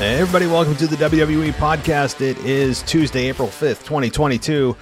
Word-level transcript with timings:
Hey 0.00 0.18
everybody, 0.18 0.46
welcome 0.46 0.76
to 0.76 0.86
the 0.86 0.96
WWE 0.96 1.52
podcast. 1.52 2.22
It 2.22 2.38
is 2.38 2.80
Tuesday, 2.84 3.28
April 3.28 3.48
5th, 3.48 3.84
2022, 3.84 4.74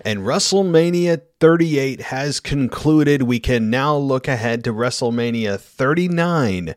and 0.00 0.20
WrestleMania 0.20 1.20
38 1.40 2.00
has 2.00 2.40
concluded. 2.40 3.24
We 3.24 3.38
can 3.38 3.68
now 3.68 3.94
look 3.94 4.28
ahead 4.28 4.64
to 4.64 4.72
WrestleMania 4.72 5.60
39 5.60 6.74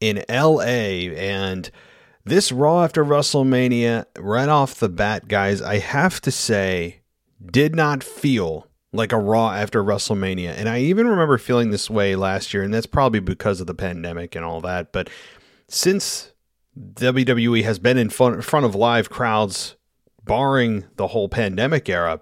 in 0.00 0.24
LA. 0.28 1.14
And 1.16 1.70
this 2.26 2.52
Raw 2.52 2.84
after 2.84 3.02
WrestleMania, 3.02 4.04
right 4.18 4.50
off 4.50 4.74
the 4.74 4.90
bat, 4.90 5.26
guys, 5.26 5.62
I 5.62 5.78
have 5.78 6.20
to 6.20 6.30
say, 6.30 7.00
did 7.42 7.74
not 7.74 8.04
feel 8.04 8.66
like 8.92 9.12
a 9.12 9.18
Raw 9.18 9.52
after 9.52 9.82
WrestleMania. 9.82 10.50
And 10.50 10.68
I 10.68 10.80
even 10.80 11.08
remember 11.08 11.38
feeling 11.38 11.70
this 11.70 11.88
way 11.88 12.16
last 12.16 12.52
year, 12.52 12.62
and 12.62 12.74
that's 12.74 12.84
probably 12.84 13.20
because 13.20 13.62
of 13.62 13.66
the 13.66 13.74
pandemic 13.74 14.36
and 14.36 14.44
all 14.44 14.60
that. 14.60 14.92
But 14.92 15.08
since 15.68 16.32
WWE 16.80 17.62
has 17.64 17.78
been 17.78 17.98
in 17.98 18.08
front, 18.10 18.64
of 18.64 18.74
live 18.74 19.10
crowds, 19.10 19.76
barring 20.24 20.86
the 20.96 21.08
whole 21.08 21.28
pandemic 21.28 21.88
era, 21.88 22.20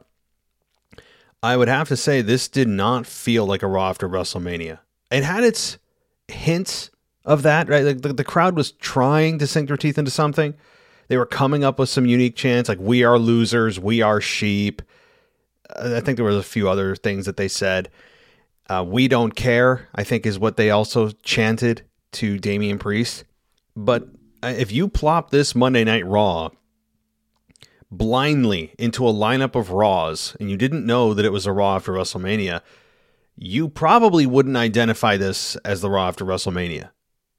I 1.42 1.56
would 1.56 1.69
have 1.69 1.88
to 1.88 1.96
say 1.96 2.20
this 2.20 2.48
did 2.48 2.68
not 2.68 3.06
feel 3.06 3.46
like 3.46 3.62
a 3.62 3.68
Raw 3.68 3.91
after 3.91 4.08
WrestleMania. 4.08 4.80
It 5.10 5.22
had 5.22 5.44
its 5.44 5.78
hints 6.27 6.91
of 7.24 7.42
that, 7.42 7.68
right? 7.68 7.84
Like 7.84 8.02
the, 8.02 8.12
the 8.12 8.24
crowd 8.24 8.56
was 8.56 8.72
trying 8.72 9.38
to 9.38 9.46
sink 9.46 9.68
their 9.68 9.77
teeth 9.77 9.98
into 9.98 10.10
something. 10.10 10.55
They 11.06 11.16
were 11.16 11.27
coming 11.27 11.62
up 11.62 11.78
with 11.78 11.88
some 11.88 12.06
unique 12.06 12.36
chants 12.36 12.68
like 12.68 12.78
"We 12.80 13.05
are 13.05 13.18
losers," 13.18 13.78
"We 13.78 14.02
are 14.02 14.20
sheep." 14.20 14.83
Uh, 15.70 15.94
I 15.96 16.00
think 16.00 16.16
there 16.16 16.24
was 16.24 16.36
a 16.36 16.42
few 16.42 16.68
other 16.68 16.96
things 16.96 17.24
that 17.27 17.36
they 17.36 17.48
said. 17.48 17.88
Uh, 18.68 18.84
"We 18.86 19.08
don't 19.08 19.34
care," 19.34 19.88
I 19.94 20.05
think, 20.05 20.27
is 20.27 20.38
what 20.38 20.56
they 20.56 20.70
also 20.70 21.11
chanted 21.22 21.83
to 22.12 22.38
Damian 22.38 22.78
Priest. 22.78 23.24
But 23.77 24.08
if 24.42 24.72
you 24.72 24.89
plop 24.89 25.31
this 25.31 25.55
Monday 25.55 25.84
Night 25.84 26.06
Raw 26.06 26.50
blindly 27.91 28.75
into 28.78 29.08
a 29.08 29.12
lineup 29.12 29.55
of 29.55 29.70
Raws 29.70 30.36
and 30.39 30.50
you 30.50 30.56
didn't 30.56 30.86
know 30.86 31.14
that 31.14 31.25
it 31.25 31.33
was 31.33 31.47
a 31.47 31.53
Raw 31.53 31.77
after 31.77 31.92
WrestleMania, 31.92 32.61
you 33.36 33.69
probably 33.69 34.27
wouldn't 34.27 34.56
identify 34.56 35.17
this 35.17 35.56
as 35.56 35.80
the 35.80 35.91
Raw 35.91 36.08
after 36.08 36.25
WrestleMania. 36.25 36.91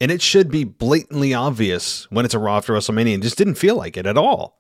And 0.02 0.12
it 0.12 0.22
should 0.22 0.50
be 0.50 0.64
blatantly 0.64 1.34
obvious 1.34 2.10
when 2.10 2.26
it's 2.26 2.34
a 2.34 2.40
Raw 2.40 2.58
after 2.58 2.74
WrestleMania 2.74 3.16
and 3.16 3.24
just 3.24 3.38
didn't 3.38 3.56
feel 3.56 3.76
like 3.76 3.98
it 3.98 4.06
at 4.06 4.18
all. 4.18 4.60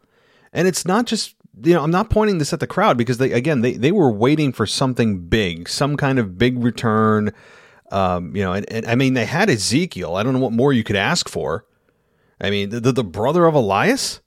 And 0.51 0.67
it's 0.67 0.85
not 0.85 1.05
just, 1.05 1.35
you 1.63 1.73
know, 1.73 1.83
I'm 1.83 1.91
not 1.91 2.09
pointing 2.09 2.39
this 2.39 2.51
at 2.53 2.59
the 2.59 2.67
crowd 2.67 2.97
because 2.97 3.19
they, 3.19 3.31
again, 3.31 3.61
they, 3.61 3.73
they 3.73 3.91
were 3.91 4.11
waiting 4.11 4.51
for 4.51 4.65
something 4.65 5.27
big, 5.27 5.69
some 5.69 5.95
kind 5.95 6.19
of 6.19 6.37
big 6.37 6.61
return. 6.61 7.31
Um, 7.91 8.35
you 8.35 8.43
know, 8.43 8.53
and, 8.53 8.69
and 8.71 8.85
I 8.85 8.95
mean, 8.95 9.13
they 9.13 9.25
had 9.25 9.49
Ezekiel. 9.49 10.15
I 10.15 10.23
don't 10.23 10.33
know 10.33 10.39
what 10.39 10.51
more 10.51 10.73
you 10.73 10.83
could 10.83 10.95
ask 10.95 11.29
for. 11.29 11.65
I 12.41 12.49
mean, 12.49 12.69
the, 12.69 12.91
the 12.91 13.03
brother 13.03 13.45
of 13.45 13.53
Elias? 13.53 14.21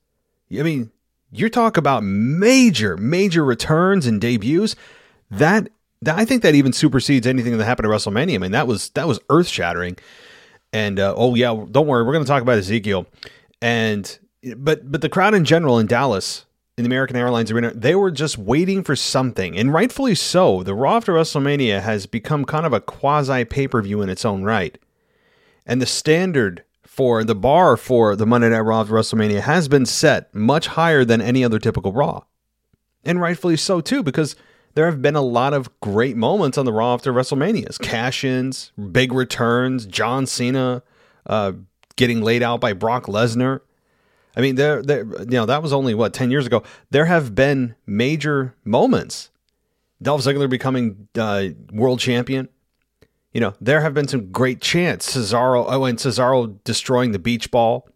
I 0.53 0.63
mean, 0.63 0.91
you 1.31 1.49
talk 1.49 1.77
about 1.77 2.05
major, 2.05 2.97
major 2.97 3.45
returns 3.45 4.07
and 4.07 4.21
debuts. 4.21 4.77
That, 5.31 5.69
that 6.03 6.19
I 6.19 6.25
think 6.25 6.43
that 6.43 6.55
even 6.55 6.73
supersedes 6.73 7.27
anything 7.27 7.57
that 7.57 7.65
happened 7.65 7.87
at 7.87 7.93
WrestleMania. 7.93 8.35
I 8.35 8.39
mean, 8.39 8.53
that 8.53 8.67
was 8.67 8.91
that 8.91 9.09
was 9.09 9.19
earth 9.31 9.49
shattering. 9.49 9.97
And 10.73 10.99
uh, 11.01 11.15
oh 11.17 11.35
yeah, 11.35 11.65
don't 11.71 11.87
worry, 11.87 12.05
we're 12.05 12.13
going 12.13 12.25
to 12.25 12.29
talk 12.29 12.43
about 12.43 12.59
Ezekiel. 12.59 13.07
And 13.61 14.19
but 14.57 14.91
but 14.91 15.01
the 15.01 15.09
crowd 15.09 15.35
in 15.35 15.45
general 15.45 15.79
in 15.79 15.87
Dallas 15.87 16.45
in 16.77 16.85
the 16.85 16.89
American 16.89 17.17
Airlines 17.17 17.51
Arena, 17.51 17.73
they 17.75 17.95
were 17.95 18.11
just 18.11 18.39
waiting 18.39 18.83
for 18.83 18.97
something, 18.97 19.57
and 19.57 19.73
rightfully 19.73 20.15
so. 20.15 20.63
The 20.63 20.75
Raw 20.75 20.97
after 20.97 21.13
WrestleMania 21.13 21.83
has 21.83 22.07
become 22.07 22.45
kind 22.45 22.65
of 22.65 22.73
a 22.73 22.81
quasi 22.81 23.45
pay 23.45 23.69
per 23.69 23.83
view 23.83 24.03
in 24.03 24.09
its 24.09 24.25
own 24.25 24.43
right, 24.43 24.79
and 25.67 25.81
the 25.81 25.87
standard 25.87 26.65
for 26.93 27.25
the 27.25 27.35
bar 27.35 27.79
for 27.79 28.15
the 28.15 28.27
Monday 28.27 28.51
Night 28.51 28.59
Raw 28.59 28.85
WrestleMania 28.85 29.41
has 29.41 29.67
been 29.67 29.87
set 29.87 30.33
much 30.35 30.67
higher 30.67 31.07
than 31.07 31.23
any 31.23 31.43
other 31.43 31.59
typical 31.59 31.91
Raw. 31.91 32.25
And 33.03 33.19
rightfully 33.19 33.57
so, 33.57 33.81
too, 33.81 34.03
because 34.03 34.37
there 34.75 34.85
have 34.85 35.01
been 35.01 35.17
a 35.17 35.23
lot 35.23 35.55
of 35.55 35.71
great 35.81 36.19
moments 36.19 36.59
on 36.59 36.67
the 36.67 36.73
Raw 36.73 36.93
after 36.93 37.11
WrestleManias 37.11 37.81
cash 37.81 38.25
ins, 38.25 38.73
big 38.93 39.15
returns, 39.15 39.87
John 39.87 40.27
Cena 40.27 40.83
uh, 41.25 41.53
getting 41.97 42.21
laid 42.21 42.43
out 42.43 42.61
by 42.61 42.75
Brock 42.75 43.07
Lesnar. 43.07 43.61
I 44.37 44.43
mean, 44.43 44.57
there, 44.57 44.83
there, 44.83 45.07
you 45.21 45.25
know, 45.31 45.47
that 45.47 45.63
was 45.63 45.73
only 45.73 45.95
what 45.95 46.13
ten 46.13 46.31
years 46.31 46.45
ago. 46.45 46.63
There 46.91 47.07
have 47.07 47.35
been 47.35 47.75
major 47.87 48.55
moments. 48.67 49.31
Dolph 50.03 50.21
Ziggler 50.21 50.51
becoming 50.51 51.09
uh, 51.17 51.45
world 51.73 52.01
champion, 52.01 52.51
you 53.33 53.41
know, 53.41 53.55
there 53.61 53.81
have 53.81 53.95
been 53.95 54.09
some 54.09 54.31
great 54.31 54.61
chants. 54.61 55.15
Cesaro, 55.15 55.65
oh, 55.67 55.85
and 55.85 55.99
Cesaro 55.99 56.59
destroying 56.65 57.13
the 57.13 57.19
beach 57.19 57.51
ball. 57.51 57.89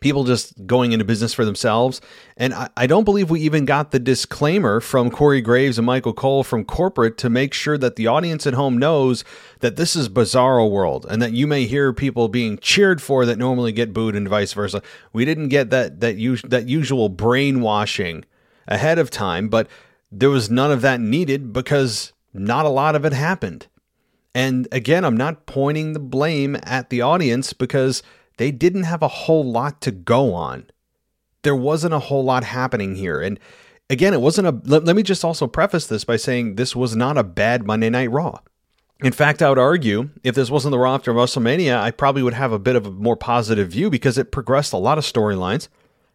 People 0.00 0.24
just 0.24 0.66
going 0.66 0.92
into 0.92 1.04
business 1.04 1.34
for 1.34 1.44
themselves. 1.44 2.00
And 2.38 2.54
I, 2.54 2.70
I, 2.74 2.86
don't 2.86 3.04
believe 3.04 3.28
we 3.28 3.40
even 3.42 3.66
got 3.66 3.90
the 3.90 3.98
disclaimer 3.98 4.80
from 4.80 5.10
Corey 5.10 5.42
Graves 5.42 5.76
and 5.76 5.84
Michael 5.84 6.14
Cole 6.14 6.42
from 6.42 6.64
corporate 6.64 7.18
to 7.18 7.28
make 7.28 7.52
sure 7.52 7.76
that 7.76 7.96
the 7.96 8.06
audience 8.06 8.46
at 8.46 8.54
home 8.54 8.78
knows 8.78 9.24
that 9.58 9.76
this 9.76 9.94
is 9.94 10.08
Bizarro 10.08 10.70
World 10.70 11.04
and 11.10 11.20
that 11.20 11.34
you 11.34 11.46
may 11.46 11.66
hear 11.66 11.92
people 11.92 12.28
being 12.28 12.56
cheered 12.56 13.02
for 13.02 13.26
that 13.26 13.36
normally 13.36 13.72
get 13.72 13.92
booed 13.92 14.16
and 14.16 14.26
vice 14.26 14.54
versa. 14.54 14.80
We 15.12 15.26
didn't 15.26 15.48
get 15.48 15.68
that 15.68 16.00
that, 16.00 16.16
us- 16.16 16.42
that 16.48 16.66
usual 16.66 17.10
brainwashing 17.10 18.24
ahead 18.66 18.98
of 18.98 19.10
time, 19.10 19.50
but 19.50 19.68
there 20.10 20.30
was 20.30 20.50
none 20.50 20.72
of 20.72 20.80
that 20.80 20.98
needed 20.98 21.52
because 21.52 22.14
not 22.32 22.64
a 22.64 22.70
lot 22.70 22.96
of 22.96 23.04
it 23.04 23.12
happened. 23.12 23.66
And 24.34 24.68
again, 24.70 25.04
I'm 25.04 25.16
not 25.16 25.46
pointing 25.46 25.92
the 25.92 26.00
blame 26.00 26.56
at 26.62 26.90
the 26.90 27.00
audience 27.00 27.52
because 27.52 28.02
they 28.36 28.50
didn't 28.50 28.84
have 28.84 29.02
a 29.02 29.08
whole 29.08 29.44
lot 29.44 29.80
to 29.82 29.90
go 29.90 30.34
on. 30.34 30.70
There 31.42 31.56
wasn't 31.56 31.94
a 31.94 31.98
whole 31.98 32.24
lot 32.24 32.44
happening 32.44 32.94
here. 32.94 33.20
And 33.20 33.40
again, 33.88 34.14
it 34.14 34.20
wasn't 34.20 34.46
a. 34.46 34.60
Let, 34.64 34.84
let, 34.84 34.96
me 34.96 35.02
just 35.02 35.24
also 35.24 35.46
preface 35.46 35.86
this 35.86 36.04
by 36.04 36.16
saying 36.16 36.54
this 36.54 36.76
was 36.76 36.94
not 36.94 37.18
a 37.18 37.24
bad 37.24 37.66
Monday 37.66 37.90
Night 37.90 38.10
Raw. 38.10 38.40
In 39.02 39.12
fact, 39.12 39.42
I 39.42 39.48
would 39.48 39.58
argue 39.58 40.10
if 40.22 40.34
this 40.34 40.50
wasn't 40.50 40.72
the 40.72 40.78
Raw 40.78 40.94
after 40.94 41.12
WrestleMania, 41.12 41.80
I 41.80 41.90
probably 41.90 42.22
would 42.22 42.34
have 42.34 42.52
a 42.52 42.58
bit 42.58 42.76
of 42.76 42.86
a 42.86 42.90
more 42.90 43.16
positive 43.16 43.70
view 43.70 43.88
because 43.88 44.18
it 44.18 44.30
progressed 44.30 44.74
a 44.74 44.78
lot 44.78 44.98
of 44.98 45.04
storylines, 45.04 45.68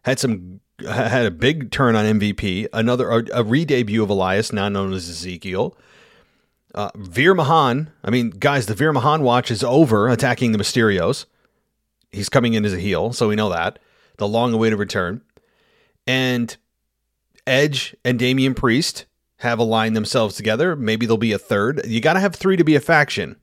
had 0.04 0.20
some 0.20 0.60
had 0.80 1.26
a 1.26 1.30
big 1.30 1.70
turn 1.70 1.96
on 1.96 2.04
MVP, 2.18 2.68
another 2.72 3.10
a, 3.10 3.24
a 3.32 3.42
re-debut 3.42 4.02
of 4.02 4.10
Elias, 4.10 4.52
now 4.52 4.68
known 4.68 4.92
as 4.92 5.08
Ezekiel. 5.08 5.76
Uh, 6.76 6.90
Veer 6.94 7.34
Mahaan, 7.34 7.88
I 8.04 8.10
mean, 8.10 8.28
guys, 8.30 8.66
the 8.66 8.74
Veer 8.74 8.92
Mahan 8.92 9.22
watch 9.22 9.50
is 9.50 9.64
over 9.64 10.08
attacking 10.08 10.52
the 10.52 10.58
Mysterios. 10.58 11.24
He's 12.12 12.28
coming 12.28 12.52
in 12.52 12.66
as 12.66 12.74
a 12.74 12.78
heel, 12.78 13.14
so 13.14 13.28
we 13.28 13.34
know 13.34 13.48
that. 13.48 13.78
The 14.18 14.28
long 14.28 14.52
awaited 14.52 14.78
return. 14.78 15.22
And 16.06 16.54
Edge 17.46 17.96
and 18.04 18.18
Damian 18.18 18.54
Priest 18.54 19.06
have 19.38 19.58
aligned 19.58 19.96
themselves 19.96 20.36
together. 20.36 20.76
Maybe 20.76 21.06
there'll 21.06 21.16
be 21.16 21.32
a 21.32 21.38
third. 21.38 21.82
You 21.86 22.00
got 22.02 22.12
to 22.12 22.20
have 22.20 22.34
three 22.34 22.56
to 22.56 22.64
be 22.64 22.76
a 22.76 22.80
faction. 22.80 23.36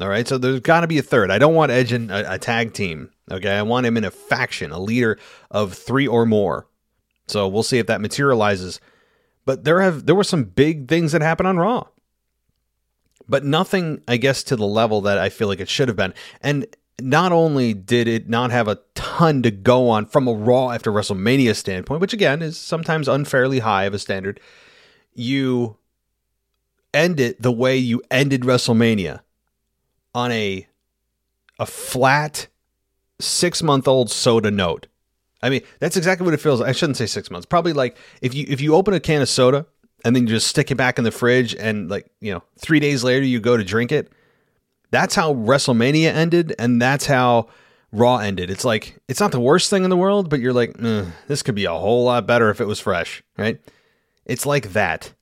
All 0.00 0.08
right. 0.08 0.28
So 0.28 0.36
there's 0.36 0.60
got 0.60 0.80
to 0.80 0.86
be 0.86 0.98
a 0.98 1.02
third. 1.02 1.30
I 1.30 1.38
don't 1.38 1.54
want 1.54 1.70
Edge 1.70 1.92
in 1.92 2.10
a, 2.10 2.24
a, 2.28 2.38
tag 2.38 2.74
team. 2.74 3.10
Okay. 3.30 3.52
I 3.52 3.62
want 3.62 3.86
him 3.86 3.96
in 3.96 4.04
a 4.04 4.10
faction, 4.10 4.72
a 4.72 4.78
leader 4.78 5.18
of 5.50 5.72
three 5.74 6.06
or 6.06 6.26
more. 6.26 6.66
So 7.28 7.46
we'll 7.48 7.62
see 7.62 7.78
if 7.78 7.86
that 7.86 8.00
materializes. 8.00 8.80
But 9.44 9.64
there 9.64 9.80
have 9.80 10.06
there 10.06 10.14
were 10.14 10.24
some 10.24 10.44
big 10.44 10.88
things 10.88 11.12
that 11.12 11.22
happened 11.22 11.46
on 11.46 11.58
Raw 11.58 11.86
but 13.28 13.44
nothing, 13.44 14.02
I 14.06 14.16
guess, 14.16 14.42
to 14.44 14.56
the 14.56 14.66
level 14.66 15.00
that 15.02 15.18
I 15.18 15.28
feel 15.28 15.48
like 15.48 15.60
it 15.60 15.68
should 15.68 15.88
have 15.88 15.96
been. 15.96 16.14
And 16.40 16.66
not 17.00 17.32
only 17.32 17.74
did 17.74 18.06
it 18.06 18.28
not 18.28 18.50
have 18.50 18.68
a 18.68 18.78
ton 18.94 19.42
to 19.42 19.50
go 19.50 19.88
on 19.88 20.06
from 20.06 20.28
a 20.28 20.32
Raw 20.32 20.70
after 20.70 20.92
WrestleMania 20.92 21.56
standpoint, 21.56 22.00
which 22.00 22.12
again 22.12 22.42
is 22.42 22.56
sometimes 22.56 23.08
unfairly 23.08 23.60
high 23.60 23.84
of 23.84 23.94
a 23.94 23.98
standard, 23.98 24.40
you 25.12 25.76
end 26.92 27.18
it 27.18 27.42
the 27.42 27.52
way 27.52 27.76
you 27.76 28.02
ended 28.10 28.42
WrestleMania 28.42 29.20
on 30.14 30.30
a 30.30 30.66
a 31.58 31.66
flat 31.66 32.46
six 33.20 33.62
month 33.62 33.88
old 33.88 34.10
soda 34.10 34.50
note. 34.50 34.86
I 35.42 35.50
mean, 35.50 35.62
that's 35.78 35.96
exactly 35.96 36.24
what 36.24 36.34
it 36.34 36.40
feels. 36.40 36.60
Like. 36.60 36.70
I 36.70 36.72
shouldn't 36.72 36.96
say 36.96 37.06
six 37.06 37.30
months. 37.30 37.44
Probably 37.44 37.72
like 37.72 37.96
if 38.22 38.34
you 38.34 38.46
if 38.48 38.60
you 38.60 38.74
open 38.74 38.94
a 38.94 39.00
can 39.00 39.20
of 39.20 39.28
soda 39.28 39.66
and 40.04 40.14
then 40.14 40.24
you 40.24 40.34
just 40.34 40.46
stick 40.46 40.70
it 40.70 40.76
back 40.76 40.98
in 40.98 41.04
the 41.04 41.10
fridge 41.10 41.54
and 41.54 41.90
like 41.90 42.10
you 42.20 42.32
know 42.32 42.42
three 42.58 42.80
days 42.80 43.02
later 43.02 43.24
you 43.24 43.40
go 43.40 43.56
to 43.56 43.64
drink 43.64 43.90
it 43.92 44.12
that's 44.90 45.14
how 45.14 45.34
wrestlemania 45.34 46.12
ended 46.12 46.54
and 46.58 46.80
that's 46.80 47.06
how 47.06 47.48
Raw 47.94 48.18
ended. 48.18 48.50
It's 48.50 48.64
like 48.64 48.98
it's 49.08 49.20
not 49.20 49.30
the 49.30 49.40
worst 49.40 49.70
thing 49.70 49.84
in 49.84 49.90
the 49.90 49.96
world, 49.96 50.28
but 50.28 50.40
you're 50.40 50.52
like, 50.52 50.76
this 51.28 51.42
could 51.42 51.54
be 51.54 51.64
a 51.64 51.72
whole 51.72 52.04
lot 52.04 52.26
better 52.26 52.50
if 52.50 52.60
it 52.60 52.66
was 52.66 52.80
fresh, 52.80 53.22
right? 53.38 53.60
It's 54.26 54.44
like 54.44 54.72
that. 54.72 55.14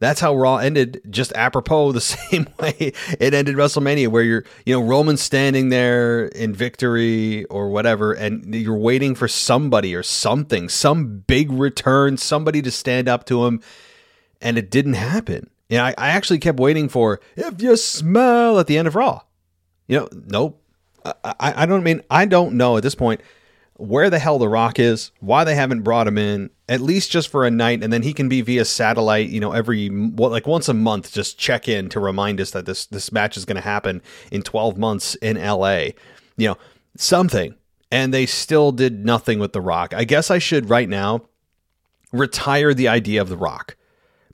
That's 0.00 0.20
how 0.20 0.36
Raw 0.36 0.58
ended, 0.58 1.00
just 1.10 1.32
apropos 1.32 1.90
the 1.92 2.00
same 2.00 2.46
way 2.60 2.92
it 3.18 3.34
ended 3.34 3.56
WrestleMania, 3.56 4.08
where 4.08 4.22
you're, 4.22 4.44
you 4.64 4.74
know, 4.74 4.86
Roman 4.86 5.16
standing 5.16 5.70
there 5.70 6.26
in 6.26 6.54
victory 6.54 7.44
or 7.46 7.70
whatever, 7.70 8.12
and 8.12 8.54
you're 8.54 8.78
waiting 8.78 9.16
for 9.16 9.26
somebody 9.26 9.96
or 9.96 10.04
something, 10.04 10.68
some 10.68 11.24
big 11.26 11.50
return, 11.50 12.16
somebody 12.16 12.62
to 12.62 12.70
stand 12.70 13.08
up 13.08 13.26
to 13.26 13.44
him, 13.44 13.60
and 14.40 14.58
it 14.58 14.70
didn't 14.70 14.94
happen. 14.94 15.50
Know, 15.70 15.84
I, 15.84 15.94
I 15.98 16.08
actually 16.08 16.38
kept 16.38 16.58
waiting 16.58 16.88
for 16.88 17.20
if 17.36 17.60
you 17.60 17.76
smell 17.76 18.58
at 18.58 18.66
the 18.66 18.78
end 18.78 18.88
of 18.88 18.94
Raw. 18.94 19.22
You 19.86 20.00
know, 20.00 20.08
nope. 20.12 20.62
I, 21.04 21.62
I, 21.62 21.66
don't 21.66 21.82
mean 21.82 22.02
I 22.10 22.26
don't 22.26 22.54
know 22.54 22.76
at 22.76 22.82
this 22.82 22.94
point 22.94 23.22
where 23.74 24.10
the 24.10 24.18
hell 24.18 24.38
The 24.38 24.48
Rock 24.48 24.78
is, 24.78 25.12
why 25.20 25.44
they 25.44 25.54
haven't 25.54 25.82
brought 25.82 26.08
him 26.08 26.18
in, 26.18 26.50
at 26.68 26.80
least 26.80 27.10
just 27.10 27.28
for 27.28 27.46
a 27.46 27.50
night, 27.50 27.82
and 27.82 27.92
then 27.92 28.02
he 28.02 28.12
can 28.12 28.28
be 28.28 28.40
via 28.40 28.64
satellite, 28.64 29.28
you 29.28 29.40
know, 29.40 29.52
every 29.52 29.88
like 29.88 30.46
once 30.46 30.68
a 30.68 30.74
month, 30.74 31.12
just 31.12 31.38
check 31.38 31.68
in 31.68 31.88
to 31.90 32.00
remind 32.00 32.40
us 32.40 32.50
that 32.50 32.66
this 32.66 32.86
this 32.86 33.12
match 33.12 33.36
is 33.36 33.44
going 33.44 33.56
to 33.56 33.62
happen 33.62 34.02
in 34.32 34.42
12 34.42 34.76
months 34.76 35.14
in 35.16 35.36
LA. 35.36 35.90
You 36.36 36.48
know, 36.48 36.58
something. 36.96 37.54
And 37.90 38.12
they 38.12 38.26
still 38.26 38.70
did 38.70 39.06
nothing 39.06 39.38
with 39.38 39.54
The 39.54 39.62
Rock. 39.62 39.94
I 39.94 40.04
guess 40.04 40.30
I 40.30 40.38
should 40.38 40.68
right 40.68 40.88
now 40.88 41.22
retire 42.12 42.74
the 42.74 42.88
idea 42.88 43.22
of 43.22 43.30
The 43.30 43.36
Rock 43.36 43.76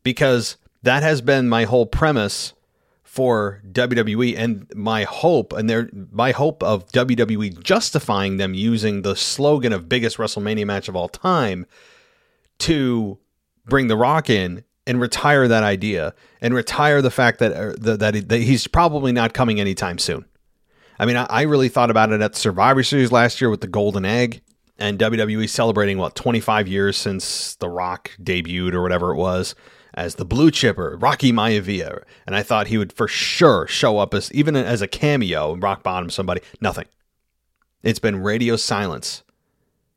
because 0.05 0.57
that 0.83 1.03
has 1.03 1.21
been 1.21 1.49
my 1.49 1.65
whole 1.65 1.87
premise 1.87 2.55
for 3.03 3.63
WWE 3.71 4.37
and 4.37 4.67
my 4.75 5.05
hope 5.05 5.53
and 5.53 5.71
their 5.71 5.89
my 6.11 6.33
hope 6.33 6.63
of 6.63 6.87
WWE 6.89 7.63
justifying 7.63 8.37
them 8.37 8.55
using 8.55 9.03
the 9.03 9.17
slogan 9.17 9.73
of 9.73 9.89
biggest 9.89 10.19
WrestleMania 10.19 10.67
match 10.67 10.89
of 10.89 10.97
all 10.97 11.09
time 11.09 11.67
to 12.59 13.19
bring 13.67 13.89
The 13.89 13.97
Rock 13.97 14.29
in 14.29 14.65
and 14.87 15.01
retire 15.01 15.49
that 15.49 15.63
idea 15.63 16.13
and 16.41 16.55
retire 16.55 17.01
the 17.01 17.11
fact 17.11 17.39
that 17.39 17.53
uh, 17.53 17.75
that, 17.79 18.29
that, 18.29 18.41
he's 18.41 18.67
probably 18.67 19.13
not 19.13 19.33
coming 19.33 19.61
anytime 19.61 19.99
soon. 19.99 20.25
I 20.99 21.07
mean, 21.07 21.17
I 21.17 21.43
really 21.43 21.69
thought 21.69 21.91
about 21.91 22.13
it 22.13 22.21
at 22.21 22.37
Survivor 22.37 22.83
Series 22.83 23.11
last 23.11 23.41
year 23.41 23.51
with 23.51 23.61
the 23.61 23.67
Golden 23.67 24.05
Egg 24.05 24.43
and 24.79 24.99
WWE 24.99 25.49
celebrating 25.49 25.99
what 25.99 26.15
25 26.15 26.69
years 26.69 26.97
since 26.97 27.57
The 27.57 27.69
Rock 27.69 28.11
debuted 28.23 28.75
or 28.75 28.83
whatever 28.83 29.13
it 29.13 29.17
was 29.17 29.55
as 29.95 30.17
the 30.17 30.25
blue 30.25 30.51
chipper, 30.51 30.97
Rocky 30.99 31.33
Maivia, 31.33 32.03
and 32.27 32.35
I 32.35 32.43
thought 32.43 32.67
he 32.67 32.79
would 32.79 32.93
for 32.93 33.09
sure 33.09 33.67
show 33.67 33.99
up 33.99 34.13
as 34.13 34.33
even 34.33 34.57
as 34.57 34.83
a 34.83 34.89
cameo, 34.89 35.57
rock 35.57 35.83
bottom 35.83 36.11
somebody. 36.11 36.41
Nothing. 36.61 36.87
It's 37.83 37.99
been 37.99 38.23
radio 38.23 38.57
silence. 38.57 39.23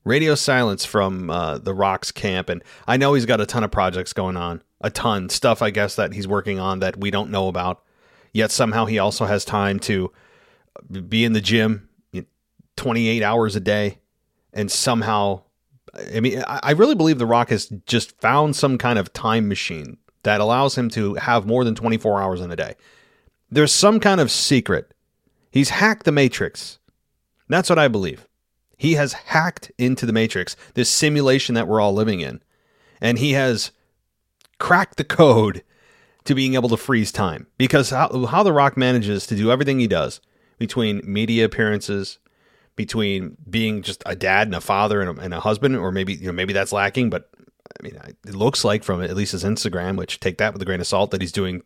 Radio 0.04 0.36
silence 0.36 0.86
from 0.86 1.30
uh, 1.30 1.58
the 1.58 1.74
Rock's 1.74 2.12
camp, 2.12 2.48
and 2.48 2.64
I 2.88 2.96
know 2.96 3.14
he's 3.14 3.26
got 3.26 3.42
a 3.42 3.46
ton 3.46 3.64
of 3.64 3.72
projects 3.72 4.14
going 4.14 4.38
on, 4.38 4.62
a 4.80 4.90
ton 4.90 5.28
stuff 5.28 5.62
I 5.62 5.70
guess 5.70 5.96
that 5.96 6.14
he's 6.14 6.28
working 6.28 6.60
on 6.60 6.80
that 6.80 6.98
we 6.98 7.12
don't 7.12 7.32
know 7.32 7.50
about. 7.50 7.84
Yet 8.32 8.52
somehow 8.52 8.86
he 8.86 9.00
also 9.00 9.26
has 9.26 9.44
time 9.44 9.80
to 9.80 10.12
be 11.10 11.26
in 11.26 11.34
the 11.34 11.42
gym, 11.42 11.90
28 12.78 13.24
hours 13.24 13.56
a 13.56 13.60
day, 13.60 13.98
and 14.54 14.72
somehow 14.72 15.42
I 16.16 16.20
mean, 16.20 16.44
I 16.48 16.72
really 16.72 16.96
believe 16.96 17.18
The 17.18 17.26
Rock 17.26 17.50
has 17.50 17.68
just 17.86 18.20
found 18.20 18.56
some 18.56 18.78
kind 18.78 19.00
of 19.00 19.14
time 19.14 19.48
machine 19.48 19.98
that 20.24 20.42
allows 20.42 20.78
him 20.78 20.90
to 20.92 21.16
have 21.16 21.46
more 21.46 21.64
than 21.64 21.76
24 21.76 22.22
hours 22.22 22.42
in 22.42 22.52
a 22.52 22.56
day. 22.56 22.76
There's 23.50 23.72
some 23.72 24.00
kind 24.00 24.20
of 24.20 24.30
secret. 24.30 24.94
He's 25.52 25.70
hacked 25.70 26.04
the 26.04 26.12
Matrix. 26.12 26.80
That's 27.48 27.70
what 27.70 27.80
I 27.80 27.88
believe. 27.88 28.28
He 28.78 28.94
has 28.94 29.14
hacked 29.14 29.72
into 29.78 30.06
the 30.06 30.14
Matrix, 30.14 30.56
this 30.76 30.90
simulation 30.90 31.56
that 31.56 31.68
we're 31.68 31.82
all 31.82 31.94
living 31.94 32.20
in. 32.20 32.44
And 33.02 33.18
he 33.18 33.32
has 33.32 33.72
cracked 34.60 34.98
the 34.98 35.04
code 35.04 35.64
to 36.26 36.36
being 36.36 36.56
able 36.56 36.70
to 36.70 36.78
freeze 36.78 37.12
time. 37.12 37.48
Because 37.58 37.90
how, 37.90 38.26
how 38.26 38.44
The 38.44 38.54
Rock 38.54 38.78
manages 38.78 39.26
to 39.28 39.36
do 39.36 39.52
everything 39.52 39.80
he 39.80 39.88
does 39.88 40.22
between 40.60 41.02
media 41.04 41.46
appearances, 41.46 42.20
between 42.78 43.36
being 43.50 43.82
just 43.82 44.02
a 44.06 44.16
dad 44.16 44.48
and 44.48 44.56
a 44.56 44.62
father 44.62 45.02
and 45.02 45.20
a, 45.20 45.22
and 45.22 45.34
a 45.34 45.42
husband, 45.42 45.76
or 45.76 45.92
maybe 45.92 46.14
you 46.14 46.28
know 46.28 46.32
maybe 46.32 46.54
that's 46.54 46.72
lacking. 46.72 47.10
But 47.10 47.30
I 47.78 47.84
mean, 47.84 48.00
it 48.26 48.36
looks 48.36 48.64
like 48.64 48.86
from 48.86 49.04
at 49.04 49.18
least 49.18 49.34
his 49.34 49.44
Instagram, 49.44 49.98
which 49.98 50.22
take 50.22 50.38
that 50.38 50.54
with 50.54 50.62
a 50.62 50.66
grain 50.66 50.80
of 50.80 50.88
salt, 50.88 51.12
that 51.12 51.20
he's 51.20 51.34
doing 51.34 51.64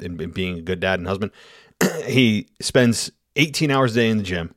in, 0.00 0.20
in 0.20 0.30
being 0.30 0.58
a 0.58 0.62
good 0.62 0.80
dad 0.80 0.98
and 0.98 1.06
husband. 1.06 1.30
he 2.06 2.48
spends 2.60 3.12
18 3.36 3.70
hours 3.70 3.92
a 3.92 4.00
day 4.00 4.08
in 4.08 4.18
the 4.18 4.24
gym. 4.24 4.54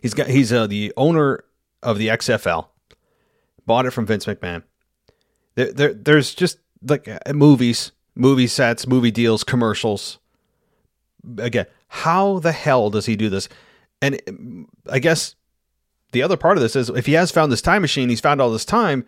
He's 0.00 0.14
got 0.14 0.28
he's 0.28 0.52
uh, 0.52 0.66
the 0.66 0.92
owner 0.96 1.44
of 1.82 1.98
the 1.98 2.08
XFL. 2.08 2.68
Bought 3.66 3.84
it 3.84 3.90
from 3.90 4.06
Vince 4.06 4.24
McMahon. 4.24 4.62
There, 5.56 5.72
there 5.72 5.94
there's 5.94 6.34
just 6.34 6.58
like 6.82 7.08
uh, 7.08 7.18
movies, 7.34 7.92
movie 8.14 8.46
sets, 8.46 8.86
movie 8.86 9.10
deals, 9.10 9.42
commercials. 9.44 10.18
Again, 11.36 11.66
how 11.88 12.38
the 12.38 12.52
hell 12.52 12.90
does 12.90 13.06
he 13.06 13.16
do 13.16 13.28
this? 13.28 13.48
And 14.00 14.66
I 14.90 14.98
guess 14.98 15.34
the 16.12 16.22
other 16.22 16.36
part 16.36 16.56
of 16.56 16.62
this 16.62 16.76
is 16.76 16.88
if 16.88 17.06
he 17.06 17.12
has 17.14 17.30
found 17.30 17.52
this 17.52 17.62
time 17.62 17.82
machine, 17.82 18.08
he's 18.08 18.20
found 18.20 18.40
all 18.40 18.50
this 18.50 18.64
time. 18.64 19.04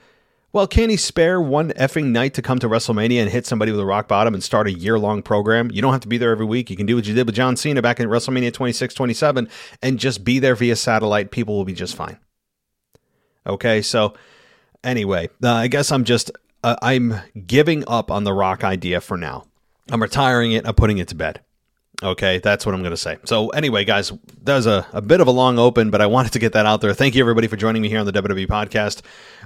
Well, 0.52 0.66
can 0.66 0.90
he 0.90 0.96
spare 0.96 1.40
one 1.40 1.70
effing 1.70 2.06
night 2.06 2.34
to 2.34 2.42
come 2.42 2.58
to 2.58 2.68
WrestleMania 2.68 3.22
and 3.22 3.30
hit 3.30 3.46
somebody 3.46 3.70
with 3.70 3.80
a 3.80 3.86
rock 3.86 4.08
bottom 4.08 4.34
and 4.34 4.42
start 4.42 4.66
a 4.66 4.72
year 4.72 4.98
long 4.98 5.22
program? 5.22 5.70
You 5.70 5.80
don't 5.80 5.92
have 5.92 6.00
to 6.00 6.08
be 6.08 6.18
there 6.18 6.32
every 6.32 6.44
week. 6.44 6.70
You 6.70 6.76
can 6.76 6.86
do 6.86 6.96
what 6.96 7.06
you 7.06 7.14
did 7.14 7.26
with 7.26 7.36
John 7.36 7.56
Cena 7.56 7.80
back 7.80 8.00
in 8.00 8.08
WrestleMania 8.08 8.52
26, 8.52 8.92
27 8.92 9.48
and 9.80 9.98
just 9.98 10.24
be 10.24 10.40
there 10.40 10.56
via 10.56 10.74
satellite. 10.74 11.30
People 11.30 11.56
will 11.56 11.64
be 11.64 11.72
just 11.72 11.94
fine. 11.94 12.18
Okay, 13.46 13.80
so 13.80 14.14
anyway, 14.82 15.28
uh, 15.42 15.52
I 15.52 15.68
guess 15.68 15.92
I'm 15.92 16.02
just, 16.02 16.32
uh, 16.64 16.76
I'm 16.82 17.14
giving 17.46 17.84
up 17.86 18.10
on 18.10 18.24
the 18.24 18.32
rock 18.32 18.64
idea 18.64 19.00
for 19.00 19.16
now. 19.16 19.46
I'm 19.88 20.02
retiring 20.02 20.50
it. 20.52 20.66
I'm 20.66 20.74
putting 20.74 20.98
it 20.98 21.08
to 21.08 21.14
bed. 21.14 21.40
Okay, 22.02 22.38
that's 22.38 22.64
what 22.64 22.74
I'm 22.74 22.80
going 22.80 22.92
to 22.92 22.96
say. 22.96 23.18
So, 23.24 23.50
anyway, 23.50 23.84
guys, 23.84 24.10
that 24.44 24.56
was 24.56 24.66
a, 24.66 24.86
a 24.92 25.02
bit 25.02 25.20
of 25.20 25.26
a 25.26 25.30
long 25.30 25.58
open, 25.58 25.90
but 25.90 26.00
I 26.00 26.06
wanted 26.06 26.32
to 26.32 26.38
get 26.38 26.54
that 26.54 26.64
out 26.64 26.80
there. 26.80 26.94
Thank 26.94 27.14
you, 27.14 27.22
everybody, 27.22 27.46
for 27.46 27.56
joining 27.56 27.82
me 27.82 27.90
here 27.90 28.00
on 28.00 28.06
the 28.06 28.12
WWE 28.12 28.46
podcast. 28.46 29.02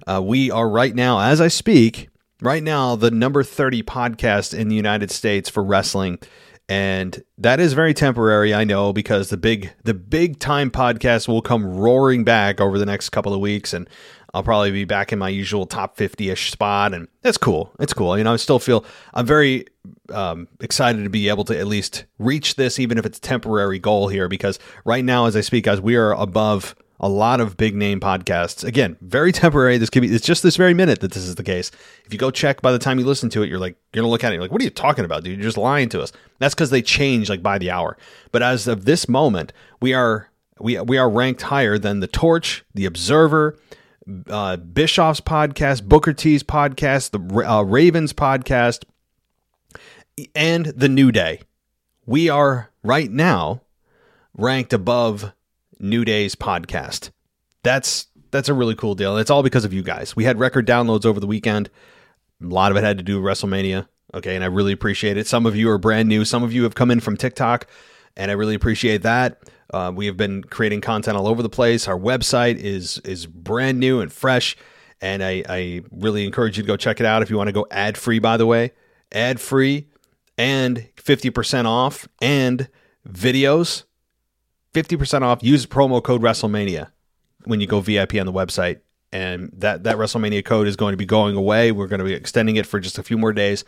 Uh, 0.07 0.23
we 0.23 0.53
are 0.53 0.69
right 0.69 0.95
now, 0.95 1.19
as 1.19 1.41
I 1.41 1.49
speak, 1.49 2.11
right 2.41 2.63
now, 2.63 2.95
the 2.95 3.11
number 3.11 3.43
30 3.43 3.83
podcast 3.83 4.57
in 4.57 4.69
the 4.69 4.77
United 4.77 5.11
States 5.11 5.49
for 5.49 5.65
wrestling. 5.65 6.19
And 6.69 7.23
that 7.39 7.61
is 7.61 7.73
very 7.73 7.93
temporary, 7.93 8.55
I 8.55 8.65
know, 8.65 8.93
because 8.93 9.29
the 9.29 9.37
big 9.37 9.73
the 9.83 9.93
big 9.93 10.39
time 10.39 10.71
podcast 10.71 11.29
will 11.29 11.43
come 11.43 11.77
roaring 11.77 12.25
back 12.25 12.61
over 12.61 12.79
the 12.79 12.87
next 12.87 13.11
couple 13.11 13.35
of 13.35 13.41
weeks, 13.41 13.75
and 13.75 13.89
I'll 14.35 14.43
probably 14.43 14.73
be 14.73 14.85
back 14.85 15.13
in 15.13 15.19
my 15.19 15.29
usual 15.29 15.65
top 15.65 15.97
50 15.97 16.29
ish 16.29 16.51
spot. 16.51 16.93
And 16.93 17.07
that's 17.23 17.39
cool. 17.39 17.73
It's 17.79 17.93
cool. 17.95 18.19
You 18.19 18.25
know, 18.25 18.33
I 18.33 18.37
still 18.37 18.59
feel 18.59 18.85
I'm 19.15 19.25
very 19.25 19.67
um, 20.13 20.49
excited 20.61 21.05
to 21.05 21.11
be 21.11 21.29
able 21.29 21.45
to 21.45 21.59
at 21.59 21.69
least 21.69 22.05
reach 22.19 22.57
this, 22.57 22.81
even 22.81 22.99
if 22.99 23.07
it's 23.07 23.21
temporary 23.21 23.79
goal 23.79 24.09
here, 24.09 24.29
because 24.29 24.59
right 24.85 25.05
now, 25.05 25.27
as 25.27 25.37
I 25.37 25.41
speak, 25.41 25.65
guys, 25.65 25.81
we 25.81 25.95
are 25.95 26.13
above 26.13 26.75
a 26.99 27.09
lot 27.09 27.41
of 27.41 27.57
big 27.57 27.77
name 27.77 28.01
podcasts. 28.01 28.65
Again, 28.65 28.97
very 29.01 29.31
temporary. 29.33 29.79
This 29.79 29.89
could 29.91 30.03
be, 30.03 30.13
it's 30.13 30.27
just 30.27 30.43
this 30.43 30.57
very 30.57 30.75
minute 30.75 31.01
that 31.01 31.13
this 31.13 31.25
is 31.25 31.37
the 31.37 31.45
case. 31.45 31.71
If 32.05 32.13
you 32.13 32.19
go 32.19 32.31
check 32.31 32.61
by 32.61 32.73
the 32.73 32.79
time 32.79 32.99
you 32.99 33.05
listen 33.05 33.31
to 33.31 33.43
it, 33.43 33.49
you're 33.49 33.59
like, 33.59 33.77
you're 33.93 34.01
going 34.01 34.09
to 34.09 34.11
look 34.11 34.25
at 34.25 34.33
it, 34.33 34.35
you're 34.35 34.43
like, 34.43 34.51
what 34.51 34.61
are 34.61 34.65
you 34.65 34.71
talking 34.71 35.05
about, 35.05 35.23
dude? 35.23 35.37
You're 35.37 35.45
just 35.45 35.59
lying 35.59 35.89
to 35.91 36.03
us. 36.03 36.13
That's 36.41 36.55
because 36.55 36.71
they 36.71 36.83
change 36.83 37.31
like 37.31 37.43
by 37.43 37.59
the 37.59 37.71
hour. 37.71 37.97
But 38.33 38.43
as 38.43 38.67
of 38.67 38.85
this 38.85 39.09
moment, 39.09 39.53
we 39.81 39.95
are, 39.95 40.29
we, 40.59 40.81
we 40.81 40.99
are 40.99 41.11
ranked 41.11 41.43
higher 41.43 41.79
than 41.79 42.01
The 42.01 42.07
Torch, 42.09 42.65
The 42.75 42.87
Observer, 42.87 43.59
uh, 44.29 44.57
Bischoff's 44.57 45.21
podcast, 45.21 45.85
Booker 45.85 46.13
T's 46.13 46.43
podcast, 46.43 47.11
the 47.11 47.49
uh, 47.49 47.63
Ravens 47.63 48.13
podcast, 48.13 48.85
and 50.35 50.67
the 50.67 50.89
New 50.89 51.13
Day. 51.13 51.41
We 52.07 52.29
are 52.29 52.71
right 52.83 53.11
now 53.11 53.63
ranked 54.37 54.73
above 54.73 55.33
New 55.79 56.05
Day's 56.05 56.35
podcast. 56.35 57.11
That's 57.63 58.07
that's 58.31 58.49
a 58.49 58.55
really 58.55 58.75
cool 58.75 58.95
deal. 58.95 59.17
It's 59.17 59.31
all 59.31 59.43
because 59.43 59.65
of 59.65 59.73
you 59.73 59.83
guys. 59.83 60.17
We 60.17 60.25
had 60.25 60.39
record 60.39 60.67
downloads 60.67 61.07
over 61.07 61.21
the 61.21 61.27
weekend. 61.27 61.71
A 62.43 62.47
lot 62.47 62.73
of 62.73 62.77
it 62.77 62.83
had 62.83 62.99
to 62.99 63.05
do 63.05 63.21
with 63.21 63.31
WrestleMania. 63.31 63.87
Okay, 64.13 64.35
and 64.35 64.45
I 64.45 64.49
really 64.49 64.73
appreciate 64.73 65.17
it. 65.17 65.27
Some 65.27 65.47
of 65.47 65.57
you 65.57 65.71
are 65.71 65.79
brand 65.79 66.09
new. 66.09 66.25
Some 66.25 66.43
of 66.43 66.53
you 66.53 66.65
have 66.65 66.75
come 66.75 66.91
in 66.91 67.01
from 67.01 67.17
TikTok, 67.17 67.67
and 68.17 68.31
I 68.31 68.35
really 68.35 68.55
appreciate 68.55 69.03
that. 69.03 69.41
Uh, 69.73 69.93
we 69.95 70.07
have 70.07 70.17
been 70.17 70.43
creating 70.45 70.81
content 70.81 71.17
all 71.17 71.27
over 71.27 71.43
the 71.43 71.49
place. 71.49 71.89
Our 71.89 71.99
website 71.99 72.57
is 72.57 72.99
is 72.99 73.27
brand 73.27 73.81
new 73.81 74.01
and 74.01 74.13
fresh, 74.13 74.57
and 75.01 75.23
I, 75.23 75.43
I 75.49 75.83
really 75.91 76.25
encourage 76.25 76.57
you 76.57 76.63
to 76.63 76.67
go 76.67 76.77
check 76.77 77.01
it 77.01 77.07
out 77.07 77.23
if 77.23 77.31
you 77.31 77.37
want 77.37 77.49
to 77.49 77.53
go 77.53 77.67
ad 77.71 77.97
free. 77.97 78.19
By 78.19 78.37
the 78.37 78.47
way, 78.47 78.73
ad 79.13 79.41
free 79.41 79.89
and 80.37 80.89
fifty 80.97 81.31
percent 81.31 81.67
off 81.67 82.07
and 82.21 82.69
videos, 83.09 83.85
fifty 84.73 84.97
percent 84.97 85.25
off. 85.25 85.43
Use 85.43 85.67
promo 85.67 86.03
code 86.03 86.23
WrestleMania 86.23 86.91
when 87.45 87.61
you 87.61 87.67
go 87.67 87.81
VIP 87.81 88.15
on 88.15 88.27
the 88.27 88.33
website, 88.33 88.81
and 89.13 89.51
that 89.57 89.85
that 89.85 89.97
WrestleMania 89.97 90.45
code 90.45 90.67
is 90.67 90.77
going 90.77 90.93
to 90.93 90.99
be 90.99 91.07
going 91.07 91.37
away. 91.37 91.73
We're 91.73 91.89
going 91.89 92.01
to 92.01 92.05
be 92.05 92.15
extending 92.15 92.57
it 92.57 92.67
for 92.67 92.81
just 92.81 92.99
a 92.99 93.03
few 93.03 93.17
more 93.17 93.33
days, 93.33 93.65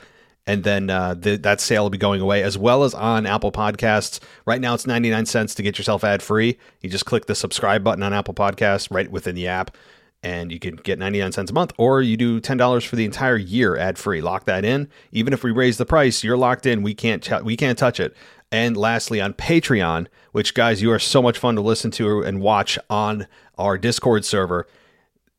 and 0.46 0.62
then 0.62 0.90
uh, 0.90 1.14
the, 1.14 1.36
that 1.36 1.60
sale 1.60 1.82
will 1.82 1.90
be 1.90 1.98
going 1.98 2.20
away 2.20 2.42
as 2.42 2.56
well 2.56 2.84
as 2.84 2.94
on 2.94 3.26
Apple 3.26 3.50
Podcasts. 3.50 4.20
Right 4.44 4.60
now, 4.60 4.74
it's 4.74 4.86
99 4.86 5.26
cents 5.26 5.54
to 5.56 5.62
get 5.62 5.76
yourself 5.76 6.04
ad 6.04 6.22
free. 6.22 6.58
You 6.80 6.88
just 6.88 7.04
click 7.04 7.26
the 7.26 7.34
subscribe 7.34 7.82
button 7.82 8.02
on 8.02 8.12
Apple 8.12 8.34
Podcasts 8.34 8.88
right 8.94 9.10
within 9.10 9.34
the 9.34 9.48
app, 9.48 9.76
and 10.22 10.52
you 10.52 10.60
can 10.60 10.76
get 10.76 10.98
99 10.98 11.32
cents 11.32 11.50
a 11.50 11.54
month, 11.54 11.72
or 11.78 12.00
you 12.00 12.16
do 12.16 12.40
$10 12.40 12.86
for 12.86 12.96
the 12.96 13.04
entire 13.04 13.36
year 13.36 13.76
ad 13.76 13.98
free. 13.98 14.20
Lock 14.20 14.44
that 14.44 14.64
in. 14.64 14.88
Even 15.10 15.32
if 15.32 15.42
we 15.42 15.50
raise 15.50 15.78
the 15.78 15.86
price, 15.86 16.22
you're 16.22 16.36
locked 16.36 16.64
in. 16.64 16.82
We 16.82 16.94
can't, 16.94 17.44
we 17.44 17.56
can't 17.56 17.78
touch 17.78 17.98
it. 17.98 18.16
And 18.52 18.76
lastly, 18.76 19.20
on 19.20 19.34
Patreon, 19.34 20.06
which 20.30 20.54
guys, 20.54 20.80
you 20.80 20.92
are 20.92 21.00
so 21.00 21.20
much 21.20 21.38
fun 21.38 21.56
to 21.56 21.60
listen 21.60 21.90
to 21.92 22.22
and 22.22 22.40
watch 22.40 22.78
on 22.88 23.26
our 23.58 23.76
Discord 23.76 24.24
server. 24.24 24.68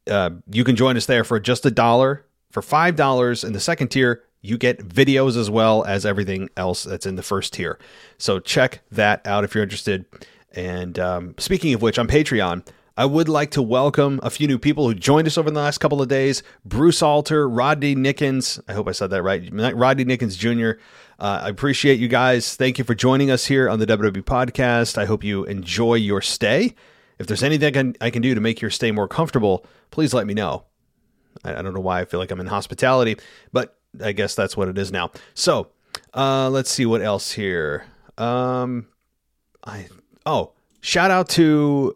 Uh, 0.09 0.31
you 0.51 0.65
can 0.65 0.75
join 0.75 0.97
us 0.97 1.05
there 1.05 1.23
for 1.23 1.39
just 1.39 1.65
a 1.65 1.71
dollar. 1.71 2.25
For 2.51 2.61
five 2.61 2.95
dollars 2.95 3.43
in 3.43 3.53
the 3.53 3.59
second 3.59 3.89
tier, 3.89 4.23
you 4.41 4.57
get 4.57 4.79
videos 4.79 5.37
as 5.37 5.49
well 5.49 5.83
as 5.85 6.05
everything 6.05 6.49
else 6.55 6.83
that's 6.83 7.05
in 7.05 7.15
the 7.15 7.23
first 7.23 7.53
tier. 7.53 7.79
So 8.17 8.39
check 8.39 8.81
that 8.91 9.25
out 9.25 9.43
if 9.43 9.53
you're 9.53 9.63
interested. 9.63 10.05
And 10.53 10.97
um, 10.99 11.35
speaking 11.37 11.73
of 11.73 11.81
which, 11.81 11.99
on 11.99 12.07
Patreon, 12.07 12.65
I 12.99 13.05
would 13.05 13.29
like 13.29 13.51
to 13.51 13.61
welcome 13.61 14.19
a 14.23 14.31
few 14.31 14.47
new 14.47 14.57
people 14.57 14.87
who 14.87 14.95
joined 14.95 15.27
us 15.27 15.37
over 15.37 15.51
the 15.51 15.59
last 15.59 15.77
couple 15.77 16.01
of 16.01 16.07
days 16.07 16.41
Bruce 16.65 17.03
Alter, 17.03 17.47
Rodney 17.47 17.95
Nickens. 17.95 18.59
I 18.67 18.73
hope 18.73 18.87
I 18.87 18.91
said 18.91 19.11
that 19.11 19.21
right. 19.21 19.47
Rodney 19.51 20.03
Nickens 20.03 20.35
Jr. 20.35 20.81
Uh, 21.19 21.41
I 21.43 21.49
appreciate 21.49 21.99
you 21.99 22.07
guys. 22.07 22.55
Thank 22.55 22.79
you 22.79 22.83
for 22.83 22.95
joining 22.95 23.29
us 23.29 23.45
here 23.45 23.69
on 23.69 23.77
the 23.77 23.85
WWE 23.85 24.23
podcast. 24.23 24.97
I 24.97 25.05
hope 25.05 25.23
you 25.23 25.43
enjoy 25.43 25.95
your 25.95 26.21
stay. 26.21 26.73
If 27.19 27.27
there's 27.27 27.43
anything 27.43 27.67
I 27.67 27.71
can, 27.71 27.95
I 28.01 28.09
can 28.09 28.23
do 28.23 28.33
to 28.33 28.41
make 28.41 28.61
your 28.61 28.71
stay 28.71 28.91
more 28.91 29.07
comfortable, 29.07 29.63
please 29.91 30.13
let 30.13 30.25
me 30.25 30.33
know. 30.33 30.65
I, 31.43 31.55
I 31.55 31.61
don't 31.61 31.75
know 31.75 31.79
why 31.79 32.01
I 32.01 32.05
feel 32.05 32.19
like 32.19 32.31
I'm 32.31 32.39
in 32.39 32.47
hospitality, 32.47 33.17
but 33.51 33.76
I 34.03 34.11
guess 34.11 34.35
that's 34.35 34.55
what 34.55 34.67
it 34.67 34.77
is 34.77 34.91
now. 34.91 35.11
So 35.33 35.67
uh, 36.13 36.49
let's 36.49 36.69
see 36.69 36.85
what 36.85 37.01
else 37.01 37.31
here. 37.31 37.85
Um, 38.17 38.87
I 39.63 39.87
oh 40.25 40.51
shout 40.81 41.11
out 41.11 41.29
to 41.29 41.95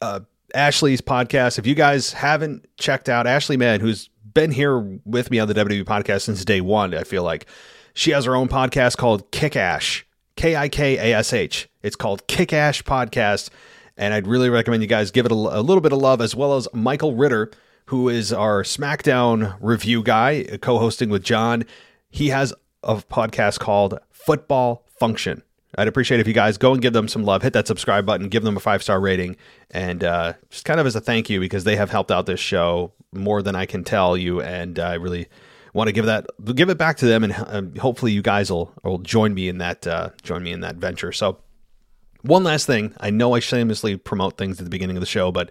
uh, 0.00 0.20
Ashley's 0.54 1.00
podcast. 1.00 1.58
If 1.58 1.66
you 1.66 1.74
guys 1.74 2.12
haven't 2.12 2.66
checked 2.78 3.08
out 3.08 3.26
Ashley 3.26 3.56
Mann, 3.56 3.80
who's 3.80 4.08
been 4.34 4.50
here 4.50 4.78
with 5.04 5.30
me 5.30 5.38
on 5.38 5.48
the 5.48 5.54
WWE 5.54 5.84
podcast 5.84 6.22
since 6.22 6.44
day 6.44 6.60
one, 6.60 6.94
I 6.94 7.04
feel 7.04 7.22
like 7.22 7.46
she 7.94 8.12
has 8.12 8.24
her 8.26 8.36
own 8.36 8.48
podcast 8.48 8.96
called 8.96 9.30
Kick 9.32 9.56
Ash, 9.56 10.06
K 10.36 10.54
I 10.54 10.68
K 10.68 10.96
A 10.96 11.18
S 11.18 11.32
H. 11.32 11.68
It's 11.82 11.96
called 11.96 12.26
Kick 12.28 12.52
Ash 12.52 12.82
Podcast, 12.82 13.50
and 13.96 14.14
I'd 14.14 14.26
really 14.26 14.50
recommend 14.50 14.82
you 14.82 14.88
guys 14.88 15.10
give 15.10 15.26
it 15.26 15.32
a, 15.32 15.34
a 15.34 15.62
little 15.62 15.80
bit 15.80 15.92
of 15.92 15.98
love, 15.98 16.20
as 16.20 16.34
well 16.34 16.54
as 16.54 16.68
Michael 16.72 17.14
Ritter, 17.14 17.50
who 17.88 18.10
is 18.10 18.34
our 18.34 18.62
SmackDown 18.64 19.56
review 19.62 20.02
guy, 20.02 20.44
co-hosting 20.60 21.08
with 21.08 21.22
John. 21.22 21.64
He 22.10 22.28
has 22.28 22.52
a 22.82 22.96
podcast 22.96 23.60
called 23.60 23.98
Football 24.10 24.84
Function. 25.00 25.42
I'd 25.78 25.88
appreciate 25.88 26.20
if 26.20 26.28
you 26.28 26.34
guys 26.34 26.58
go 26.58 26.74
and 26.74 26.82
give 26.82 26.92
them 26.92 27.08
some 27.08 27.24
love. 27.24 27.40
Hit 27.40 27.54
that 27.54 27.66
subscribe 27.66 28.04
button, 28.04 28.28
give 28.28 28.42
them 28.42 28.58
a 28.58 28.60
five 28.60 28.82
star 28.82 29.00
rating, 29.00 29.36
and 29.70 30.04
uh, 30.04 30.34
just 30.50 30.66
kind 30.66 30.78
of 30.78 30.86
as 30.86 30.96
a 30.96 31.00
thank 31.00 31.30
you 31.30 31.40
because 31.40 31.64
they 31.64 31.76
have 31.76 31.88
helped 31.88 32.10
out 32.10 32.26
this 32.26 32.40
show 32.40 32.92
more 33.14 33.40
than 33.40 33.56
I 33.56 33.64
can 33.64 33.84
tell 33.84 34.18
you, 34.18 34.42
and 34.42 34.78
I 34.78 34.94
really 34.94 35.28
want 35.72 35.88
to 35.88 35.92
give 35.92 36.04
that 36.04 36.26
give 36.54 36.68
it 36.68 36.76
back 36.76 36.98
to 36.98 37.06
them, 37.06 37.24
and 37.24 37.32
uh, 37.32 37.80
hopefully 37.80 38.12
you 38.12 38.20
guys 38.20 38.50
will 38.50 38.70
will 38.84 38.98
join 38.98 39.32
me 39.32 39.48
in 39.48 39.58
that 39.58 39.86
uh, 39.86 40.10
join 40.22 40.42
me 40.42 40.52
in 40.52 40.60
that 40.60 40.76
venture. 40.76 41.12
So, 41.12 41.38
one 42.20 42.44
last 42.44 42.66
thing, 42.66 42.94
I 43.00 43.08
know 43.08 43.32
I 43.32 43.40
shamelessly 43.40 43.96
promote 43.96 44.36
things 44.36 44.58
at 44.58 44.64
the 44.64 44.70
beginning 44.70 44.98
of 44.98 45.00
the 45.00 45.06
show, 45.06 45.32
but 45.32 45.50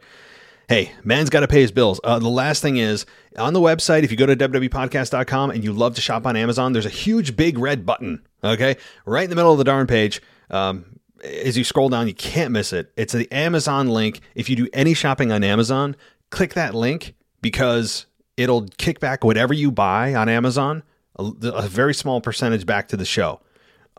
hey, 0.68 0.92
man's 1.04 1.30
got 1.30 1.40
to 1.42 1.48
pay 1.48 1.62
his 1.62 1.72
bills. 1.72 2.00
Uh, 2.04 2.20
the 2.20 2.28
last 2.28 2.62
thing 2.62 2.78
is 2.78 3.06
on 3.38 3.54
the 3.54 3.60
website, 3.62 4.04
if 4.04 4.12
you 4.12 4.18
go 4.18 4.26
to 4.26 4.36
www.podcast.com 4.36 5.52
and 5.52 5.64
you 5.64 5.72
love 5.72 5.96
to 5.96 6.02
shop 6.02 6.26
on 6.26 6.36
Amazon, 6.36 6.74
there's 6.74 6.86
a 6.86 6.90
huge 6.90 7.36
big 7.36 7.58
red 7.58 7.86
button, 7.86 8.26
okay? 8.44 8.76
Right 9.06 9.24
in 9.24 9.30
the 9.30 9.36
middle 9.36 9.52
of 9.52 9.58
the 9.58 9.64
darn 9.64 9.88
page. 9.88 10.22
Um, 10.50 11.00
as 11.24 11.58
you 11.58 11.64
scroll 11.64 11.90
down, 11.90 12.08
you 12.08 12.14
can't 12.14 12.52
miss 12.52 12.74
it. 12.74 12.92
It's 12.98 13.14
the 13.14 13.32
Amazon 13.32 13.88
link. 13.88 14.20
If 14.36 14.50
you 14.50 14.56
do 14.56 14.68
any 14.74 14.94
shopping 14.94 15.32
on 15.32 15.44
Amazon, 15.44 15.96
click 16.30 16.54
that 16.54 16.76
link 16.76 17.16
because 17.42 18.06
it'll 18.36 18.68
kick 18.78 19.00
back 19.00 19.24
whatever 19.24 19.54
you 19.54 19.72
buy 19.72 20.14
on 20.14 20.30
Amazon, 20.30 20.84
a, 21.18 21.24
a 21.24 21.68
very 21.68 21.94
small 21.94 22.22
percentage 22.22 22.66
back 22.66 22.90
to 22.90 22.98
the 22.98 23.06
show. 23.06 23.40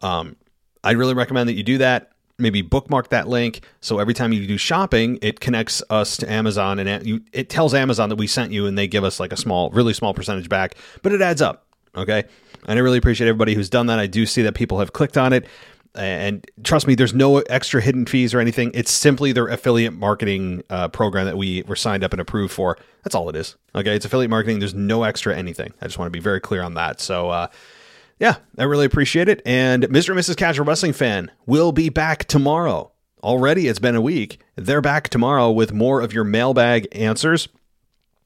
Um, 0.03 0.37
I 0.85 0.93
really 0.93 1.15
recommend 1.15 1.49
that 1.49 1.55
you 1.55 1.65
do 1.65 1.79
that 1.79 2.13
maybe 2.38 2.62
bookmark 2.62 3.09
that 3.11 3.28
link. 3.28 3.62
So 3.80 3.99
every 3.99 4.14
time 4.14 4.33
you 4.33 4.47
do 4.47 4.57
shopping 4.57 5.18
it 5.23 5.40
connects 5.40 5.83
us 5.90 6.16
to 6.18 6.30
amazon 6.30 6.78
and 6.78 7.23
it, 7.33 7.49
tells 7.49 7.75
amazon 7.75 8.09
that 8.11 8.16
we 8.16 8.26
sent 8.26 8.52
you 8.52 8.66
and 8.66 8.76
they 8.76 8.87
give 8.87 9.04
us 9.04 9.18
like 9.18 9.33
a 9.33 9.37
small 9.37 9.71
really 9.71 9.95
small 9.95 10.14
percentage 10.14 10.49
back 10.49 10.75
but 11.02 11.12
it 11.12 11.21
adds 11.21 11.42
up 11.42 11.66
okay? 11.97 12.25
And 12.66 12.78
i 12.78 12.83
really 12.83 12.99
appreciate 12.99 13.28
everybody 13.28 13.54
who's 13.54 13.71
done 13.71 13.87
that. 13.87 13.99
I 13.99 14.07
do 14.07 14.26
see 14.26 14.42
that 14.42 14.54
people 14.54 14.78
have 14.78 14.92
clicked 14.92 15.16
on 15.16 15.33
it. 15.33 15.47
And 15.95 16.49
trust 16.62 16.87
me 16.87 16.95
there's 16.95 17.14
no 17.14 17.38
extra 17.38 17.80
hidden 17.80 18.07
fees 18.07 18.35
or 18.35 18.40
anything. 18.40 18.71
It's 18.75 18.90
simply 18.90 19.33
their 19.33 19.49
affiliate 19.49 19.95
marketing 19.95 20.62
uh, 20.71 20.88
program 20.88 21.26
that 21.26 21.37
we 21.37 21.62
were 21.62 21.76
signed 21.76 22.04
up 22.04 22.12
and 22.12 22.21
approved 22.21 22.52
for. 22.52 22.78
That's 23.02 23.14
all 23.14 23.28
it 23.28 23.37
is 23.37 23.57
okay? 23.75 23.97
It's 23.97 24.04
affiliate 24.04 24.30
marketing. 24.30 24.59
There's 24.59 24.75
no 24.75 25.02
extra 25.04 25.37
anything. 25.37 25.73
I 25.80 25.87
just 25.87 25.99
want 25.99 26.07
to 26.07 26.16
be 26.16 26.21
very 26.21 26.40
clear 26.40 26.62
on 26.62 26.75
that. 26.75 27.00
So 27.00 27.30
uh, 27.30 27.49
yeah, 28.21 28.37
I 28.57 28.65
really 28.65 28.87
appreciate 28.87 29.29
it. 29.29 29.43
And 29.47 29.85
Mr. 29.85 30.11
and 30.11 30.19
Mrs. 30.19 30.37
Casual 30.37 30.67
Wrestling 30.67 30.93
Fan 30.93 31.31
will 31.47 31.73
be 31.73 31.89
back 31.89 32.25
tomorrow. 32.25 32.93
Already, 33.23 33.67
it's 33.67 33.79
been 33.79 33.97
a 33.97 34.01
week. 34.01 34.41
They're 34.57 34.81
back 34.81 35.09
tomorrow 35.09 35.51
with 35.51 35.73
more 35.73 36.01
of 36.01 36.13
your 36.13 36.25
mailbag 36.25 36.87
answers 36.93 37.49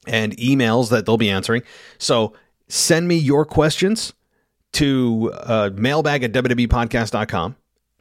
and 0.07 0.35
emails 0.37 0.89
that 0.89 1.05
they'll 1.05 1.17
be 1.17 1.29
answering. 1.29 1.63
So 1.97 2.33
send 2.67 3.07
me 3.07 3.15
your 3.15 3.45
questions 3.45 4.13
to 4.73 5.31
uh, 5.33 5.69
mailbag 5.73 6.23
at 6.23 6.31
WWEpodcast.com 6.31 7.55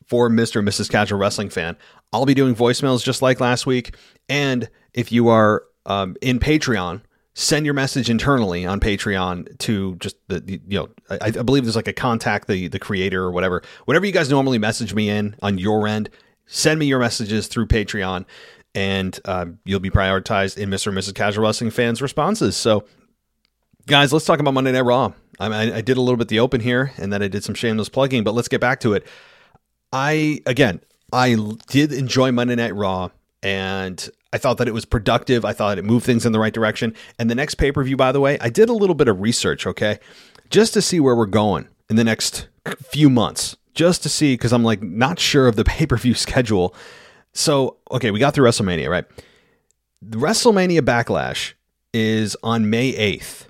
for 0.07 0.29
Mr. 0.29 0.59
and 0.59 0.69
Mrs. 0.69 0.91
Casual 0.91 1.19
Wrestling 1.19 1.51
Fan. 1.51 1.77
I'll 2.13 2.27
be 2.27 2.35
doing 2.35 2.55
voicemails 2.55 3.03
just 3.05 3.23
like 3.23 3.41
last 3.41 3.67
week. 3.67 3.95
And 4.29 4.69
if 4.93 5.13
you 5.13 5.29
are 5.29 5.65
um, 5.87 6.17
in 6.21 6.39
Patreon, 6.39 7.03
send 7.35 7.65
your 7.65 7.75
message 7.75 8.11
internally 8.11 8.67
on 8.67 8.79
Patreon 8.79 9.59
to 9.59 9.97
just 9.97 10.17
the, 10.29 10.61
you 10.67 10.79
know 10.79 10.89
I, 11.09 11.19
I, 11.27 11.31
believe 11.31 11.65
there's 11.65 11.77
like 11.77 11.89
a 11.89 11.93
contact 11.93 12.47
the 12.47 12.69
the 12.69 12.79
creator 12.79 13.23
or 13.23 13.31
whatever 13.31 13.63
whatever 13.87 14.05
you 14.05 14.13
guys 14.13 14.31
normally 14.31 14.59
message 14.59 14.93
me 14.93 15.09
in 15.09 15.35
on 15.43 15.59
your 15.59 15.87
end 15.87 16.11
send 16.47 16.79
me 16.79 16.87
your 16.87 16.99
messages 16.99 17.47
through 17.47 17.67
Patreon 17.67 18.27
and 18.75 19.19
uh, 19.25 19.47
you'll 19.65 19.81
be 19.81 19.91
prioritized 19.91 20.59
in 20.59 20.71
Mr. 20.71 20.89
and 20.89 20.99
Mrs. 20.99 21.15
Casual 21.15 21.45
Wrestling 21.45 21.71
fans 21.71 22.03
responses 22.03 22.57
so 22.57 22.85
guys 23.87 24.13
let's 24.13 24.27
talk 24.27 24.39
about 24.39 24.53
Monday 24.53 24.73
Night 24.73 24.83
Raw 24.83 25.13
I, 25.41 25.73
I 25.73 25.81
did 25.81 25.97
a 25.97 26.03
little 26.03 26.19
bit 26.19 26.29
the 26.29 26.41
open 26.41 26.61
here 26.61 26.93
and 26.99 27.13
then 27.13 27.23
I 27.23 27.29
did 27.29 27.45
some 27.45 27.55
shameless 27.55 27.89
plugging 27.89 28.25
but 28.25 28.35
let's 28.35 28.49
get 28.49 28.61
back 28.61 28.81
to 28.81 28.93
it 28.93 29.07
I 29.91 30.41
again 30.45 30.83
I 31.15 31.37
did 31.69 31.93
enjoy 31.93 32.31
Monday 32.31 32.57
Night 32.57 32.75
Raw 32.75 33.09
and 33.43 34.09
I 34.33 34.39
thought 34.39 34.59
that 34.59 34.69
it 34.69 34.75
was 34.75 34.85
productive. 34.85 35.45
I 35.45 35.53
thought 35.53 35.79
it 35.79 35.85
moved 35.85 36.07
things 36.07 36.25
in 36.25 36.33
the 36.33 36.41
right 36.41 36.53
direction. 36.53 36.95
And 37.19 37.31
the 37.31 37.35
next 37.35 37.57
pay 37.57 37.71
per 37.71 37.85
view, 37.85 37.97
by 37.97 38.13
the 38.13 38.21
way, 38.21 38.39
I 38.41 38.49
did 38.49 38.69
a 38.69 38.73
little 38.73 38.95
bit 38.95 39.09
of 39.09 39.21
research, 39.21 39.67
okay, 39.67 39.99
just 40.51 40.75
to 40.75 40.83
see 40.83 41.01
where 41.01 41.15
we're 41.15 41.27
going 41.27 41.69
in 41.91 41.97
the 41.97 42.05
next 42.05 42.49
few 42.81 43.11
months, 43.11 43.57
just 43.75 44.03
to 44.05 44.09
see, 44.09 44.35
because 44.35 44.53
I'm 44.53 44.65
like 44.65 44.83
not 44.83 45.19
sure 45.19 45.49
of 45.49 45.57
the 45.57 45.65
pay 45.73 45.87
per 45.87 45.97
view 45.97 46.15
schedule. 46.15 46.75
So, 47.35 47.79
okay, 47.91 48.11
we 48.11 48.19
got 48.19 48.35
through 48.35 48.49
WrestleMania, 48.49 48.91
right? 48.91 49.05
The 50.01 50.19
WrestleMania 50.19 50.81
Backlash 50.81 51.55
is 51.95 52.37
on 52.43 52.69
May 52.69 52.93
8th. 52.93 53.47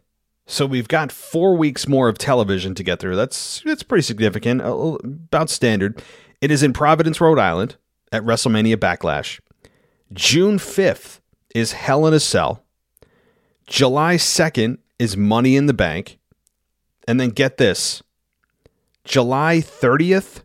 So 0.46 0.66
we've 0.66 0.88
got 0.88 1.10
four 1.12 1.56
weeks 1.56 1.88
more 1.88 2.08
of 2.08 2.18
television 2.18 2.74
to 2.74 2.82
get 2.82 2.98
through. 2.98 3.16
That's 3.16 3.62
that's 3.64 3.82
pretty 3.82 4.02
significant, 4.02 4.60
about 4.60 5.48
standard. 5.48 6.02
It 6.40 6.50
is 6.50 6.62
in 6.62 6.72
Providence, 6.72 7.20
Rhode 7.20 7.38
Island, 7.38 7.76
at 8.10 8.22
WrestleMania 8.22 8.76
Backlash. 8.76 9.40
June 10.12 10.58
5th 10.58 11.20
is 11.54 11.72
Hell 11.72 12.06
in 12.06 12.14
a 12.14 12.20
Cell. 12.20 12.62
July 13.66 14.16
2nd 14.16 14.78
is 14.98 15.16
Money 15.16 15.56
in 15.56 15.66
the 15.66 15.74
Bank. 15.74 16.18
And 17.08 17.18
then 17.18 17.30
get 17.30 17.56
this 17.56 18.02
July 19.04 19.58
30th 19.58 20.42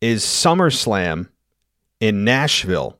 is 0.00 0.24
SummerSlam 0.24 1.28
in 2.00 2.24
Nashville. 2.24 2.98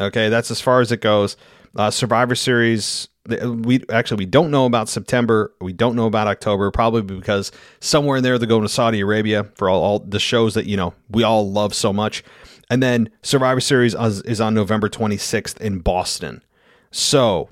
Okay, 0.00 0.28
that's 0.28 0.50
as 0.50 0.60
far 0.60 0.80
as 0.80 0.90
it 0.92 1.00
goes. 1.00 1.36
Uh, 1.74 1.90
Survivor 1.90 2.34
Series. 2.34 3.08
We 3.28 3.84
actually 3.90 4.18
we 4.18 4.26
don't 4.26 4.50
know 4.50 4.66
about 4.66 4.88
September. 4.88 5.52
We 5.60 5.72
don't 5.72 5.96
know 5.96 6.06
about 6.06 6.28
October. 6.28 6.70
Probably 6.70 7.02
because 7.02 7.50
somewhere 7.80 8.18
in 8.18 8.22
there 8.22 8.38
they're 8.38 8.46
going 8.46 8.62
to 8.62 8.68
Saudi 8.68 9.00
Arabia 9.00 9.44
for 9.56 9.68
all, 9.68 9.82
all 9.82 9.98
the 9.98 10.20
shows 10.20 10.54
that 10.54 10.66
you 10.66 10.76
know 10.76 10.94
we 11.10 11.22
all 11.24 11.50
love 11.50 11.74
so 11.74 11.92
much. 11.92 12.22
And 12.70 12.82
then 12.82 13.10
Survivor 13.22 13.60
Series 13.60 13.94
is 13.94 14.40
on 14.40 14.54
November 14.54 14.88
26th 14.88 15.60
in 15.60 15.78
Boston. 15.78 16.42
So 16.90 17.50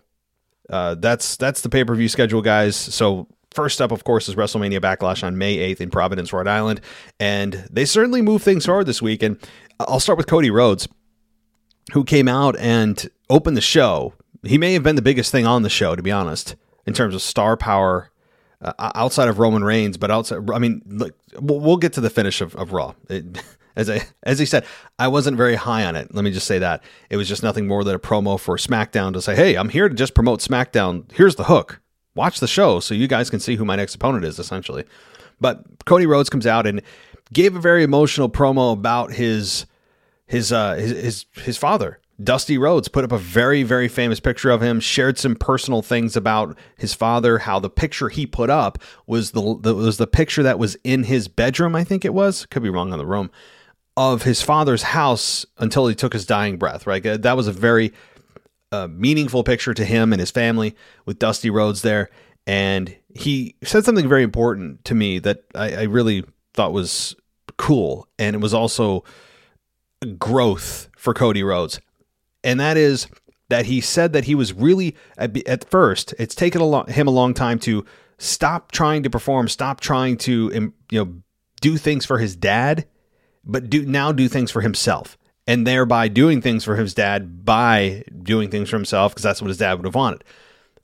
uh, 0.70 0.94
that's 0.96 1.36
that's 1.36 1.60
the 1.60 1.68
pay 1.68 1.84
per 1.84 1.94
view 1.94 2.08
schedule, 2.08 2.42
guys. 2.42 2.76
So 2.76 3.28
first 3.52 3.80
up, 3.80 3.92
of 3.92 4.04
course, 4.04 4.28
is 4.28 4.34
WrestleMania 4.34 4.80
Backlash 4.80 5.22
on 5.22 5.38
May 5.38 5.74
8th 5.74 5.80
in 5.80 5.90
Providence, 5.90 6.32
Rhode 6.32 6.48
Island, 6.48 6.80
and 7.20 7.66
they 7.70 7.84
certainly 7.84 8.22
move 8.22 8.42
things 8.42 8.66
forward 8.66 8.86
this 8.86 9.00
week. 9.00 9.22
And 9.22 9.38
I'll 9.80 10.00
start 10.00 10.18
with 10.18 10.26
Cody 10.26 10.50
Rhodes, 10.50 10.88
who 11.92 12.04
came 12.04 12.28
out 12.28 12.56
and 12.58 13.08
opened 13.30 13.56
the 13.56 13.62
show. 13.62 14.14
He 14.42 14.58
may 14.58 14.74
have 14.74 14.82
been 14.82 14.96
the 14.96 15.02
biggest 15.02 15.30
thing 15.30 15.46
on 15.46 15.62
the 15.62 15.70
show, 15.70 15.96
to 15.96 16.02
be 16.02 16.12
honest, 16.12 16.56
in 16.86 16.92
terms 16.92 17.14
of 17.14 17.22
star 17.22 17.56
power 17.56 18.10
uh, 18.60 18.72
outside 18.94 19.28
of 19.28 19.38
Roman 19.38 19.64
Reigns, 19.64 19.96
but 19.96 20.10
outside, 20.10 20.50
I 20.50 20.58
mean, 20.58 20.82
look, 20.86 21.16
we'll, 21.38 21.76
get 21.76 21.92
to 21.94 22.00
the 22.00 22.10
finish 22.10 22.40
of, 22.40 22.54
of 22.56 22.72
Raw. 22.72 22.94
It, 23.08 23.42
as 23.76 23.90
I 23.90 24.06
as 24.22 24.38
he 24.38 24.46
said, 24.46 24.64
I 24.98 25.08
wasn't 25.08 25.36
very 25.36 25.54
high 25.54 25.84
on 25.84 25.96
it. 25.96 26.14
Let 26.14 26.24
me 26.24 26.30
just 26.30 26.46
say 26.46 26.58
that 26.58 26.82
it 27.10 27.16
was 27.16 27.28
just 27.28 27.42
nothing 27.42 27.66
more 27.66 27.84
than 27.84 27.94
a 27.94 27.98
promo 27.98 28.38
for 28.38 28.56
SmackDown 28.56 29.12
to 29.14 29.22
say, 29.22 29.34
"Hey, 29.34 29.56
I'm 29.56 29.68
here 29.68 29.88
to 29.88 29.94
just 29.94 30.14
promote 30.14 30.40
SmackDown. 30.40 31.10
Here's 31.12 31.36
the 31.36 31.44
hook. 31.44 31.80
Watch 32.14 32.40
the 32.40 32.46
show 32.46 32.80
so 32.80 32.94
you 32.94 33.08
guys 33.08 33.30
can 33.30 33.40
see 33.40 33.56
who 33.56 33.64
my 33.64 33.76
next 33.76 33.94
opponent 33.94 34.24
is." 34.24 34.38
Essentially, 34.38 34.84
but 35.40 35.64
Cody 35.84 36.06
Rhodes 36.06 36.30
comes 36.30 36.46
out 36.46 36.66
and 36.66 36.82
gave 37.32 37.56
a 37.56 37.60
very 37.60 37.82
emotional 37.82 38.28
promo 38.28 38.72
about 38.72 39.12
his 39.12 39.66
his 40.26 40.52
uh 40.52 40.74
his 40.74 40.90
his, 40.90 41.26
his 41.44 41.56
father 41.56 42.00
Dusty 42.22 42.58
Rhodes 42.58 42.86
put 42.86 43.04
up 43.04 43.10
a 43.10 43.18
very, 43.18 43.64
very 43.64 43.88
famous 43.88 44.20
picture 44.20 44.50
of 44.50 44.62
him, 44.62 44.78
shared 44.78 45.18
some 45.18 45.34
personal 45.34 45.82
things 45.82 46.16
about 46.16 46.56
his 46.76 46.94
father, 46.94 47.38
how 47.38 47.58
the 47.58 47.70
picture 47.70 48.08
he 48.08 48.24
put 48.24 48.50
up 48.50 48.78
was 49.06 49.32
the, 49.32 49.58
the, 49.60 49.74
was 49.74 49.96
the 49.96 50.06
picture 50.06 50.42
that 50.44 50.58
was 50.58 50.76
in 50.84 51.04
his 51.04 51.26
bedroom, 51.26 51.74
I 51.74 51.82
think 51.82 52.04
it 52.04 52.14
was. 52.14 52.46
Could 52.46 52.62
be 52.62 52.70
wrong 52.70 52.92
on 52.92 52.98
the 52.98 53.06
room 53.06 53.30
of 53.96 54.22
his 54.22 54.42
father's 54.42 54.82
house 54.82 55.46
until 55.58 55.86
he 55.86 55.94
took 55.94 56.12
his 56.12 56.26
dying 56.26 56.56
breath, 56.56 56.86
right? 56.86 57.02
That 57.02 57.36
was 57.36 57.46
a 57.46 57.52
very 57.52 57.92
uh, 58.72 58.88
meaningful 58.88 59.44
picture 59.44 59.74
to 59.74 59.84
him 59.84 60.12
and 60.12 60.20
his 60.20 60.30
family 60.30 60.74
with 61.06 61.18
Dusty 61.18 61.50
Rhodes 61.50 61.82
there. 61.82 62.10
And 62.46 62.96
he 63.14 63.54
said 63.62 63.84
something 63.84 64.08
very 64.08 64.22
important 64.22 64.84
to 64.86 64.94
me 64.94 65.18
that 65.20 65.44
I, 65.54 65.74
I 65.74 65.82
really 65.84 66.24
thought 66.54 66.72
was 66.72 67.14
cool. 67.56 68.08
And 68.18 68.34
it 68.34 68.40
was 68.40 68.52
also 68.52 69.04
growth 70.18 70.88
for 70.96 71.14
Cody 71.14 71.42
Rhodes. 71.42 71.80
And 72.42 72.58
that 72.60 72.76
is 72.76 73.06
that 73.48 73.66
he 73.66 73.80
said 73.80 74.12
that 74.12 74.24
he 74.24 74.34
was 74.34 74.52
really, 74.52 74.96
at, 75.16 75.36
at 75.46 75.70
first, 75.70 76.14
it's 76.18 76.34
taken 76.34 76.60
a 76.60 76.90
him 76.90 77.06
a 77.06 77.12
long 77.12 77.32
time 77.32 77.58
to 77.60 77.84
stop 78.18 78.72
trying 78.72 79.02
to 79.04 79.10
perform, 79.10 79.48
stop 79.48 79.80
trying 79.80 80.16
to, 80.16 80.72
you 80.90 81.04
know, 81.04 81.14
do 81.60 81.76
things 81.76 82.04
for 82.04 82.18
his 82.18 82.34
dad 82.36 82.86
but 83.44 83.70
do 83.70 83.84
now 83.84 84.12
do 84.12 84.28
things 84.28 84.50
for 84.50 84.60
himself 84.60 85.18
and 85.46 85.66
thereby 85.66 86.08
doing 86.08 86.40
things 86.40 86.64
for 86.64 86.76
his 86.76 86.94
dad 86.94 87.44
by 87.44 88.04
doing 88.22 88.50
things 88.50 88.70
for 88.70 88.76
himself 88.76 89.12
because 89.12 89.22
that's 89.22 89.42
what 89.42 89.48
his 89.48 89.58
dad 89.58 89.74
would 89.74 89.84
have 89.84 89.94
wanted. 89.94 90.24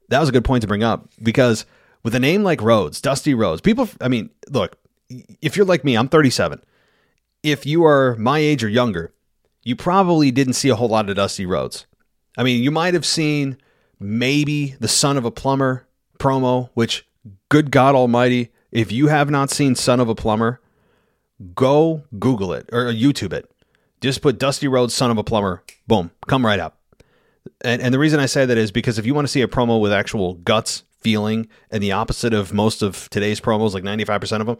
That 0.08 0.20
was 0.20 0.28
a 0.28 0.32
good 0.32 0.44
point 0.44 0.62
to 0.62 0.68
bring 0.68 0.82
up 0.82 1.08
because 1.22 1.64
with 2.02 2.14
a 2.14 2.20
name 2.20 2.42
like 2.42 2.60
Rhodes, 2.60 3.00
Dusty 3.00 3.34
Rhodes, 3.34 3.60
people, 3.60 3.88
I 4.00 4.08
mean, 4.08 4.30
look, 4.48 4.76
if 5.40 5.56
you're 5.56 5.66
like 5.66 5.84
me, 5.84 5.96
I'm 5.96 6.08
37. 6.08 6.62
If 7.42 7.64
you 7.64 7.84
are 7.84 8.16
my 8.16 8.38
age 8.38 8.62
or 8.62 8.68
younger, 8.68 9.12
you 9.62 9.76
probably 9.76 10.30
didn't 10.30 10.54
see 10.54 10.68
a 10.68 10.76
whole 10.76 10.88
lot 10.88 11.08
of 11.08 11.16
Dusty 11.16 11.46
Rhodes. 11.46 11.86
I 12.36 12.42
mean, 12.42 12.62
you 12.62 12.70
might 12.70 12.94
have 12.94 13.06
seen 13.06 13.56
maybe 13.98 14.76
the 14.80 14.88
son 14.88 15.16
of 15.16 15.24
a 15.24 15.30
plumber 15.30 15.86
promo, 16.20 16.70
which, 16.74 17.06
good 17.48 17.72
God 17.72 17.96
Almighty, 17.96 18.52
if 18.70 18.92
you 18.92 19.08
have 19.08 19.30
not 19.30 19.50
seen 19.50 19.74
Son 19.74 19.98
of 19.98 20.08
a 20.08 20.14
Plumber, 20.14 20.60
go 21.54 22.02
Google 22.18 22.52
it 22.52 22.68
or 22.72 22.88
uh, 22.88 22.92
YouTube 22.92 23.32
it. 23.32 23.50
Just 24.00 24.22
put 24.22 24.38
Dusty 24.38 24.68
Rhodes, 24.68 24.94
son 24.94 25.10
of 25.10 25.18
a 25.18 25.24
plumber. 25.24 25.62
Boom, 25.86 26.10
come 26.26 26.44
right 26.44 26.58
up. 26.58 26.78
And, 27.62 27.82
and 27.82 27.92
the 27.92 27.98
reason 27.98 28.20
I 28.20 28.26
say 28.26 28.46
that 28.46 28.56
is 28.56 28.70
because 28.70 28.98
if 28.98 29.06
you 29.06 29.14
want 29.14 29.26
to 29.26 29.32
see 29.32 29.42
a 29.42 29.48
promo 29.48 29.80
with 29.80 29.92
actual 29.92 30.34
guts, 30.34 30.84
feeling, 31.00 31.48
and 31.70 31.82
the 31.82 31.92
opposite 31.92 32.34
of 32.34 32.52
most 32.52 32.82
of 32.82 33.08
today's 33.10 33.40
promos, 33.40 33.74
like 33.74 33.82
95% 33.82 34.40
of 34.40 34.46
them, 34.46 34.58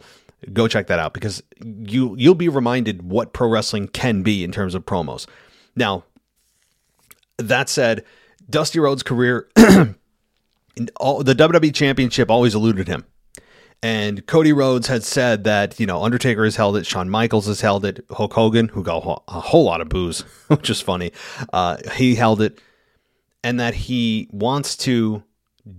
go 0.53 0.67
check 0.67 0.87
that 0.87 0.99
out 0.99 1.13
because 1.13 1.43
you 1.63 2.15
you'll 2.17 2.35
be 2.35 2.49
reminded 2.49 3.03
what 3.03 3.33
pro 3.33 3.47
wrestling 3.47 3.87
can 3.87 4.23
be 4.23 4.43
in 4.43 4.51
terms 4.51 4.75
of 4.75 4.85
promos. 4.85 5.27
Now, 5.75 6.03
that 7.37 7.69
said, 7.69 8.03
Dusty 8.49 8.79
Rhodes' 8.79 9.03
career, 9.03 9.47
all, 10.99 11.23
the 11.23 11.35
WWE 11.35 11.73
Championship 11.73 12.29
always 12.29 12.55
eluded 12.55 12.87
him. 12.87 13.05
And 13.83 14.25
Cody 14.27 14.53
Rhodes 14.53 14.87
had 14.87 15.03
said 15.03 15.43
that, 15.45 15.79
you 15.79 15.87
know, 15.87 16.03
Undertaker 16.03 16.43
has 16.43 16.55
held 16.55 16.77
it, 16.77 16.85
Shawn 16.85 17.09
Michaels 17.09 17.47
has 17.47 17.61
held 17.61 17.83
it, 17.83 18.05
Hulk 18.11 18.33
Hogan, 18.33 18.67
who 18.67 18.83
got 18.83 19.23
a 19.27 19.39
whole 19.39 19.63
lot 19.63 19.81
of 19.81 19.89
booze, 19.89 20.21
which 20.47 20.69
is 20.69 20.81
funny, 20.81 21.11
uh, 21.51 21.77
he 21.93 22.15
held 22.15 22.41
it, 22.41 22.59
and 23.43 23.59
that 23.59 23.73
he 23.73 24.27
wants 24.31 24.77
to 24.77 25.23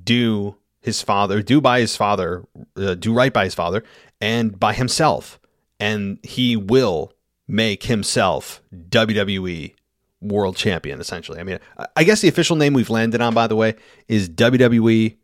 do 0.02 0.56
his 0.80 1.00
father, 1.00 1.42
do 1.42 1.60
by 1.60 1.78
his 1.78 1.96
father, 1.96 2.44
uh, 2.76 2.94
do 2.94 3.12
right 3.12 3.32
by 3.32 3.44
his 3.44 3.54
father, 3.54 3.84
and 4.20 4.58
by 4.58 4.72
himself. 4.72 5.38
And 5.78 6.18
he 6.24 6.56
will 6.56 7.12
make 7.46 7.84
himself 7.84 8.62
WWE 8.74 9.74
world 10.20 10.56
champion, 10.56 11.00
essentially. 11.00 11.38
I 11.38 11.44
mean, 11.44 11.58
I 11.96 12.04
guess 12.04 12.20
the 12.20 12.28
official 12.28 12.56
name 12.56 12.72
we've 12.72 12.90
landed 12.90 13.20
on, 13.20 13.34
by 13.34 13.46
the 13.46 13.56
way, 13.56 13.76
is 14.08 14.28
WWE 14.28 15.16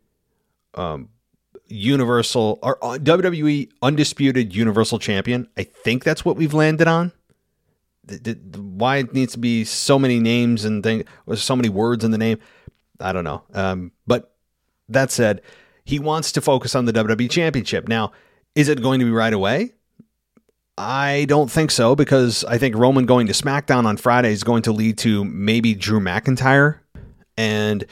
um, 0.75 1.09
Universal 1.69 2.59
or 2.61 2.83
uh, 2.83 2.97
WWE 2.97 3.69
Undisputed 3.81 4.55
Universal 4.55 4.99
Champion. 4.99 5.47
I 5.57 5.63
think 5.63 6.03
that's 6.03 6.25
what 6.25 6.35
we've 6.35 6.53
landed 6.53 6.87
on. 6.87 7.11
The, 8.05 8.33
the, 8.33 8.61
why 8.61 8.97
it 8.97 9.13
needs 9.13 9.33
to 9.33 9.39
be 9.39 9.63
so 9.63 9.99
many 9.99 10.19
names 10.19 10.65
and 10.65 10.83
things, 10.83 11.03
or 11.27 11.35
so 11.35 11.55
many 11.55 11.69
words 11.69 12.03
in 12.03 12.11
the 12.11 12.17
name, 12.17 12.39
I 12.99 13.13
don't 13.13 13.23
know. 13.23 13.43
Um, 13.53 13.91
but 14.07 14.33
that 14.87 15.11
said, 15.11 15.41
he 15.85 15.99
wants 15.99 16.31
to 16.33 16.41
focus 16.41 16.73
on 16.73 16.85
the 16.85 16.93
WWE 16.93 17.29
Championship. 17.29 17.87
Now, 17.87 18.11
is 18.55 18.67
it 18.67 18.81
going 18.81 18.99
to 18.99 19.05
be 19.05 19.11
right 19.11 19.33
away? 19.33 19.73
I 20.77 21.25
don't 21.27 21.51
think 21.51 21.71
so 21.71 21.95
because 21.95 22.43
I 22.45 22.57
think 22.57 22.75
Roman 22.75 23.05
going 23.05 23.27
to 23.27 23.33
SmackDown 23.33 23.85
on 23.85 23.97
Friday 23.97 24.31
is 24.31 24.43
going 24.43 24.63
to 24.63 24.71
lead 24.71 24.97
to 24.99 25.25
maybe 25.25 25.75
Drew 25.75 25.99
McIntyre 25.99 26.79
and 27.37 27.85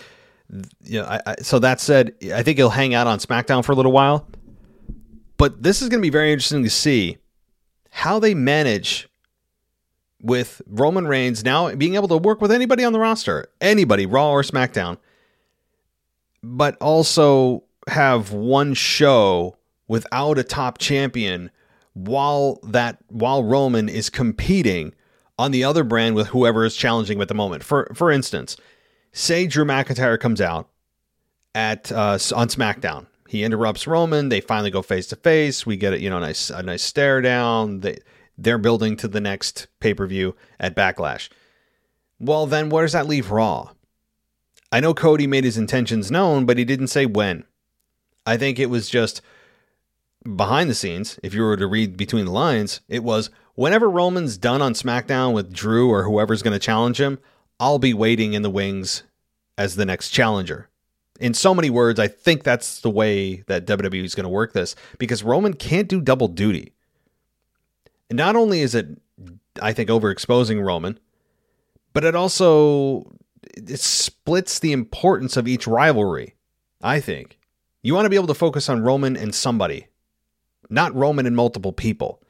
you 0.84 1.02
know, 1.02 1.06
I, 1.06 1.22
I, 1.26 1.36
so 1.42 1.60
that 1.60 1.80
said, 1.80 2.14
I 2.34 2.44
think 2.44 2.58
he'll 2.58 2.70
hang 2.70 2.94
out 2.94 3.08
on 3.08 3.20
SmackDown 3.20 3.64
for 3.64 3.72
a 3.72 3.76
little 3.76 3.92
while. 3.92 4.28
But 5.38 5.62
this 5.62 5.82
is 5.82 5.90
going 5.90 6.02
to 6.02 6.06
be 6.06 6.10
very 6.10 6.32
interesting 6.32 6.64
to 6.64 6.70
see 6.70 7.18
how 7.92 8.20
they 8.20 8.34
manage 8.34 9.08
with 10.22 10.62
Roman 10.66 11.08
Reigns 11.08 11.44
now 11.44 11.74
being 11.76 11.96
able 11.96 12.08
to 12.08 12.18
work 12.18 12.42
with 12.42 12.52
anybody 12.52 12.84
on 12.84 12.94
the 12.94 13.00
roster, 13.00 13.48
anybody, 13.62 14.06
Raw 14.06 14.32
or 14.32 14.42
SmackDown, 14.42 14.98
but 16.42 16.76
also 16.82 17.64
have 17.88 18.32
one 18.32 18.74
show 18.74 19.58
without 19.88 20.38
a 20.38 20.44
top 20.44 20.80
champion 20.80 21.52
while 21.94 22.60
that 22.64 22.98
while 23.08 23.44
Roman 23.44 23.90
is 23.90 24.10
competing 24.10 24.94
on 25.40 25.52
the 25.52 25.64
other 25.64 25.84
brand 25.84 26.16
with 26.16 26.28
whoever 26.28 26.66
is 26.66 26.76
challenging 26.76 27.18
him 27.18 27.22
at 27.22 27.28
the 27.28 27.36
moment. 27.36 27.64
For 27.64 27.92
for 27.94 28.12
instance, 28.12 28.58
say 29.18 29.48
Drew 29.48 29.66
McIntyre 29.66 30.20
comes 30.20 30.40
out 30.40 30.70
at 31.56 31.92
uh, 31.92 32.20
on 32.36 32.48
SmackDown. 32.48 33.08
He 33.28 33.44
interrupts 33.44 33.88
Roman. 33.88 34.30
They 34.30 34.40
finally 34.40 34.72
go 34.72 34.82
face 34.82 35.08
to 35.08 35.16
face. 35.16 35.66
We 35.66 35.76
get 35.76 35.94
a 35.94 36.02
you 36.02 36.10
know 36.10 36.20
nice 36.20 36.50
a 36.50 36.64
nice 36.64 36.84
stare 36.84 37.22
down. 37.22 37.82
They 37.82 38.00
they're 38.38 38.58
building 38.58 38.96
to 38.98 39.08
the 39.08 39.20
next 39.20 39.68
pay 39.80 39.94
per 39.94 40.06
view 40.06 40.36
at 40.60 40.76
Backlash. 40.76 41.30
Well, 42.20 42.46
then 42.46 42.70
where 42.70 42.84
does 42.84 42.94
that 42.94 43.08
leave 43.08 43.32
Raw? 43.32 43.72
I 44.72 44.80
know 44.80 44.94
Cody 44.94 45.28
made 45.28 45.44
his 45.44 45.58
intentions 45.58 46.12
known, 46.12 46.46
but 46.46 46.58
he 46.58 46.66
didn't 46.66 46.88
say 46.88 47.06
when. 47.06 47.46
I 48.26 48.38
think 48.38 48.60
it 48.60 48.70
was 48.70 48.90
just 48.90 49.22
behind 50.36 50.70
the 50.70 50.76
scenes. 50.76 51.20
If 51.24 51.34
you 51.34 51.42
were 51.44 51.56
to 51.56 51.68
read 51.68 51.96
between 51.96 52.26
the 52.26 52.32
lines, 52.32 52.82
it 52.90 53.04
was 53.04 53.30
whenever 53.56 53.90
Roman's 53.90 54.38
done 54.38 54.62
on 54.62 54.74
SmackDown 54.74 55.34
with 55.34 55.54
Drew 55.54 55.90
or 55.90 56.04
whoever's 56.04 56.44
going 56.44 56.54
to 56.54 56.60
challenge 56.60 57.00
him, 57.00 57.20
I'll 57.60 57.80
be 57.80 57.94
waiting 57.94 58.34
in 58.34 58.42
the 58.42 58.50
wings 58.50 59.04
as 59.58 59.76
the 59.76 59.86
next 59.86 60.10
challenger. 60.10 60.70
In 61.20 61.34
so 61.34 61.54
many 61.54 61.70
words, 61.70 62.00
I 62.00 62.08
think 62.08 62.44
that's 62.44 62.80
the 62.82 62.90
way 62.90 63.44
that 63.48 63.66
WWE 63.66 64.04
is 64.04 64.14
going 64.14 64.26
to 64.26 64.30
work 64.30 64.54
this 64.54 64.76
because 65.00 65.24
Roman 65.24 65.54
can't 65.54 65.88
do 65.88 66.00
double 66.00 66.28
duty. 66.28 66.74
And 68.10 68.18
not 68.18 68.36
only 68.36 68.62
is 68.62 68.76
it, 68.76 68.88
I 69.62 69.74
think, 69.74 69.90
overexposing 69.90 70.64
Roman, 70.64 71.00
but 71.94 72.04
it 72.04 72.16
also 72.16 73.12
it 73.56 73.80
splits 73.80 74.60
the 74.60 74.72
importance 74.72 75.38
of 75.38 75.48
each 75.48 75.66
rivalry. 75.66 76.36
I 76.82 77.00
think 77.00 77.40
you 77.82 77.94
want 77.94 78.06
to 78.06 78.10
be 78.10 78.16
able 78.16 78.28
to 78.28 78.34
focus 78.34 78.70
on 78.70 78.84
Roman 78.84 79.18
and 79.18 79.34
somebody, 79.34 79.88
not 80.70 80.94
Roman 80.94 81.26
and 81.26 81.36
multiple 81.36 81.74
people. 81.74 82.22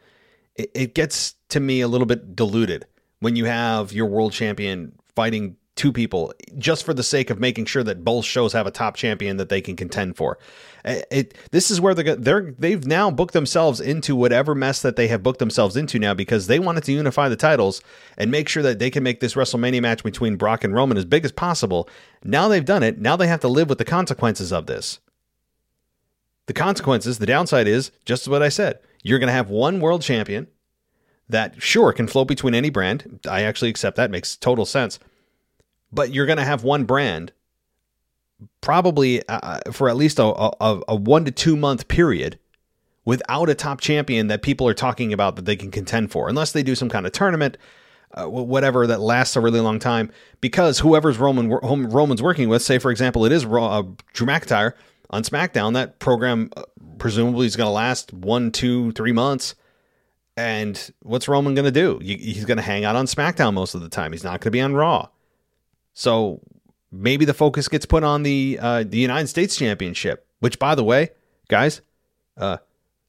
It, 0.56 0.72
it 0.74 0.96
gets 0.96 1.36
to 1.50 1.60
me 1.60 1.82
a 1.82 1.88
little 1.88 2.08
bit 2.08 2.36
diluted 2.36 2.86
when 3.20 3.36
you 3.36 3.46
have 3.46 3.92
your 3.92 4.06
world 4.06 4.32
champion 4.32 4.94
fighting 5.16 5.58
two 5.78 5.94
people 5.94 6.34
just 6.58 6.84
for 6.84 6.94
the 6.94 7.04
sake 7.04 7.30
of 7.30 7.40
making 7.40 7.66
sure 7.66 7.84
that 7.84 8.04
both 8.04 8.26
shows 8.26 8.54
have 8.54 8.68
a 8.68 8.72
top 8.72 8.96
champion 8.96 9.38
that 9.38 9.50
they 9.50 9.62
can 9.62 9.76
contend 9.76 10.18
for. 10.18 10.38
It, 10.84 11.08
it 11.12 11.38
this 11.52 11.72
is 11.72 11.80
where 11.80 11.94
they're 11.94 12.16
they're 12.16 12.54
they've 12.58 12.86
now 12.86 13.12
booked 13.12 13.34
themselves 13.34 13.80
into 13.80 14.16
whatever 14.16 14.56
mess 14.56 14.82
that 14.82 14.96
they 14.96 15.08
have 15.08 15.24
booked 15.24 15.40
themselves 15.40 15.78
into 15.78 16.00
now 16.00 16.14
because 16.14 16.48
they 16.48 16.60
wanted 16.60 16.84
to 16.86 16.92
unify 16.92 17.30
the 17.30 17.36
titles 17.36 17.82
and 18.18 18.32
make 18.32 18.50
sure 18.50 18.64
that 18.64 18.80
they 18.80 18.90
can 18.90 19.04
make 19.04 19.20
this 19.20 19.36
WrestleMania 19.36 19.82
match 19.82 20.04
between 20.04 20.36
Brock 20.36 20.64
and 20.64 20.74
Roman 20.74 20.98
as 20.98 21.06
big 21.06 21.24
as 21.24 21.32
possible. 21.32 21.88
Now 22.24 22.48
they've 22.48 22.66
done 22.66 22.84
it. 22.84 23.00
Now 23.00 23.16
they 23.16 23.28
have 23.28 23.42
to 23.42 23.48
live 23.48 23.70
with 23.70 23.78
the 23.78 23.86
consequences 23.86 24.52
of 24.52 24.66
this. 24.66 25.00
The 26.48 26.54
consequences, 26.54 27.20
the 27.20 27.26
downside 27.26 27.68
is 27.68 27.92
just 28.06 28.28
what 28.28 28.42
I 28.42 28.50
said. 28.50 28.80
You're 29.04 29.20
going 29.20 29.28
to 29.28 29.34
have 29.34 29.50
one 29.50 29.80
world 29.80 30.02
champion 30.02 30.48
that 31.30 31.62
sure 31.62 31.92
can 31.92 32.08
float 32.08 32.28
between 32.28 32.56
any 32.56 32.70
brand. 32.70 33.20
I 33.30 33.44
actually 33.44 33.70
accept 33.70 33.98
that 33.98 34.12
makes 34.12 34.38
total 34.38 34.66
sense. 34.66 34.98
But 35.92 36.14
you're 36.14 36.26
going 36.26 36.38
to 36.38 36.46
have 36.46 36.64
one 36.64 36.84
brand 36.84 37.32
probably 38.62 39.28
uh, 39.28 39.60
for 39.72 39.90
at 39.90 39.96
least 39.96 40.20
a, 40.20 40.26
a, 40.26 40.82
a 40.88 40.96
one 40.96 41.26
to 41.26 41.32
two 41.32 41.56
month 41.56 41.88
period 41.88 42.38
without 43.06 43.50
a 43.50 43.56
top 43.56 43.80
champion 43.80 44.28
that 44.28 44.42
people 44.42 44.68
are 44.68 44.74
talking 44.74 45.14
about 45.14 45.38
that 45.38 45.46
they 45.46 45.56
can 45.56 45.72
contend 45.72 46.12
for, 46.12 46.28
unless 46.28 46.52
they 46.52 46.62
do 46.62 46.76
some 46.76 46.90
kind 46.90 47.06
of 47.06 47.12
tournament, 47.14 47.58
uh, 48.14 48.26
whatever 48.26 48.86
that 48.86 49.00
lasts 49.00 49.36
a 49.36 49.40
really 49.40 49.62
long 49.62 49.80
time. 49.80 50.12
Because 50.42 50.80
whoever's 50.80 51.18
Roman 51.18 51.50
Roman's 51.50 52.22
working 52.22 52.50
with, 52.50 52.62
say 52.62 52.80
for 52.80 52.92
example, 52.92 53.26
it 53.26 53.32
is 53.32 53.46
uh, 53.46 53.84
Drew 54.14 54.28
McIntyre 54.28 54.74
on 55.10 55.24
SmackDown. 55.24 55.74
That 55.74 56.00
program 56.00 56.50
uh, 56.58 56.64
presumably 57.00 57.48
is 57.48 57.56
going 57.56 57.68
to 57.68 57.72
last 57.72 58.12
one, 58.14 58.52
two, 58.52 58.92
three 58.92 59.14
months. 59.14 59.56
And 60.36 60.92
what's 61.02 61.28
Roman 61.28 61.56
going 61.56 61.66
to 61.66 61.72
do? 61.72 61.98
He's 62.00 62.46
going 62.46 62.58
to 62.58 62.64
hang 62.64 62.86
out 62.86 62.96
on 62.96 63.08
SmackDown 63.08 63.56
most 63.56 63.74
of 63.74 63.82
the 63.82 63.90
time. 63.90 64.12
He's 64.12 64.24
not 64.24 64.42
going 64.42 64.42
to 64.42 64.52
be 64.52 64.62
on 64.62 64.76
Raw. 64.76 65.08
So 65.98 66.42
maybe 66.92 67.26
the 67.26 67.34
focus 67.34 67.68
gets 67.68 67.88
put 67.88 68.04
on 68.04 68.22
the 68.22 68.60
uh, 68.62 68.84
the 68.84 69.00
United 69.00 69.30
States 69.30 69.56
Championship, 69.56 70.28
which, 70.42 70.60
by 70.60 70.76
the 70.76 70.84
way, 70.84 71.10
guys, 71.48 71.82
uh, 72.38 72.58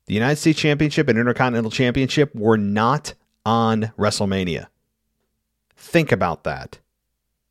the 0.06 0.14
United 0.14 0.36
States 0.36 0.58
Championship 0.58 1.06
and 1.06 1.18
Intercontinental 1.18 1.70
Championship 1.70 2.34
were 2.34 2.56
not 2.56 3.12
on 3.44 3.92
WrestleMania. 3.98 4.68
Think 5.76 6.12
about 6.12 6.44
that. 6.44 6.78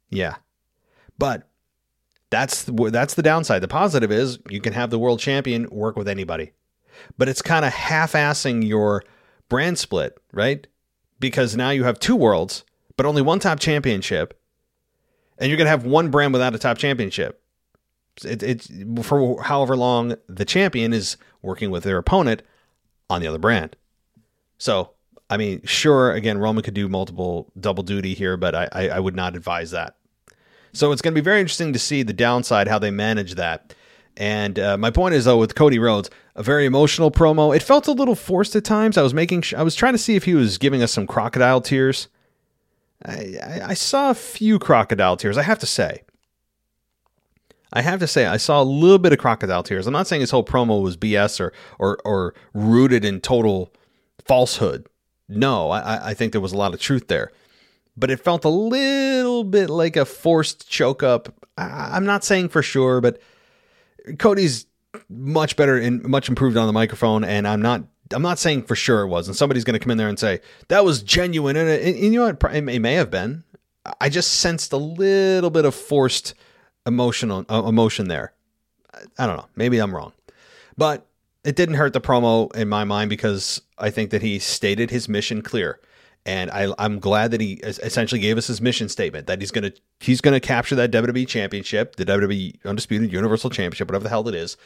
Yeah, 0.10 0.38
but 1.20 1.48
that's 2.32 2.64
the, 2.64 2.90
that's 2.90 3.14
the 3.14 3.22
downside. 3.22 3.62
The 3.62 3.68
positive 3.68 4.12
is 4.12 4.40
you 4.50 4.60
can 4.60 4.74
have 4.74 4.90
the 4.90 4.98
world 4.98 5.20
champion 5.20 5.70
work 5.70 5.96
with 5.96 6.08
anybody, 6.08 6.54
but 7.16 7.30
it's 7.30 7.44
kind 7.44 7.64
of 7.64 7.72
half-assing 7.74 8.68
your 8.68 9.04
brand 9.50 9.78
split, 9.78 10.20
right? 10.34 10.66
Because 11.20 11.56
now 11.56 11.70
you 11.70 11.84
have 11.84 12.00
two 12.00 12.16
worlds, 12.16 12.66
but 12.96 13.06
only 13.06 13.22
one 13.22 13.38
top 13.40 13.60
championship, 13.60 14.34
and 15.38 15.50
you're 15.50 15.58
going 15.58 15.66
to 15.66 15.72
have 15.72 15.86
one 15.86 16.10
brand 16.10 16.34
without 16.34 16.56
a 16.56 16.60
top 16.60 16.78
championship. 16.78 17.42
It, 18.24 18.42
it's 18.42 18.72
for 19.04 19.42
however 19.44 19.76
long 19.76 20.16
the 20.28 20.46
champion 20.46 20.94
is 20.94 21.18
working 21.42 21.70
with 21.70 21.84
their 21.84 21.98
opponent 21.98 22.42
on 23.10 23.22
the 23.22 23.28
other 23.28 23.38
brand. 23.38 23.76
So, 24.58 24.92
I 25.30 25.38
mean, 25.38 25.62
sure, 25.66 26.14
again, 26.14 26.38
Roman 26.38 26.64
could 26.64 26.74
do 26.74 26.90
multiple 26.90 27.52
double 27.60 27.84
duty 27.84 28.14
here, 28.14 28.38
but 28.38 28.56
I, 28.56 28.70
I, 28.72 28.90
I 28.90 29.00
would 29.00 29.16
not 29.16 29.36
advise 29.36 29.72
that. 29.72 29.98
So 30.74 30.92
it's 30.92 31.02
going 31.02 31.14
to 31.14 31.22
be 31.22 31.24
very 31.24 31.40
interesting 31.40 31.74
to 31.74 31.80
see 31.80 32.04
the 32.04 32.14
downside, 32.14 32.68
how 32.68 32.80
they 32.80 32.92
manage 32.92 33.36
that. 33.36 33.74
And 34.16 34.58
uh, 34.58 34.78
my 34.78 34.90
point 34.90 35.14
is, 35.14 35.26
though, 35.26 35.38
with 35.38 35.54
Cody 35.54 35.80
Rhodes, 35.80 36.10
a 36.36 36.44
very 36.44 36.66
emotional 36.66 37.12
promo. 37.12 37.56
It 37.56 37.62
felt 37.62 37.88
a 37.88 37.92
little 37.92 38.16
forced 38.16 38.56
at 38.56 38.64
times. 38.64 38.98
I 38.98 39.04
was 39.04 39.14
making, 39.14 39.42
sh- 39.44 39.54
I 39.54 39.64
was 39.64 39.76
trying 39.76 39.94
to 39.94 40.00
see 40.00 40.16
if 40.16 40.24
he 40.24 40.34
was 40.34 40.58
giving 40.58 40.82
us 40.82 40.92
some 40.92 41.06
crocodile 41.06 41.62
tears. 41.62 42.08
I, 43.06 43.38
I, 43.44 43.62
I 43.70 43.74
saw 43.74 44.10
a 44.10 44.16
few 44.16 44.60
crocodile 44.60 45.18
tears. 45.18 45.38
I 45.38 45.44
have 45.44 45.60
to 45.60 45.66
say. 45.66 46.04
I 47.74 47.82
have 47.82 48.00
to 48.00 48.08
say, 48.08 48.26
I 48.26 48.38
saw 48.38 48.62
a 48.62 48.64
little 48.64 48.98
bit 48.98 49.12
of 49.12 49.20
crocodile 49.20 49.62
tears. 49.62 49.88
I'm 49.88 49.94
not 49.94 50.08
saying 50.08 50.22
his 50.22 50.32
whole 50.32 50.46
promo 50.46 50.82
was 50.82 50.96
BS 50.98 51.40
or 51.40 51.52
or 51.80 51.98
or 52.06 52.34
rooted 52.54 53.04
in 53.04 53.20
total 53.20 53.74
falsehood. 54.26 54.88
No, 55.28 55.72
I, 55.72 56.10
I 56.10 56.14
think 56.14 56.32
there 56.32 56.42
was 56.42 56.54
a 56.54 56.58
lot 56.58 56.74
of 56.74 56.80
truth 56.80 57.08
there 57.08 57.32
but 57.98 58.12
it 58.12 58.24
felt 58.24 58.46
a 58.46 58.50
little 58.50 59.44
bit 59.44 59.70
like 59.70 59.96
a 59.98 60.06
forced 60.06 60.70
choke 60.70 61.02
up. 61.02 61.34
I'm 61.58 62.06
not 62.06 62.24
saying 62.24 62.50
for 62.50 62.62
sure, 62.62 63.02
but 63.02 63.20
Cody's 64.20 64.68
much 65.10 65.56
better 65.56 65.78
and 65.78 66.04
much 66.04 66.30
improved 66.30 66.56
on 66.56 66.68
the 66.68 66.74
microphone, 66.74 67.24
and 67.24 67.48
I'm 67.48 67.62
not. 67.62 67.84
I'm 68.12 68.22
not 68.22 68.40
saying 68.40 68.64
for 68.64 68.76
sure 68.76 69.02
it 69.02 69.08
was, 69.08 69.28
and 69.28 69.36
somebody's 69.36 69.64
going 69.64 69.74
to 69.74 69.80
come 69.80 69.92
in 69.92 69.98
there 69.98 70.10
and 70.10 70.20
say 70.20 70.42
that 70.68 70.86
was 70.86 71.02
genuine, 71.02 71.56
and, 71.56 71.70
and, 71.70 71.96
and 71.96 72.14
you 72.14 72.20
know 72.20 72.26
what? 72.26 72.56
It 72.56 72.82
may 72.82 72.94
have 72.94 73.12
been. 73.12 73.44
I 74.02 74.10
just 74.10 74.34
sensed 74.40 74.74
a 74.74 74.78
little 74.78 75.50
bit 75.50 75.66
of 75.66 75.74
forced 75.74 76.34
emotional 76.86 77.46
uh, 77.50 77.64
emotion 77.66 78.08
there. 78.08 78.34
I 79.18 79.26
don't 79.28 79.38
know. 79.38 79.48
Maybe 79.56 79.78
I'm 79.78 79.96
wrong, 79.96 80.14
but 80.78 81.06
it 81.44 81.56
didn't 81.56 81.76
hurt 81.76 81.94
the 81.94 82.02
promo 82.02 82.54
in 82.56 82.68
my 82.68 82.84
mind 82.84 83.10
because 83.10 83.62
I 83.78 83.90
think 83.90 84.10
that 84.12 84.22
he 84.22 84.40
stated 84.40 84.90
his 84.90 85.08
mission 85.08 85.42
clear 85.42 85.80
and 86.28 86.52
I, 86.52 86.74
am 86.78 87.00
glad 87.00 87.32
that 87.32 87.40
he 87.40 87.54
essentially 87.64 88.20
gave 88.20 88.38
us 88.38 88.48
his 88.48 88.60
mission 88.60 88.90
statement 88.90 89.28
that 89.28 89.40
he's 89.40 89.50
gonna 89.50 89.72
he's 90.02 90.20
gonna 90.20 90.42
capture 90.42 90.76
that 90.76 90.92
WWE 90.92 91.26
Championship, 91.26 91.96
the 91.96 92.06
WWE 92.06 92.66
Undisputed 92.66 93.12
Universal 93.14 93.52
Championship, 93.52 93.88
whatever 93.88 94.04
the 94.04 94.10
hell 94.10 94.28
it 94.28 94.36
is, 94.36 94.58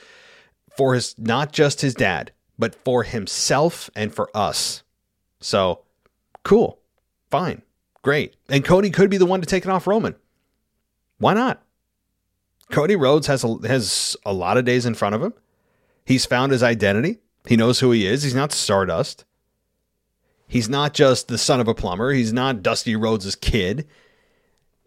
for 0.75 0.95
his 0.95 1.15
not 1.19 1.53
just 1.53 1.81
his 1.81 1.93
dad, 1.93 2.31
but 2.61 2.75
for 2.75 3.01
himself 3.01 3.89
and 3.95 4.13
for 4.13 4.29
us. 4.37 4.83
So 5.39 5.81
cool, 6.43 6.79
fine, 7.31 7.63
great, 8.03 8.35
and 8.47 8.63
Cody 8.63 8.91
could 8.91 9.09
be 9.09 9.17
the 9.17 9.25
one 9.25 9.41
to 9.41 9.47
take 9.47 9.65
it 9.65 9.71
off 9.71 9.87
Roman. 9.87 10.15
Why 11.17 11.33
not? 11.33 11.63
Cody 12.69 12.95
Rhodes 12.95 13.25
has 13.25 13.43
a, 13.43 13.57
has 13.67 14.15
a 14.25 14.31
lot 14.31 14.57
of 14.57 14.63
days 14.63 14.85
in 14.85 14.93
front 14.93 15.15
of 15.15 15.23
him. 15.23 15.33
He's 16.05 16.27
found 16.27 16.51
his 16.51 16.61
identity. 16.61 17.17
He 17.47 17.57
knows 17.57 17.79
who 17.79 17.91
he 17.91 18.05
is. 18.05 18.21
He's 18.21 18.35
not 18.35 18.51
Stardust. 18.51 19.25
He's 20.47 20.69
not 20.69 20.93
just 20.93 21.29
the 21.29 21.39
son 21.39 21.59
of 21.59 21.67
a 21.67 21.73
plumber. 21.73 22.11
He's 22.11 22.31
not 22.31 22.61
Dusty 22.61 22.95
Rhodes' 22.95 23.35
kid. 23.35 23.87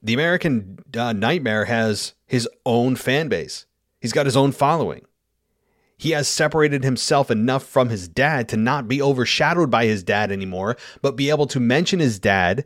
The 0.00 0.14
American 0.14 0.78
uh, 0.96 1.12
Nightmare 1.12 1.64
has 1.64 2.14
his 2.26 2.48
own 2.64 2.94
fan 2.94 3.28
base. 3.28 3.66
He's 4.00 4.12
got 4.12 4.26
his 4.26 4.36
own 4.36 4.52
following. 4.52 5.04
He 5.96 6.10
has 6.10 6.28
separated 6.28 6.84
himself 6.84 7.30
enough 7.30 7.64
from 7.64 7.88
his 7.88 8.08
dad 8.08 8.48
to 8.50 8.56
not 8.56 8.88
be 8.88 9.00
overshadowed 9.00 9.70
by 9.70 9.86
his 9.86 10.02
dad 10.02 10.32
anymore, 10.32 10.76
but 11.02 11.16
be 11.16 11.30
able 11.30 11.46
to 11.48 11.60
mention 11.60 12.00
his 12.00 12.18
dad 12.18 12.64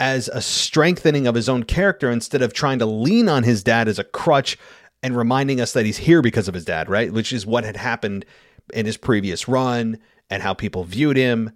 as 0.00 0.28
a 0.28 0.40
strengthening 0.40 1.26
of 1.26 1.34
his 1.34 1.48
own 1.48 1.62
character 1.62 2.10
instead 2.10 2.42
of 2.42 2.52
trying 2.52 2.78
to 2.78 2.86
lean 2.86 3.28
on 3.28 3.44
his 3.44 3.62
dad 3.62 3.88
as 3.88 3.98
a 3.98 4.04
crutch 4.04 4.58
and 5.02 5.16
reminding 5.16 5.60
us 5.60 5.72
that 5.72 5.84
he's 5.84 5.98
here 5.98 6.22
because 6.22 6.48
of 6.48 6.54
his 6.54 6.64
dad, 6.64 6.88
right? 6.88 7.12
Which 7.12 7.32
is 7.32 7.46
what 7.46 7.64
had 7.64 7.76
happened 7.76 8.24
in 8.72 8.86
his 8.86 8.96
previous 8.96 9.46
run 9.46 9.98
and 10.30 10.42
how 10.42 10.54
people 10.54 10.84
viewed 10.84 11.16
him 11.16 11.52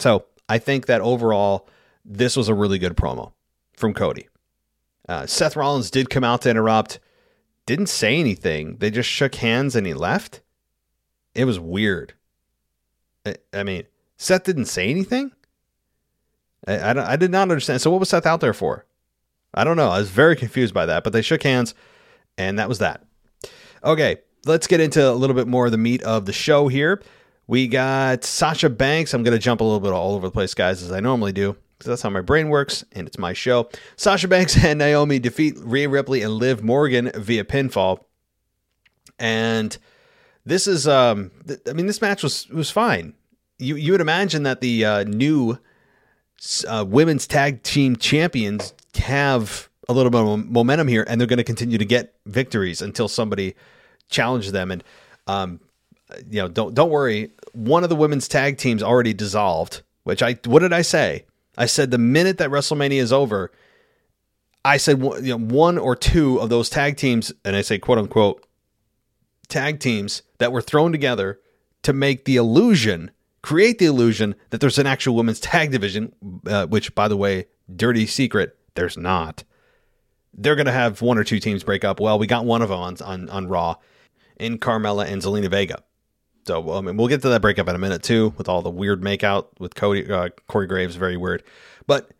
so 0.00 0.26
I 0.48 0.58
think 0.58 0.86
that 0.86 1.00
overall, 1.00 1.68
this 2.04 2.36
was 2.36 2.48
a 2.48 2.54
really 2.54 2.78
good 2.78 2.96
promo 2.96 3.32
from 3.76 3.94
Cody. 3.94 4.28
Uh, 5.08 5.26
Seth 5.26 5.56
Rollins 5.56 5.90
did 5.90 6.10
come 6.10 6.24
out 6.24 6.42
to 6.42 6.50
interrupt, 6.50 7.00
didn't 7.68 7.90
say 7.90 8.18
anything. 8.18 8.78
They 8.78 8.90
just 8.90 9.10
shook 9.10 9.34
hands 9.34 9.76
and 9.76 9.86
he 9.86 9.92
left. 9.92 10.40
It 11.34 11.44
was 11.44 11.60
weird. 11.60 12.14
I, 13.26 13.34
I 13.52 13.62
mean, 13.62 13.84
Seth 14.16 14.44
didn't 14.44 14.64
say 14.64 14.88
anything. 14.88 15.32
I, 16.66 16.78
I, 16.78 17.12
I 17.12 17.16
did 17.16 17.30
not 17.30 17.42
understand. 17.42 17.82
So 17.82 17.90
what 17.90 18.00
was 18.00 18.08
Seth 18.08 18.24
out 18.24 18.40
there 18.40 18.54
for? 18.54 18.86
I 19.52 19.64
don't 19.64 19.76
know. 19.76 19.90
I 19.90 19.98
was 19.98 20.08
very 20.08 20.34
confused 20.34 20.72
by 20.72 20.86
that, 20.86 21.04
but 21.04 21.12
they 21.12 21.20
shook 21.20 21.42
hands 21.42 21.74
and 22.38 22.58
that 22.58 22.70
was 22.70 22.78
that. 22.78 23.04
Okay, 23.84 24.16
let's 24.46 24.66
get 24.66 24.80
into 24.80 25.06
a 25.06 25.12
little 25.12 25.36
bit 25.36 25.46
more 25.46 25.66
of 25.66 25.72
the 25.72 25.78
meat 25.78 26.02
of 26.04 26.24
the 26.24 26.32
show 26.32 26.68
here. 26.68 27.02
We 27.46 27.68
got 27.68 28.24
Sasha 28.24 28.70
Banks. 28.70 29.12
I'm 29.12 29.22
going 29.22 29.36
to 29.36 29.38
jump 29.38 29.60
a 29.60 29.64
little 29.64 29.80
bit 29.80 29.92
all 29.92 30.14
over 30.14 30.26
the 30.26 30.32
place, 30.32 30.54
guys, 30.54 30.82
as 30.82 30.90
I 30.90 31.00
normally 31.00 31.32
do, 31.32 31.54
that's 31.84 32.02
how 32.02 32.10
my 32.10 32.20
brain 32.20 32.48
works, 32.48 32.84
and 32.92 33.06
it's 33.06 33.18
my 33.18 33.32
show. 33.32 33.68
Sasha 33.96 34.28
Banks 34.28 34.56
and 34.64 34.78
Naomi 34.78 35.18
defeat 35.18 35.56
Rhea 35.58 35.88
Ripley 35.88 36.22
and 36.22 36.34
Liv 36.34 36.62
Morgan 36.62 37.10
via 37.14 37.44
pinfall. 37.44 38.04
And 39.18 39.76
this 40.44 40.66
is, 40.66 40.86
um, 40.88 41.30
th- 41.46 41.60
I 41.68 41.72
mean, 41.72 41.86
this 41.86 42.00
match 42.00 42.22
was 42.22 42.48
was 42.48 42.70
fine. 42.70 43.14
You 43.58 43.76
you 43.76 43.92
would 43.92 44.00
imagine 44.00 44.44
that 44.44 44.60
the 44.60 44.84
uh, 44.84 45.04
new 45.04 45.58
uh, 46.66 46.84
women's 46.86 47.26
tag 47.26 47.62
team 47.62 47.96
champions 47.96 48.72
have 48.96 49.68
a 49.88 49.92
little 49.92 50.10
bit 50.10 50.20
of 50.20 50.50
momentum 50.50 50.88
here, 50.88 51.04
and 51.08 51.20
they're 51.20 51.28
going 51.28 51.38
to 51.38 51.44
continue 51.44 51.78
to 51.78 51.84
get 51.84 52.14
victories 52.26 52.82
until 52.82 53.08
somebody 53.08 53.54
challenges 54.10 54.52
them. 54.52 54.70
And 54.70 54.84
um, 55.26 55.60
you 56.30 56.40
know, 56.40 56.48
don't 56.48 56.74
don't 56.74 56.90
worry. 56.90 57.32
One 57.52 57.82
of 57.82 57.88
the 57.88 57.96
women's 57.96 58.28
tag 58.28 58.58
teams 58.58 58.82
already 58.82 59.12
dissolved. 59.12 59.82
Which 60.04 60.22
I 60.22 60.38
what 60.46 60.60
did 60.60 60.72
I 60.72 60.82
say? 60.82 61.24
I 61.58 61.66
said 61.66 61.90
the 61.90 61.98
minute 61.98 62.38
that 62.38 62.50
WrestleMania 62.50 63.00
is 63.00 63.12
over, 63.12 63.50
I 64.64 64.76
said 64.76 65.00
you 65.00 65.36
know, 65.36 65.38
one 65.38 65.76
or 65.76 65.96
two 65.96 66.38
of 66.40 66.48
those 66.48 66.70
tag 66.70 66.96
teams, 66.96 67.32
and 67.44 67.56
I 67.56 67.62
say 67.62 67.78
quote 67.78 67.98
unquote 67.98 68.46
tag 69.48 69.80
teams 69.80 70.22
that 70.38 70.52
were 70.52 70.62
thrown 70.62 70.92
together 70.92 71.40
to 71.82 71.92
make 71.92 72.24
the 72.24 72.36
illusion, 72.36 73.10
create 73.42 73.78
the 73.78 73.86
illusion 73.86 74.36
that 74.50 74.60
there's 74.60 74.78
an 74.78 74.86
actual 74.86 75.16
women's 75.16 75.40
tag 75.40 75.72
division, 75.72 76.12
uh, 76.46 76.66
which 76.66 76.94
by 76.94 77.08
the 77.08 77.16
way, 77.16 77.46
dirty 77.74 78.06
secret, 78.06 78.56
there's 78.74 78.96
not. 78.96 79.42
They're 80.32 80.56
gonna 80.56 80.70
have 80.70 81.02
one 81.02 81.18
or 81.18 81.24
two 81.24 81.40
teams 81.40 81.64
break 81.64 81.84
up. 81.84 81.98
Well, 81.98 82.20
we 82.20 82.28
got 82.28 82.44
one 82.44 82.62
of 82.62 82.68
them 82.68 82.78
on 82.78 82.96
on, 83.02 83.28
on 83.30 83.48
Raw 83.48 83.76
in 84.38 84.58
Carmella 84.58 85.06
and 85.06 85.20
Zelina 85.20 85.50
Vega. 85.50 85.82
So 86.48 86.72
I 86.72 86.80
mean, 86.80 86.96
we'll 86.96 87.08
get 87.08 87.20
to 87.20 87.28
that 87.28 87.42
breakup 87.42 87.68
in 87.68 87.74
a 87.74 87.78
minute 87.78 88.02
too, 88.02 88.32
with 88.38 88.48
all 88.48 88.62
the 88.62 88.70
weird 88.70 89.02
makeout 89.02 89.48
with 89.58 89.74
Cody 89.74 90.10
uh, 90.10 90.30
Corey 90.46 90.66
Graves, 90.66 90.96
very 90.96 91.18
weird. 91.18 91.42
But 91.86 92.10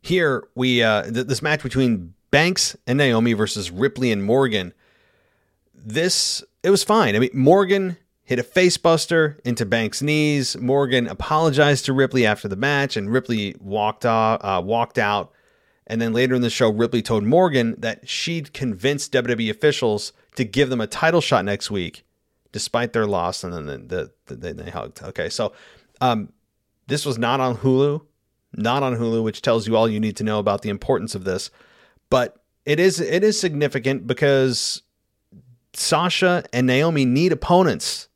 here 0.00 0.48
we 0.54 0.82
uh, 0.82 1.02
th- 1.02 1.26
this 1.26 1.42
match 1.42 1.62
between 1.62 2.14
Banks 2.30 2.74
and 2.86 2.96
Naomi 2.96 3.34
versus 3.34 3.70
Ripley 3.70 4.10
and 4.10 4.24
Morgan. 4.24 4.72
This 5.74 6.42
it 6.62 6.70
was 6.70 6.82
fine. 6.82 7.14
I 7.16 7.18
mean, 7.18 7.28
Morgan 7.34 7.98
hit 8.22 8.38
a 8.38 8.42
facebuster 8.42 9.40
into 9.44 9.66
Banks' 9.66 10.00
knees. 10.00 10.56
Morgan 10.56 11.06
apologized 11.06 11.84
to 11.84 11.92
Ripley 11.92 12.24
after 12.24 12.48
the 12.48 12.56
match, 12.56 12.96
and 12.96 13.12
Ripley 13.12 13.56
walked 13.60 14.06
off, 14.06 14.40
uh, 14.42 14.62
walked 14.64 14.96
out, 14.96 15.32
And 15.86 16.00
then 16.00 16.14
later 16.14 16.34
in 16.34 16.40
the 16.40 16.48
show, 16.48 16.70
Ripley 16.70 17.02
told 17.02 17.24
Morgan 17.24 17.74
that 17.76 18.08
she'd 18.08 18.54
convinced 18.54 19.12
WWE 19.12 19.50
officials 19.50 20.14
to 20.36 20.46
give 20.46 20.70
them 20.70 20.80
a 20.80 20.86
title 20.86 21.20
shot 21.20 21.44
next 21.44 21.70
week, 21.70 22.05
despite 22.52 22.92
their 22.92 23.06
loss. 23.06 23.44
And 23.44 23.52
then 23.52 23.88
the, 23.88 24.12
the, 24.26 24.34
the 24.34 24.54
they 24.54 24.70
hugged. 24.70 25.02
Okay, 25.02 25.28
so 25.28 25.52
um, 26.00 26.32
this 26.86 27.04
was 27.04 27.18
not 27.18 27.40
on 27.40 27.56
Hulu, 27.58 28.04
not 28.54 28.82
on 28.82 28.96
Hulu, 28.96 29.22
which 29.22 29.42
tells 29.42 29.66
you 29.66 29.76
all 29.76 29.88
you 29.88 30.00
need 30.00 30.16
to 30.16 30.24
know 30.24 30.38
about 30.38 30.62
the 30.62 30.70
importance 30.70 31.14
of 31.14 31.24
this. 31.24 31.50
But 32.10 32.36
it 32.64 32.80
is 32.80 33.00
it 33.00 33.24
is 33.24 33.38
significant 33.38 34.06
because 34.06 34.82
Sasha 35.72 36.44
and 36.52 36.66
Naomi 36.66 37.04
need 37.04 37.32
opponents. 37.32 38.08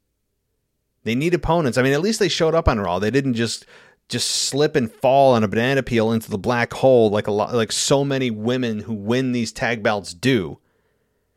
They 1.05 1.15
need 1.15 1.35
opponents. 1.35 1.79
I 1.79 1.83
mean, 1.83 1.93
at 1.93 2.01
least 2.01 2.19
they 2.19 2.29
showed 2.29 2.55
up 2.55 2.69
on 2.69 2.79
Raw. 2.79 2.99
They 2.99 3.11
didn't 3.11 3.35
just 3.35 3.67
just 4.09 4.29
slip 4.29 4.77
and 4.77 4.93
fall 4.93 5.35
on 5.35 5.45
a 5.45 5.49
banana 5.49 5.83
peel 5.83 6.13
into 6.13 6.31
the 6.31 6.39
black 6.39 6.73
hole 6.75 7.11
like 7.11 7.29
a 7.29 7.33
lot 7.33 7.55
like 7.55 7.73
so 7.73 8.05
many 8.05 8.31
women 8.31 8.81
who 8.81 8.93
win 8.93 9.33
these 9.33 9.53
tag 9.53 9.83
belts 9.83 10.13
do. 10.13 10.59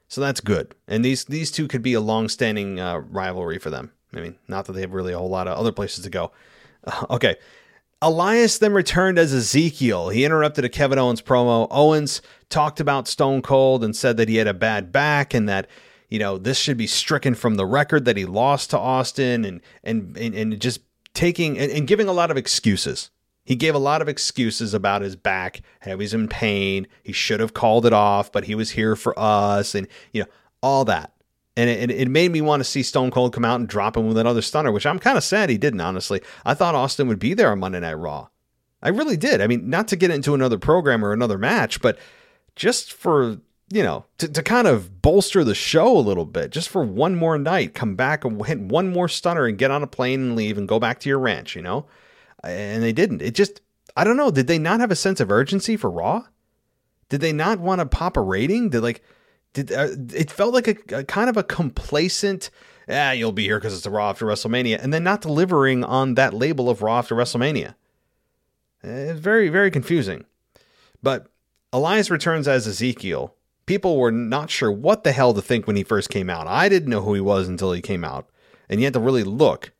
So 0.08 0.22
that's 0.22 0.42
good. 0.42 0.76
And 0.88 1.04
these 1.04 1.26
these 1.26 1.52
two 1.52 1.68
could 1.68 1.82
be 1.82 1.94
a 1.94 2.02
long-standing 2.02 2.80
uh, 2.80 2.98
rivalry 2.98 3.60
for 3.60 3.70
them. 3.70 3.92
I 4.16 4.20
mean, 4.20 4.36
not 4.48 4.66
that 4.66 4.74
they 4.74 4.82
have 4.82 4.94
really 4.94 5.14
a 5.14 5.18
whole 5.18 5.30
lot 5.30 5.48
of 5.48 5.58
other 5.58 5.72
places 5.72 6.04
to 6.04 6.10
go. 6.10 6.32
Uh, 6.86 7.06
okay. 7.10 7.38
Elias 8.02 8.58
then 8.58 8.74
returned 8.74 9.18
as 9.18 9.34
Ezekiel. 9.34 10.10
He 10.10 10.26
interrupted 10.26 10.66
a 10.66 10.70
Kevin 10.70 11.00
Owens 11.00 11.22
promo. 11.22 11.68
Owens 11.72 12.22
talked 12.50 12.82
about 12.82 13.08
Stone 13.08 13.44
Cold 13.44 13.82
and 13.82 13.96
said 13.96 14.18
that 14.18 14.28
he 14.28 14.36
had 14.36 14.48
a 14.48 14.54
bad 14.54 14.92
back 14.92 15.34
and 15.34 15.48
that 15.48 15.68
you 16.10 16.20
know 16.20 16.38
this 16.38 16.58
should 16.58 16.78
be 16.78 16.86
stricken 16.86 17.34
from 17.34 17.56
the 17.56 17.66
record 17.66 18.04
that 18.06 18.18
he 18.18 18.26
lost 18.26 18.72
to 18.72 18.78
Austin 18.78 19.46
and 19.46 19.62
and 19.86 20.18
and, 20.18 20.36
and 20.36 20.60
just 20.60 20.82
taking 21.14 21.58
and, 21.58 21.72
and 21.72 21.88
giving 21.88 22.08
a 22.08 22.14
lot 22.14 22.30
of 22.30 22.38
excuses. 22.38 23.10
He 23.44 23.56
gave 23.56 23.76
a 23.76 23.80
lot 23.80 24.02
of 24.02 24.08
excuses 24.08 24.74
about 24.74 25.02
his 25.02 25.16
back, 25.16 25.62
how 25.82 25.98
he's 25.98 26.14
in 26.14 26.28
pain. 26.28 26.88
He 27.04 27.12
should 27.12 27.40
have 27.40 27.54
called 27.54 27.86
it 27.86 27.94
off, 27.94 28.32
but 28.32 28.46
he 28.46 28.56
was 28.56 28.72
here 28.72 28.96
for 28.96 29.18
us, 29.20 29.76
and 29.76 29.88
you 30.12 30.22
know 30.22 30.30
all 30.62 30.86
that. 30.86 31.12
And 31.56 31.70
it, 31.70 31.92
it 31.92 32.08
made 32.10 32.32
me 32.32 32.42
want 32.42 32.62
to 32.62 32.64
see 32.64 32.82
Stone 32.82 33.12
Cold 33.12 33.34
come 33.34 33.46
out 33.46 33.60
and 33.60 33.70
drop 33.70 33.96
him 33.96 34.08
with 34.08 34.18
another 34.18 34.42
stunner, 34.42 34.72
which 34.72 34.86
I'm 34.86 34.98
kind 34.98 35.18
of 35.18 35.24
sad 35.24 35.50
he 35.50 35.58
didn't. 35.58 35.82
Honestly, 35.82 36.22
I 36.46 36.54
thought 36.54 36.74
Austin 36.74 37.08
would 37.10 37.20
be 37.20 37.34
there 37.34 37.52
on 37.52 37.60
Monday 37.60 37.80
Night 37.80 37.94
Raw. 37.94 38.30
I 38.82 38.90
really 38.90 39.18
did. 39.18 39.40
I 39.40 39.48
mean, 39.48 39.70
not 39.70 39.88
to 39.90 39.96
get 39.96 40.10
into 40.10 40.34
another 40.34 40.58
program 40.58 41.06
or 41.06 41.14
another 41.14 41.38
match, 41.38 41.82
but 41.82 42.00
just 42.56 42.92
for 42.92 43.40
you 43.74 43.82
know, 43.82 44.06
to, 44.20 44.28
to 44.28 44.44
kind 44.44 44.68
of 44.68 45.02
bolster 45.02 45.44
the 45.44 45.56
show 45.56 45.98
a 45.98 46.00
little 46.00 46.26
bit, 46.26 46.52
just 46.52 46.70
for 46.70 46.84
one 46.84 47.16
more 47.16 47.40
night, 47.40 47.74
come 47.74 47.96
back 47.96 48.24
and 48.24 48.46
hit 48.46 48.60
one 48.60 48.92
more 48.92 49.08
stunner 49.08 49.48
and 49.48 49.58
get 49.58 49.72
on 49.72 49.82
a 49.82 49.88
plane 49.88 50.22
and 50.22 50.36
leave 50.36 50.60
and 50.60 50.68
go 50.68 50.80
back 50.80 51.00
to 51.00 51.10
your 51.10 51.18
ranch, 51.18 51.56
you 51.56 51.62
know? 51.64 51.86
And 52.44 52.84
they 52.84 52.92
didn't. 52.92 53.22
It 53.22 53.36
just, 53.36 53.62
I 53.96 54.04
don't 54.04 54.18
know. 54.18 54.32
Did 54.32 54.48
they 54.48 54.60
not 54.60 54.80
have 54.80 54.92
a 54.92 54.96
sense 54.96 55.20
of 55.20 55.32
urgency 55.32 55.78
for 55.78 55.90
Raw? 55.90 56.24
Did 57.10 57.22
they 57.22 57.34
not 57.34 57.60
want 57.60 57.80
to 57.80 57.86
pop 57.86 58.18
a 58.18 58.22
rating? 58.22 58.70
Did 58.70 58.82
like, 58.82 59.04
did 59.54 59.72
uh, 59.72 59.90
it 60.14 60.32
felt 60.32 60.54
like 60.54 60.68
a, 60.68 60.98
a, 60.98 61.04
kind 61.04 61.30
of 61.30 61.38
a 61.38 61.44
complacent, 61.44 62.50
yeah, 62.88 63.12
you'll 63.12 63.32
be 63.32 63.44
here 63.44 63.60
because 63.60 63.76
it's 63.76 63.86
a 63.86 63.92
Raw 63.92 64.10
after 64.10 64.26
WrestleMania, 64.26 64.80
and 64.82 64.94
then 64.94 65.04
not 65.04 65.22
delivering 65.22 65.84
on 65.84 66.16
that 66.16 66.34
label 66.34 66.70
of 66.70 66.82
Raw 66.82 67.00
after 67.00 67.16
WrestleMania. 67.16 67.76
It's 68.84 69.20
very, 69.20 69.50
very 69.50 69.72
confusing. 69.72 70.26
But 71.02 71.28
Elias 71.72 72.10
returns 72.10 72.48
as 72.48 72.68
Ezekiel, 72.68 73.36
people 73.66 73.98
were 73.98 74.12
not 74.12 74.50
sure 74.50 74.72
what 74.72 75.04
the 75.04 75.12
hell 75.12 75.34
to 75.34 75.42
think 75.42 75.68
when 75.68 75.76
he 75.76 75.84
first 75.84 76.10
came 76.10 76.30
out. 76.30 76.48
I 76.48 76.68
didn't 76.68 76.90
know 76.90 77.02
who 77.02 77.14
he 77.14 77.22
was 77.22 77.48
until 77.48 77.72
he 77.72 77.82
came 77.82 78.04
out, 78.04 78.30
and 78.68 78.80
you 78.80 78.86
had 78.86 78.94
to 78.94 79.00
really 79.00 79.24
look. 79.24 79.72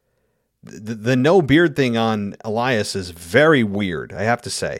The, 0.64 0.96
the 0.96 1.16
no 1.16 1.42
beard 1.42 1.76
thing 1.76 1.98
on 1.98 2.36
Elias 2.46 2.96
is 2.96 3.10
very 3.10 3.64
weird, 3.64 4.14
I 4.14 4.24
have 4.24 4.42
to 4.44 4.50
say. 4.50 4.80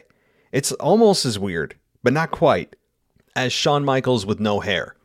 It's 0.50 0.72
almost 0.72 1.26
as 1.26 1.38
weird, 1.38 1.76
but 2.02 2.12
not 2.12 2.30
quite, 2.30 2.76
as 3.36 3.52
Shawn 3.52 3.84
Michaels 3.84 4.24
with 4.24 4.40
no 4.40 4.60
hair. 4.60 4.96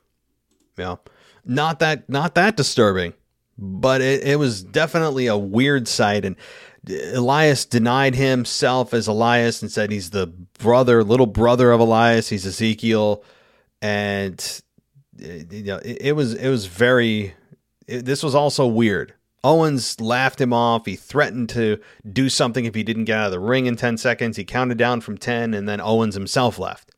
Know, 0.78 1.00
not 1.44 1.80
that 1.80 2.10
not 2.10 2.36
that 2.36 2.56
disturbing, 2.56 3.14
but 3.58 4.00
it, 4.00 4.24
it 4.24 4.40
was 4.40 4.64
definitely 4.64 5.28
a 5.28 5.38
weird 5.38 5.90
sight. 5.90 6.24
And 6.24 6.38
Elias 7.14 7.66
denied 7.66 8.16
himself 8.16 8.94
as 8.94 9.08
Elias 9.08 9.62
and 9.62 9.70
said 9.70 9.92
he's 9.92 10.12
the 10.12 10.28
brother, 10.28 11.04
little 11.04 11.26
brother 11.26 11.74
of 11.74 11.82
Elias. 11.82 12.30
He's 12.30 12.46
Ezekiel 12.46 13.24
and 13.82 14.62
you 15.18 15.64
know 15.64 15.78
it, 15.78 15.98
it 16.02 16.12
was 16.14 16.34
it 16.34 16.50
was 16.50 16.66
very. 16.66 17.34
It, 17.88 18.06
this 18.06 18.24
was 18.24 18.36
also 18.36 18.68
weird. 18.68 19.14
Owens 19.44 20.00
laughed 20.02 20.42
him 20.42 20.54
off. 20.54 20.86
He 20.86 20.96
threatened 20.96 21.50
to 21.50 21.80
do 22.12 22.30
something 22.30 22.66
if 22.66 22.76
he 22.76 22.84
didn't 22.84 23.06
get 23.06 23.18
out 23.18 23.26
of 23.28 23.32
the 23.32 23.40
ring 23.40 23.66
in 23.66 23.76
10 23.76 23.98
seconds. 23.98 24.38
He 24.38 24.44
counted 24.44 24.78
down 24.78 25.02
from 25.02 25.18
10, 25.18 25.54
and 25.54 25.68
then 25.68 25.80
Owens 25.80 26.16
himself 26.16 26.60
left. 26.60 26.92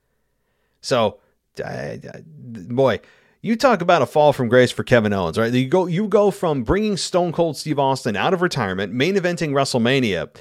So, 0.82 1.20
boy, 1.56 3.00
you 3.42 3.56
talk 3.56 3.82
about 3.82 4.02
a 4.02 4.06
fall 4.06 4.34
from 4.34 4.50
grace 4.50 4.72
for 4.72 4.84
Kevin 4.84 5.14
Owens, 5.14 5.38
right? 5.38 5.54
You 5.54 5.68
go, 5.68 5.86
you 5.86 6.08
go 6.08 6.32
from 6.32 6.64
bringing 6.64 6.98
Stone 6.98 7.32
Cold 7.34 7.58
Steve 7.58 7.80
Austin 7.80 8.16
out 8.16 8.34
of 8.34 8.42
retirement, 8.42 8.94
main 8.94 9.16
eventing 9.16 9.52
WrestleMania, 9.52 10.36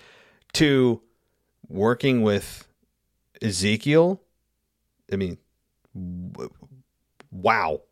to 0.55 1.03
working 1.69 2.23
with 2.23 2.67
Ezekiel. 3.43 4.23
I 5.13 5.17
mean, 5.17 5.39
wow. 7.31 7.83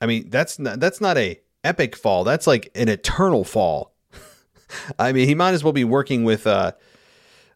I 0.00 0.06
mean, 0.06 0.28
that's 0.28 0.58
not, 0.58 0.80
that's 0.80 1.00
not 1.00 1.16
a 1.16 1.40
epic 1.64 1.96
fall. 1.96 2.24
That's 2.24 2.46
like 2.46 2.70
an 2.74 2.88
eternal 2.88 3.44
fall. 3.44 3.92
I 4.98 5.12
mean, 5.12 5.26
he 5.26 5.34
might 5.34 5.54
as 5.54 5.64
well 5.64 5.72
be 5.72 5.84
working 5.84 6.24
with 6.24 6.46
uh, 6.46 6.72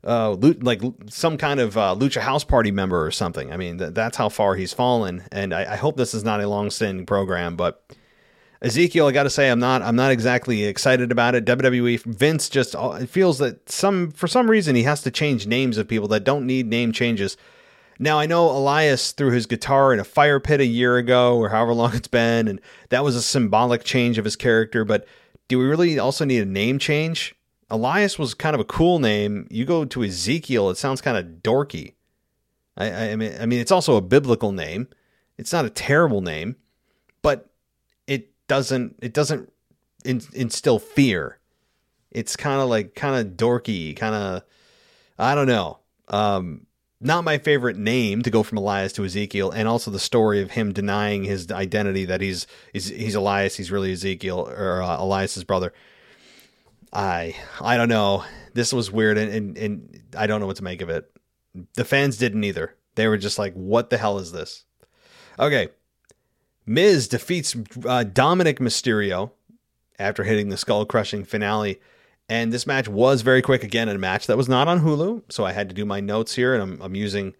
uh, 0.04 0.34
like 0.34 0.80
some 1.08 1.36
kind 1.36 1.60
of 1.60 1.76
uh, 1.76 1.94
Lucha 1.98 2.20
House 2.20 2.44
Party 2.44 2.70
member 2.70 3.04
or 3.04 3.10
something. 3.10 3.52
I 3.52 3.56
mean, 3.56 3.78
th- 3.78 3.94
that's 3.94 4.16
how 4.16 4.28
far 4.28 4.54
he's 4.54 4.72
fallen. 4.72 5.24
And 5.32 5.52
I, 5.52 5.74
I 5.74 5.76
hope 5.76 5.96
this 5.96 6.14
is 6.14 6.24
not 6.24 6.40
a 6.40 6.48
long-standing 6.48 7.06
program, 7.06 7.56
but 7.56 7.84
Ezekiel, 8.62 9.06
I 9.06 9.12
got 9.12 9.24
to 9.24 9.30
say, 9.30 9.50
I'm 9.50 9.60
not, 9.60 9.82
I'm 9.82 9.96
not 9.96 10.10
exactly 10.10 10.64
excited 10.64 11.12
about 11.12 11.34
it. 11.34 11.44
WWE, 11.44 12.02
Vince 12.04 12.48
just 12.48 12.74
uh, 12.74 12.98
feels 13.06 13.38
that 13.38 13.68
some, 13.68 14.10
for 14.10 14.26
some 14.26 14.50
reason, 14.50 14.74
he 14.74 14.82
has 14.84 15.02
to 15.02 15.10
change 15.10 15.46
names 15.46 15.78
of 15.78 15.86
people 15.86 16.08
that 16.08 16.24
don't 16.24 16.46
need 16.46 16.66
name 16.66 16.92
changes. 16.92 17.36
Now 17.98 18.18
I 18.18 18.26
know 18.26 18.50
Elias 18.50 19.12
threw 19.12 19.30
his 19.32 19.46
guitar 19.46 19.92
in 19.92 19.98
a 19.98 20.04
fire 20.04 20.38
pit 20.38 20.60
a 20.60 20.66
year 20.66 20.96
ago, 20.96 21.36
or 21.36 21.48
however 21.48 21.74
long 21.74 21.94
it's 21.94 22.08
been, 22.08 22.46
and 22.46 22.60
that 22.90 23.02
was 23.02 23.16
a 23.16 23.22
symbolic 23.22 23.82
change 23.84 24.18
of 24.18 24.24
his 24.24 24.36
character. 24.36 24.84
But 24.84 25.06
do 25.48 25.58
we 25.58 25.64
really 25.64 25.98
also 25.98 26.24
need 26.24 26.42
a 26.42 26.46
name 26.46 26.78
change? 26.78 27.34
Elias 27.70 28.18
was 28.18 28.34
kind 28.34 28.54
of 28.54 28.60
a 28.60 28.64
cool 28.64 28.98
name. 28.98 29.46
You 29.50 29.64
go 29.64 29.84
to 29.84 30.04
Ezekiel, 30.04 30.70
it 30.70 30.76
sounds 30.76 31.00
kind 31.00 31.16
of 31.16 31.42
dorky. 31.42 31.94
I, 32.76 33.10
I 33.10 33.16
mean, 33.16 33.34
I 33.40 33.46
mean, 33.46 33.58
it's 33.58 33.72
also 33.72 33.96
a 33.96 34.00
biblical 34.00 34.52
name. 34.52 34.88
It's 35.36 35.52
not 35.52 35.64
a 35.64 35.70
terrible 35.70 36.20
name, 36.20 36.56
but 37.20 37.50
it 38.06 38.30
doesn't 38.46 38.96
it 39.02 39.12
doesn't 39.12 39.52
in, 40.04 40.22
instill 40.32 40.78
fear. 40.78 41.38
It's 42.10 42.36
kind 42.36 42.60
of 42.60 42.68
like 42.68 42.94
kind 42.94 43.16
of 43.16 43.36
dorky, 43.36 43.96
kind 43.96 44.14
of 44.14 44.42
I 45.18 45.34
don't 45.34 45.48
know. 45.48 45.80
Um, 46.08 46.66
not 47.00 47.24
my 47.24 47.38
favorite 47.38 47.76
name 47.76 48.22
to 48.22 48.30
go 48.30 48.42
from 48.42 48.58
Elias 48.58 48.92
to 48.94 49.04
Ezekiel, 49.04 49.50
and 49.50 49.68
also 49.68 49.90
the 49.90 49.98
story 49.98 50.42
of 50.42 50.52
him 50.52 50.72
denying 50.72 51.24
his 51.24 51.50
identity 51.50 52.04
that 52.06 52.20
he's 52.20 52.46
he's, 52.72 52.88
he's 52.88 53.14
Elias, 53.14 53.56
he's 53.56 53.70
really 53.70 53.92
Ezekiel 53.92 54.48
or 54.48 54.82
uh, 54.82 55.00
Elias's 55.00 55.44
brother. 55.44 55.72
I 56.92 57.36
I 57.60 57.76
don't 57.76 57.88
know. 57.88 58.24
This 58.54 58.72
was 58.72 58.90
weird, 58.90 59.18
and, 59.18 59.32
and 59.32 59.58
and 59.58 60.02
I 60.16 60.26
don't 60.26 60.40
know 60.40 60.46
what 60.46 60.56
to 60.56 60.64
make 60.64 60.82
of 60.82 60.90
it. 60.90 61.10
The 61.74 61.84
fans 61.84 62.16
didn't 62.16 62.44
either. 62.44 62.74
They 62.96 63.06
were 63.06 63.18
just 63.18 63.38
like, 63.38 63.54
"What 63.54 63.90
the 63.90 63.98
hell 63.98 64.18
is 64.18 64.32
this?" 64.32 64.64
Okay, 65.38 65.68
Miz 66.66 67.06
defeats 67.06 67.54
uh, 67.86 68.04
Dominic 68.04 68.58
Mysterio 68.58 69.30
after 69.98 70.24
hitting 70.24 70.48
the 70.48 70.56
skull 70.56 70.84
crushing 70.84 71.24
finale 71.24 71.80
and 72.28 72.52
this 72.52 72.66
match 72.66 72.88
was 72.88 73.22
very 73.22 73.42
quick 73.42 73.64
again, 73.64 73.88
a 73.88 73.96
match 73.96 74.26
that 74.26 74.36
was 74.36 74.48
not 74.48 74.68
on 74.68 74.80
Hulu. 74.80 75.22
So 75.30 75.44
I 75.44 75.52
had 75.52 75.68
to 75.68 75.74
do 75.74 75.84
my 75.84 76.00
notes 76.00 76.34
here, 76.34 76.54
and 76.54 76.62
I'm, 76.62 76.82
I'm 76.82 76.94
using 76.94 77.34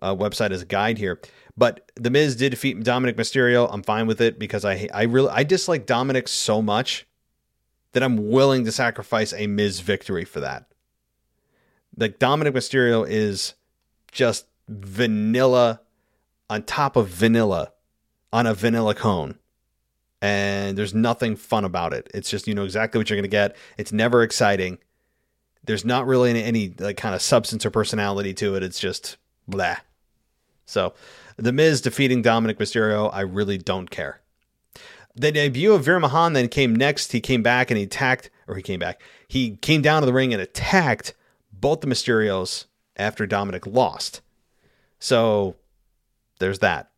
a 0.00 0.16
website 0.16 0.50
as 0.50 0.62
a 0.62 0.66
guide 0.66 0.98
here. 0.98 1.20
But 1.56 1.90
The 1.94 2.10
Miz 2.10 2.34
did 2.34 2.50
defeat 2.50 2.82
Dominic 2.82 3.16
Mysterio. 3.16 3.68
I'm 3.70 3.82
fine 3.82 4.06
with 4.06 4.20
it 4.20 4.38
because 4.38 4.64
I 4.64 4.88
I 4.92 5.04
really 5.04 5.30
I 5.30 5.44
dislike 5.44 5.86
Dominic 5.86 6.28
so 6.28 6.60
much 6.60 7.06
that 7.92 8.02
I'm 8.02 8.30
willing 8.30 8.64
to 8.64 8.72
sacrifice 8.72 9.32
a 9.32 9.46
Miz 9.46 9.80
victory 9.80 10.24
for 10.24 10.40
that. 10.40 10.66
Like 11.96 12.18
Dominic 12.18 12.54
Mysterio 12.54 13.06
is 13.08 13.54
just 14.10 14.46
vanilla 14.68 15.80
on 16.48 16.62
top 16.62 16.96
of 16.96 17.08
vanilla 17.08 17.72
on 18.32 18.46
a 18.46 18.54
vanilla 18.54 18.94
cone 18.94 19.38
and 20.22 20.78
there's 20.78 20.94
nothing 20.94 21.34
fun 21.34 21.64
about 21.64 21.92
it. 21.92 22.08
It's 22.14 22.30
just 22.30 22.46
you 22.46 22.54
know 22.54 22.64
exactly 22.64 22.98
what 22.98 23.10
you're 23.10 23.16
going 23.16 23.24
to 23.24 23.28
get. 23.28 23.56
It's 23.76 23.92
never 23.92 24.22
exciting. 24.22 24.78
There's 25.64 25.84
not 25.84 26.06
really 26.06 26.30
any, 26.30 26.42
any 26.44 26.74
like 26.78 26.96
kind 26.96 27.14
of 27.14 27.20
substance 27.20 27.66
or 27.66 27.70
personality 27.70 28.32
to 28.34 28.54
it. 28.54 28.62
It's 28.62 28.78
just 28.78 29.16
blah. 29.48 29.76
So, 30.64 30.94
The 31.36 31.52
Miz 31.52 31.80
defeating 31.80 32.22
Dominic 32.22 32.58
Mysterio, 32.58 33.10
I 33.12 33.22
really 33.22 33.58
don't 33.58 33.90
care. 33.90 34.20
The 35.14 35.32
debut 35.32 35.74
of 35.74 35.84
Veer 35.84 36.00
Mahaan 36.00 36.34
then 36.34 36.48
came 36.48 36.74
next. 36.74 37.12
He 37.12 37.20
came 37.20 37.42
back 37.42 37.70
and 37.70 37.76
he 37.76 37.84
attacked, 37.84 38.30
or 38.46 38.54
he 38.54 38.62
came 38.62 38.78
back. 38.78 39.02
He 39.26 39.56
came 39.56 39.82
down 39.82 40.02
to 40.02 40.06
the 40.06 40.12
ring 40.12 40.32
and 40.32 40.40
attacked 40.40 41.14
both 41.52 41.80
the 41.80 41.88
Mysterios 41.88 42.66
after 42.96 43.26
Dominic 43.26 43.66
lost. 43.66 44.22
So 45.00 45.56
there's 46.38 46.60
that. 46.60 46.91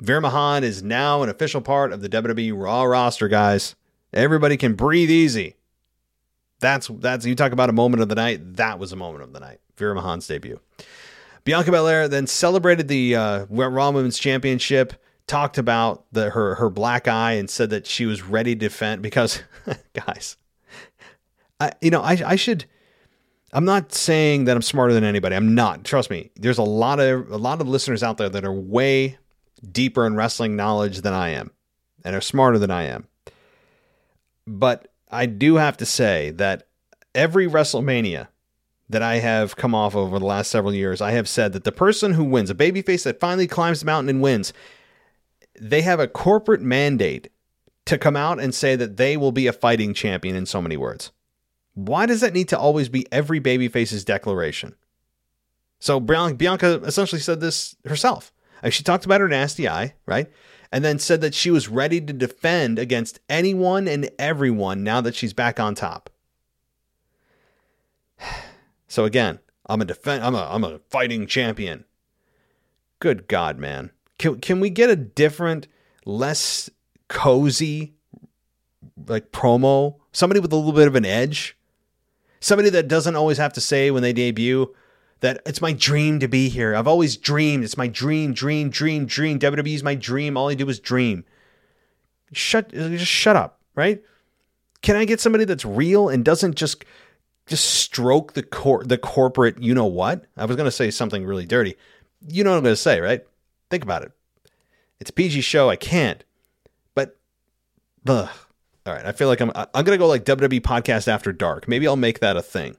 Veer 0.00 0.20
Mahaan 0.20 0.62
is 0.62 0.82
now 0.82 1.22
an 1.22 1.28
official 1.28 1.60
part 1.60 1.92
of 1.92 2.00
the 2.00 2.08
WWE 2.08 2.52
Raw 2.56 2.84
roster, 2.84 3.28
guys. 3.28 3.74
Everybody 4.12 4.56
can 4.56 4.74
breathe 4.74 5.10
easy. 5.10 5.56
That's 6.58 6.88
that's 6.88 7.24
you 7.26 7.34
talk 7.34 7.52
about 7.52 7.70
a 7.70 7.74
moment 7.74 8.02
of 8.02 8.08
the 8.08 8.14
night. 8.14 8.56
That 8.56 8.78
was 8.78 8.92
a 8.92 8.96
moment 8.96 9.24
of 9.24 9.32
the 9.32 9.40
night. 9.40 9.60
Veer 9.76 9.94
Mahaan's 9.94 10.26
debut. 10.26 10.60
Bianca 11.44 11.70
Belair 11.70 12.08
then 12.08 12.26
celebrated 12.26 12.88
the 12.88 13.16
uh, 13.16 13.46
Raw 13.48 13.90
Women's 13.90 14.18
Championship. 14.18 14.94
Talked 15.26 15.58
about 15.58 16.04
the 16.12 16.30
her 16.30 16.56
her 16.56 16.70
black 16.70 17.06
eye 17.06 17.32
and 17.32 17.48
said 17.48 17.70
that 17.70 17.86
she 17.86 18.04
was 18.04 18.22
ready 18.22 18.54
to 18.54 18.58
defend 18.58 19.00
because, 19.00 19.42
guys, 19.94 20.36
I 21.60 21.72
you 21.80 21.90
know 21.90 22.02
I 22.02 22.20
I 22.24 22.36
should. 22.36 22.64
I'm 23.52 23.64
not 23.64 23.92
saying 23.92 24.44
that 24.44 24.56
I'm 24.56 24.62
smarter 24.62 24.92
than 24.92 25.04
anybody. 25.04 25.34
I'm 25.36 25.54
not. 25.54 25.84
Trust 25.84 26.10
me. 26.10 26.30
There's 26.36 26.58
a 26.58 26.62
lot 26.64 27.00
of 27.00 27.30
a 27.30 27.36
lot 27.36 27.60
of 27.60 27.68
listeners 27.68 28.02
out 28.02 28.16
there 28.16 28.28
that 28.28 28.44
are 28.44 28.52
way 28.52 29.18
deeper 29.70 30.06
in 30.06 30.16
wrestling 30.16 30.56
knowledge 30.56 31.00
than 31.00 31.12
I 31.12 31.30
am 31.30 31.50
and 32.04 32.16
are 32.16 32.20
smarter 32.20 32.58
than 32.58 32.70
I 32.70 32.84
am. 32.84 33.06
But 34.46 34.88
I 35.10 35.26
do 35.26 35.56
have 35.56 35.76
to 35.78 35.86
say 35.86 36.30
that 36.30 36.68
every 37.14 37.46
WrestleMania 37.46 38.28
that 38.88 39.02
I 39.02 39.16
have 39.16 39.56
come 39.56 39.74
off 39.74 39.94
over 39.94 40.18
the 40.18 40.24
last 40.24 40.50
several 40.50 40.74
years, 40.74 41.00
I 41.00 41.12
have 41.12 41.28
said 41.28 41.52
that 41.52 41.64
the 41.64 41.72
person 41.72 42.14
who 42.14 42.24
wins, 42.24 42.50
a 42.50 42.54
babyface 42.54 43.04
that 43.04 43.20
finally 43.20 43.46
climbs 43.46 43.80
the 43.80 43.86
mountain 43.86 44.08
and 44.08 44.22
wins, 44.22 44.52
they 45.60 45.82
have 45.82 46.00
a 46.00 46.08
corporate 46.08 46.62
mandate 46.62 47.30
to 47.86 47.98
come 47.98 48.16
out 48.16 48.40
and 48.40 48.54
say 48.54 48.76
that 48.76 48.96
they 48.96 49.16
will 49.16 49.32
be 49.32 49.46
a 49.46 49.52
fighting 49.52 49.94
champion 49.94 50.34
in 50.34 50.46
so 50.46 50.60
many 50.60 50.76
words. 50.76 51.12
Why 51.74 52.06
does 52.06 52.20
that 52.20 52.34
need 52.34 52.48
to 52.48 52.58
always 52.58 52.88
be 52.88 53.06
every 53.12 53.40
babyface's 53.40 54.04
declaration? 54.04 54.74
So 55.78 56.00
Bianca 56.00 56.82
essentially 56.84 57.20
said 57.20 57.40
this 57.40 57.76
herself. 57.84 58.32
She 58.68 58.82
talked 58.82 59.06
about 59.06 59.20
her 59.20 59.28
nasty 59.28 59.68
eye, 59.68 59.94
right? 60.06 60.30
And 60.70 60.84
then 60.84 60.98
said 60.98 61.20
that 61.22 61.34
she 61.34 61.50
was 61.50 61.68
ready 61.68 62.00
to 62.00 62.12
defend 62.12 62.78
against 62.78 63.20
anyone 63.28 63.88
and 63.88 64.10
everyone 64.18 64.84
now 64.84 65.00
that 65.00 65.14
she's 65.14 65.32
back 65.32 65.58
on 65.58 65.74
top. 65.74 66.10
So 68.88 69.04
again, 69.04 69.38
I'm 69.66 69.80
a 69.80 69.84
defend 69.84 70.24
I'm 70.24 70.34
a 70.34 70.48
I'm 70.50 70.64
a 70.64 70.80
fighting 70.90 71.28
champion. 71.28 71.84
Good 72.98 73.28
God, 73.28 73.56
man. 73.56 73.92
Can 74.18 74.40
can 74.40 74.58
we 74.58 74.68
get 74.68 74.90
a 74.90 74.96
different, 74.96 75.68
less 76.04 76.68
cozy 77.06 77.94
like 79.06 79.30
promo? 79.30 79.94
Somebody 80.10 80.40
with 80.40 80.52
a 80.52 80.56
little 80.56 80.72
bit 80.72 80.88
of 80.88 80.96
an 80.96 81.04
edge? 81.04 81.56
Somebody 82.40 82.68
that 82.70 82.88
doesn't 82.88 83.14
always 83.14 83.38
have 83.38 83.52
to 83.52 83.60
say 83.60 83.92
when 83.92 84.02
they 84.02 84.12
debut, 84.12 84.74
that 85.20 85.42
it's 85.46 85.60
my 85.60 85.72
dream 85.72 86.18
to 86.20 86.28
be 86.28 86.48
here. 86.48 86.74
I've 86.74 86.88
always 86.88 87.16
dreamed. 87.16 87.64
It's 87.64 87.76
my 87.76 87.86
dream, 87.86 88.32
dream, 88.32 88.70
dream, 88.70 89.06
dream. 89.06 89.38
WWE 89.38 89.74
is 89.74 89.82
my 89.82 89.94
dream. 89.94 90.36
All 90.36 90.48
I 90.48 90.54
do 90.54 90.68
is 90.68 90.80
dream. 90.80 91.24
Shut, 92.32 92.70
just 92.70 93.06
shut 93.06 93.36
up, 93.36 93.60
right? 93.74 94.02
Can 94.82 94.96
I 94.96 95.04
get 95.04 95.20
somebody 95.20 95.44
that's 95.44 95.64
real 95.64 96.08
and 96.08 96.24
doesn't 96.24 96.54
just 96.54 96.84
just 97.46 97.64
stroke 97.64 98.32
the 98.32 98.42
cor- 98.42 98.84
the 98.84 98.96
corporate? 98.96 99.62
You 99.62 99.74
know 99.74 99.86
what? 99.86 100.24
I 100.36 100.46
was 100.46 100.56
going 100.56 100.66
to 100.66 100.70
say 100.70 100.90
something 100.90 101.26
really 101.26 101.44
dirty. 101.44 101.76
You 102.26 102.44
know 102.44 102.50
what 102.50 102.58
I'm 102.58 102.62
going 102.62 102.72
to 102.72 102.80
say, 102.80 103.00
right? 103.00 103.22
Think 103.68 103.82
about 103.82 104.02
it. 104.02 104.12
It's 105.00 105.10
a 105.10 105.12
PG 105.12 105.42
show. 105.42 105.68
I 105.68 105.76
can't. 105.76 106.24
But, 106.94 107.18
ugh. 108.06 108.28
all 108.86 108.94
right. 108.94 109.04
I 109.04 109.12
feel 109.12 109.28
like 109.28 109.40
I'm 109.40 109.50
I'm 109.54 109.84
going 109.84 109.96
to 109.96 109.98
go 109.98 110.06
like 110.06 110.24
WWE 110.24 110.60
podcast 110.60 111.08
after 111.08 111.32
dark. 111.32 111.68
Maybe 111.68 111.86
I'll 111.86 111.96
make 111.96 112.20
that 112.20 112.36
a 112.36 112.42
thing 112.42 112.76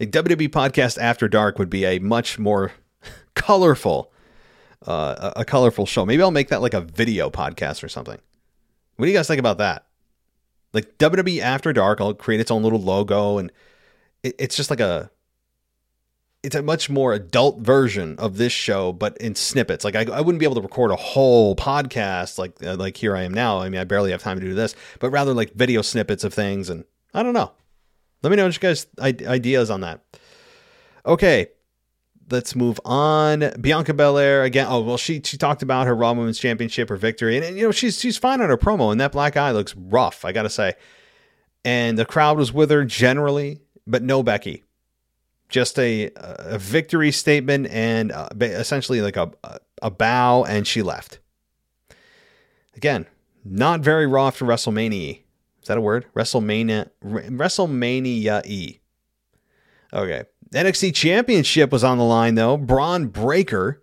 a 0.00 0.06
WWE 0.06 0.48
podcast 0.48 0.98
after 0.98 1.28
dark 1.28 1.58
would 1.58 1.70
be 1.70 1.84
a 1.84 1.98
much 1.98 2.38
more 2.38 2.72
colorful, 3.34 4.12
uh, 4.86 5.32
a 5.36 5.44
colorful 5.44 5.86
show. 5.86 6.04
Maybe 6.04 6.22
I'll 6.22 6.30
make 6.30 6.48
that 6.48 6.62
like 6.62 6.74
a 6.74 6.80
video 6.80 7.30
podcast 7.30 7.82
or 7.82 7.88
something. 7.88 8.18
What 8.96 9.06
do 9.06 9.10
you 9.10 9.16
guys 9.16 9.28
think 9.28 9.40
about 9.40 9.58
that? 9.58 9.86
Like 10.72 10.98
WWE 10.98 11.40
After 11.40 11.72
Dark, 11.72 12.00
I'll 12.00 12.14
create 12.14 12.40
its 12.40 12.50
own 12.50 12.62
little 12.62 12.80
logo, 12.80 13.38
and 13.38 13.50
it, 14.22 14.34
it's 14.38 14.56
just 14.56 14.68
like 14.68 14.80
a, 14.80 15.10
it's 16.42 16.54
a 16.54 16.62
much 16.62 16.90
more 16.90 17.14
adult 17.14 17.60
version 17.60 18.16
of 18.18 18.36
this 18.36 18.52
show, 18.52 18.92
but 18.92 19.16
in 19.18 19.34
snippets. 19.34 19.84
Like 19.84 19.96
I, 19.96 20.04
I 20.12 20.20
wouldn't 20.20 20.38
be 20.38 20.44
able 20.44 20.56
to 20.56 20.60
record 20.60 20.90
a 20.90 20.96
whole 20.96 21.56
podcast 21.56 22.38
like 22.38 22.62
uh, 22.62 22.76
like 22.76 22.96
here 22.96 23.16
I 23.16 23.22
am 23.22 23.32
now. 23.32 23.60
I 23.60 23.68
mean, 23.68 23.80
I 23.80 23.84
barely 23.84 24.10
have 24.10 24.22
time 24.22 24.38
to 24.38 24.44
do 24.44 24.54
this, 24.54 24.74
but 25.00 25.10
rather 25.10 25.32
like 25.32 25.54
video 25.54 25.82
snippets 25.82 26.24
of 26.24 26.34
things, 26.34 26.68
and 26.68 26.84
I 27.14 27.22
don't 27.22 27.34
know. 27.34 27.52
Let 28.22 28.30
me 28.30 28.36
know 28.36 28.44
what 28.44 28.54
you 28.54 28.60
guys 28.60 28.86
ideas 29.00 29.70
on 29.70 29.82
that. 29.82 30.02
Okay, 31.04 31.48
let's 32.30 32.56
move 32.56 32.80
on. 32.84 33.52
Bianca 33.60 33.94
Belair 33.94 34.42
again. 34.42 34.66
Oh 34.68 34.80
well, 34.80 34.96
she 34.96 35.20
she 35.24 35.36
talked 35.36 35.62
about 35.62 35.86
her 35.86 35.94
Raw 35.94 36.12
Women's 36.12 36.38
Championship, 36.38 36.88
her 36.88 36.96
victory, 36.96 37.36
and, 37.36 37.44
and, 37.44 37.56
you 37.56 37.64
know 37.64 37.72
she's 37.72 37.98
she's 37.98 38.16
fine 38.16 38.40
on 38.40 38.48
her 38.48 38.56
promo, 38.56 38.90
and 38.90 39.00
that 39.00 39.12
black 39.12 39.36
eye 39.36 39.52
looks 39.52 39.74
rough. 39.76 40.24
I 40.24 40.32
gotta 40.32 40.50
say, 40.50 40.74
and 41.64 41.98
the 41.98 42.04
crowd 42.04 42.36
was 42.38 42.52
with 42.52 42.70
her 42.70 42.84
generally, 42.84 43.60
but 43.86 44.02
no 44.02 44.22
Becky. 44.22 44.64
Just 45.48 45.78
a 45.78 46.10
a 46.16 46.58
victory 46.58 47.12
statement 47.12 47.68
and 47.70 48.10
uh, 48.10 48.28
essentially 48.40 49.00
like 49.00 49.16
a 49.16 49.30
a 49.82 49.90
bow, 49.90 50.44
and 50.44 50.66
she 50.66 50.82
left. 50.82 51.20
Again, 52.74 53.06
not 53.44 53.80
very 53.80 54.06
raw 54.06 54.30
for 54.30 54.44
WrestleMania. 54.44 55.20
Is 55.66 55.68
that 55.68 55.78
a 55.78 55.80
word? 55.80 56.06
WrestleMania 56.14 56.90
WrestleMania 57.02 58.46
E. 58.46 58.78
Okay. 59.92 60.22
NXT 60.54 60.94
Championship 60.94 61.72
was 61.72 61.82
on 61.82 61.98
the 61.98 62.04
line 62.04 62.36
though. 62.36 62.56
Bron 62.56 63.08
Breakker 63.08 63.82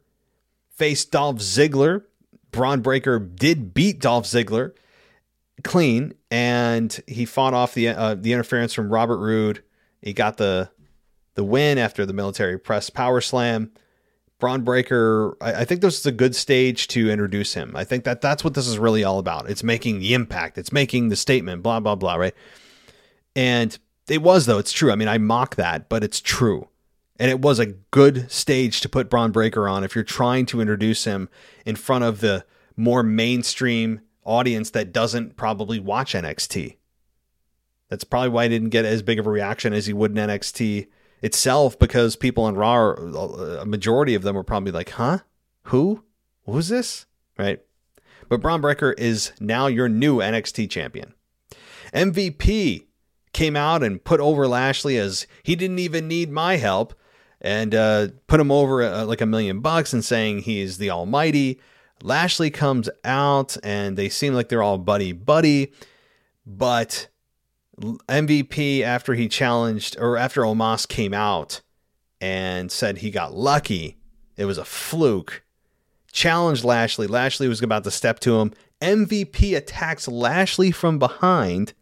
faced 0.77 1.11
Dolph 1.11 1.39
Ziggler. 1.39 2.03
Bron 2.51 2.79
Breakker 2.79 3.19
did 3.19 3.73
beat 3.73 3.99
Dolph 3.99 4.23
Ziggler 4.23 4.71
clean, 5.65 6.13
and 6.31 6.97
he 7.05 7.25
fought 7.25 7.53
off 7.53 7.73
the 7.73 7.89
uh, 7.89 8.15
the 8.15 8.31
interference 8.31 8.73
from 8.73 8.89
Robert 8.89 9.17
Roode. 9.17 9.61
He 10.01 10.13
got 10.13 10.37
the 10.37 10.71
the 11.35 11.43
win 11.43 11.77
after 11.77 12.05
the 12.05 12.13
military 12.13 12.57
press 12.57 12.89
power 12.89 13.19
slam. 13.19 13.73
Bron 14.39 14.63
Breakker, 14.63 15.37
I, 15.41 15.61
I 15.61 15.65
think 15.65 15.81
this 15.81 15.99
is 15.99 16.05
a 16.05 16.11
good 16.11 16.35
stage 16.35 16.87
to 16.89 17.09
introduce 17.09 17.53
him. 17.53 17.73
I 17.75 17.83
think 17.83 18.03
that 18.03 18.21
that's 18.21 18.43
what 18.43 18.53
this 18.53 18.67
is 18.67 18.77
really 18.77 19.03
all 19.03 19.19
about. 19.19 19.49
It's 19.49 19.63
making 19.63 19.99
the 19.99 20.13
impact. 20.13 20.57
It's 20.57 20.71
making 20.71 21.09
the 21.09 21.15
statement. 21.15 21.63
Blah 21.63 21.79
blah 21.79 21.95
blah. 21.95 22.15
Right. 22.15 22.35
And 23.35 23.77
it 24.09 24.21
was 24.21 24.45
though. 24.45 24.57
It's 24.59 24.71
true. 24.71 24.91
I 24.91 24.95
mean, 24.95 25.07
I 25.07 25.17
mock 25.17 25.55
that, 25.55 25.89
but 25.89 26.03
it's 26.03 26.19
true. 26.19 26.67
And 27.19 27.29
it 27.29 27.41
was 27.41 27.59
a 27.59 27.67
good 27.67 28.29
stage 28.31 28.81
to 28.81 28.89
put 28.89 29.09
Bron 29.09 29.31
Breakker 29.31 29.69
on 29.69 29.83
if 29.83 29.95
you're 29.95 30.03
trying 30.03 30.45
to 30.47 30.61
introduce 30.61 31.05
him 31.05 31.29
in 31.65 31.75
front 31.75 32.03
of 32.03 32.19
the 32.19 32.43
more 32.75 33.03
mainstream 33.03 34.01
audience 34.25 34.71
that 34.71 34.91
doesn't 34.91 35.35
probably 35.35 35.79
watch 35.79 36.13
NXT. 36.13 36.77
That's 37.89 38.03
probably 38.03 38.29
why 38.29 38.43
he 38.43 38.49
didn't 38.49 38.69
get 38.69 38.85
as 38.85 39.03
big 39.03 39.19
of 39.19 39.27
a 39.27 39.29
reaction 39.29 39.73
as 39.73 39.85
he 39.85 39.93
would 39.93 40.11
in 40.11 40.17
NXT 40.17 40.87
itself 41.23 41.79
because 41.79 42.15
people 42.15 42.43
on 42.43 42.55
Raw, 42.55 42.91
a 42.91 43.65
majority 43.65 44.13
of 44.13 44.21
them 44.21 44.35
were 44.35 44.43
probably 44.43 44.71
like, 44.71 44.91
huh? 44.91 45.19
Who? 45.63 46.03
Who's 46.45 46.67
this? 46.67 47.05
Right? 47.39 47.61
But 48.29 48.41
Bron 48.41 48.61
Breakker 48.61 48.91
is 48.93 49.31
now 49.39 49.67
your 49.67 49.89
new 49.89 50.17
NXT 50.17 50.69
champion. 50.69 51.13
MVP 51.93 52.85
came 53.31 53.55
out 53.55 53.81
and 53.81 54.03
put 54.03 54.19
over 54.19 54.47
Lashley 54.47 54.97
as 54.97 55.25
he 55.43 55.55
didn't 55.55 55.79
even 55.79 56.07
need 56.07 56.29
my 56.29 56.57
help 56.57 56.93
and 57.41 57.73
uh, 57.73 58.09
put 58.27 58.39
him 58.39 58.51
over 58.51 58.83
uh, 58.83 59.05
like 59.05 59.21
a 59.21 59.25
million 59.25 59.61
bucks 59.61 59.93
and 59.93 60.03
saying 60.03 60.39
he's 60.39 60.77
the 60.77 60.89
almighty. 60.89 61.59
Lashley 62.01 62.51
comes 62.51 62.89
out 63.05 63.55
and 63.63 63.97
they 63.97 64.09
seem 64.09 64.33
like 64.33 64.49
they're 64.49 64.61
all 64.63 64.77
buddy 64.77 65.13
buddy, 65.13 65.71
but 66.45 67.07
MVP 67.81 68.81
after 68.81 69.13
he 69.13 69.27
challenged 69.27 69.97
or 69.99 70.17
after 70.17 70.41
Omos 70.41 70.87
came 70.87 71.13
out 71.13 71.61
and 72.21 72.71
said 72.71 72.99
he 72.99 73.11
got 73.11 73.33
lucky, 73.33 73.97
it 74.37 74.45
was 74.45 74.57
a 74.57 74.65
fluke. 74.65 75.43
Challenged 76.11 76.63
Lashley. 76.63 77.07
Lashley 77.07 77.47
was 77.47 77.61
about 77.61 77.83
to 77.85 77.91
step 77.91 78.19
to 78.19 78.39
him. 78.39 78.53
MVP 78.81 79.55
attacks 79.55 80.07
Lashley 80.07 80.71
from 80.71 80.99
behind, 80.99 81.73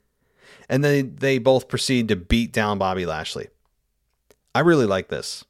and 0.69 0.84
then 0.84 1.15
they 1.19 1.38
both 1.38 1.67
proceed 1.67 2.07
to 2.07 2.15
beat 2.15 2.53
down 2.53 2.78
Bobby 2.78 3.05
Lashley. 3.05 3.47
I 4.55 4.61
really 4.61 4.86
like 4.86 5.09
this. 5.09 5.43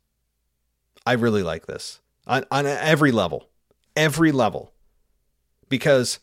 I 1.06 1.14
really 1.14 1.44
like 1.44 1.68
this 1.68 2.00
on, 2.26 2.46
on 2.52 2.66
every 2.66 3.12
level. 3.12 3.50
Every 3.96 4.32
level. 4.32 4.74
Because 5.70 6.20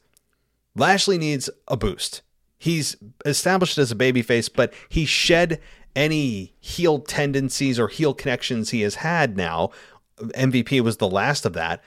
Lashley 0.74 1.18
needs 1.18 1.50
a 1.68 1.76
boost 1.76 2.22
he's 2.58 2.96
established 3.24 3.78
as 3.78 3.92
a 3.92 3.96
babyface, 3.96 4.50
but 4.54 4.74
he 4.88 5.04
shed 5.04 5.60
any 5.96 6.54
heel 6.60 6.98
tendencies 7.00 7.78
or 7.78 7.88
heel 7.88 8.14
connections 8.14 8.70
he 8.70 8.82
has 8.82 8.96
had 8.96 9.36
now. 9.36 9.70
MVP 10.18 10.80
was 10.80 10.98
the 10.98 11.08
last 11.08 11.46
of 11.46 11.54
that. 11.54 11.82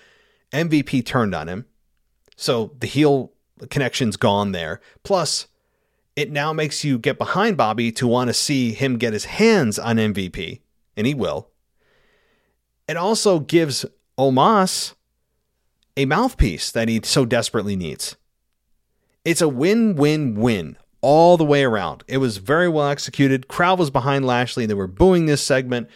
MVP 0.52 1.06
turned 1.06 1.36
on 1.36 1.48
him. 1.48 1.66
So 2.36 2.74
the 2.80 2.88
heel 2.88 3.32
connection's 3.70 4.18
gone 4.18 4.52
there. 4.52 4.82
Plus, 5.04 5.48
it 6.16 6.32
now 6.32 6.52
makes 6.52 6.84
you 6.84 6.98
get 6.98 7.18
behind 7.18 7.58
Bobby 7.58 7.92
to 7.94 8.08
want 8.08 8.30
to 8.30 8.34
see 8.34 8.74
him 8.74 8.98
get 8.98 9.14
his 9.14 9.26
hands 9.26 9.80
on 9.80 9.98
MVP, 9.98 10.62
and 10.98 11.08
he 11.08 11.14
will. 11.14 11.50
It 12.88 12.98
also 12.98 13.40
gives 13.40 13.86
Omos 14.18 14.94
a 15.96 16.06
mouthpiece 16.06 16.72
that 16.72 16.90
he 16.90 17.02
so 17.04 17.26
desperately 17.26 17.76
needs. 17.76 18.18
It's 19.24 19.42
a 19.42 19.48
win 19.50 19.96
win 19.96 20.36
win 20.36 20.78
all 21.02 21.38
the 21.38 21.46
way 21.46 21.64
around. 21.64 22.04
It 22.08 22.18
was 22.18 22.38
very 22.38 22.70
well 22.70 22.88
executed. 22.88 23.48
Crowd 23.48 23.80
was 23.80 23.90
behind 23.90 24.26
Lashley. 24.26 24.66
They 24.66 24.74
were 24.74 24.88
booing 24.88 25.26
this 25.26 25.42
segment. 25.44 25.90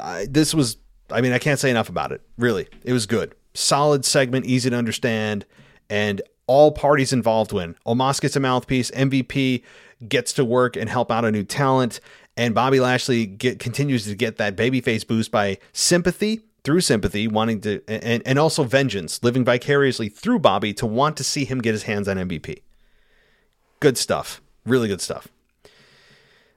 I, 0.00 0.26
this 0.28 0.54
was, 0.54 0.78
I 1.10 1.20
mean, 1.20 1.32
I 1.32 1.38
can't 1.38 1.60
say 1.60 1.70
enough 1.70 1.88
about 1.88 2.12
it. 2.12 2.22
Really, 2.36 2.68
it 2.82 2.92
was 2.92 3.06
good. 3.06 3.34
Solid 3.54 4.04
segment, 4.04 4.46
easy 4.46 4.68
to 4.68 4.76
understand, 4.76 5.46
and 5.88 6.20
all 6.46 6.72
parties 6.72 7.12
involved 7.12 7.52
win. 7.52 7.76
Omos 7.86 8.20
gets 8.20 8.36
a 8.36 8.40
mouthpiece. 8.40 8.90
MVP 8.90 9.62
gets 10.06 10.32
to 10.34 10.44
work 10.44 10.76
and 10.76 10.90
help 10.90 11.10
out 11.10 11.24
a 11.24 11.30
new 11.30 11.44
talent, 11.44 12.00
and 12.36 12.54
Bobby 12.54 12.80
Lashley 12.80 13.24
get, 13.24 13.58
continues 13.58 14.04
to 14.04 14.14
get 14.14 14.36
that 14.36 14.56
babyface 14.56 15.06
boost 15.06 15.30
by 15.30 15.58
sympathy 15.72 16.42
through 16.66 16.80
sympathy, 16.80 17.28
wanting 17.28 17.60
to, 17.60 17.80
and, 17.86 18.24
and 18.26 18.40
also 18.40 18.64
vengeance, 18.64 19.22
living 19.22 19.44
vicariously 19.44 20.08
through 20.08 20.40
Bobby 20.40 20.74
to 20.74 20.84
want 20.84 21.16
to 21.16 21.22
see 21.22 21.44
him 21.44 21.60
get 21.60 21.70
his 21.70 21.84
hands 21.84 22.08
on 22.08 22.16
MVP. 22.16 22.62
Good 23.78 23.96
stuff. 23.96 24.42
Really 24.64 24.88
good 24.88 25.00
stuff. 25.00 25.28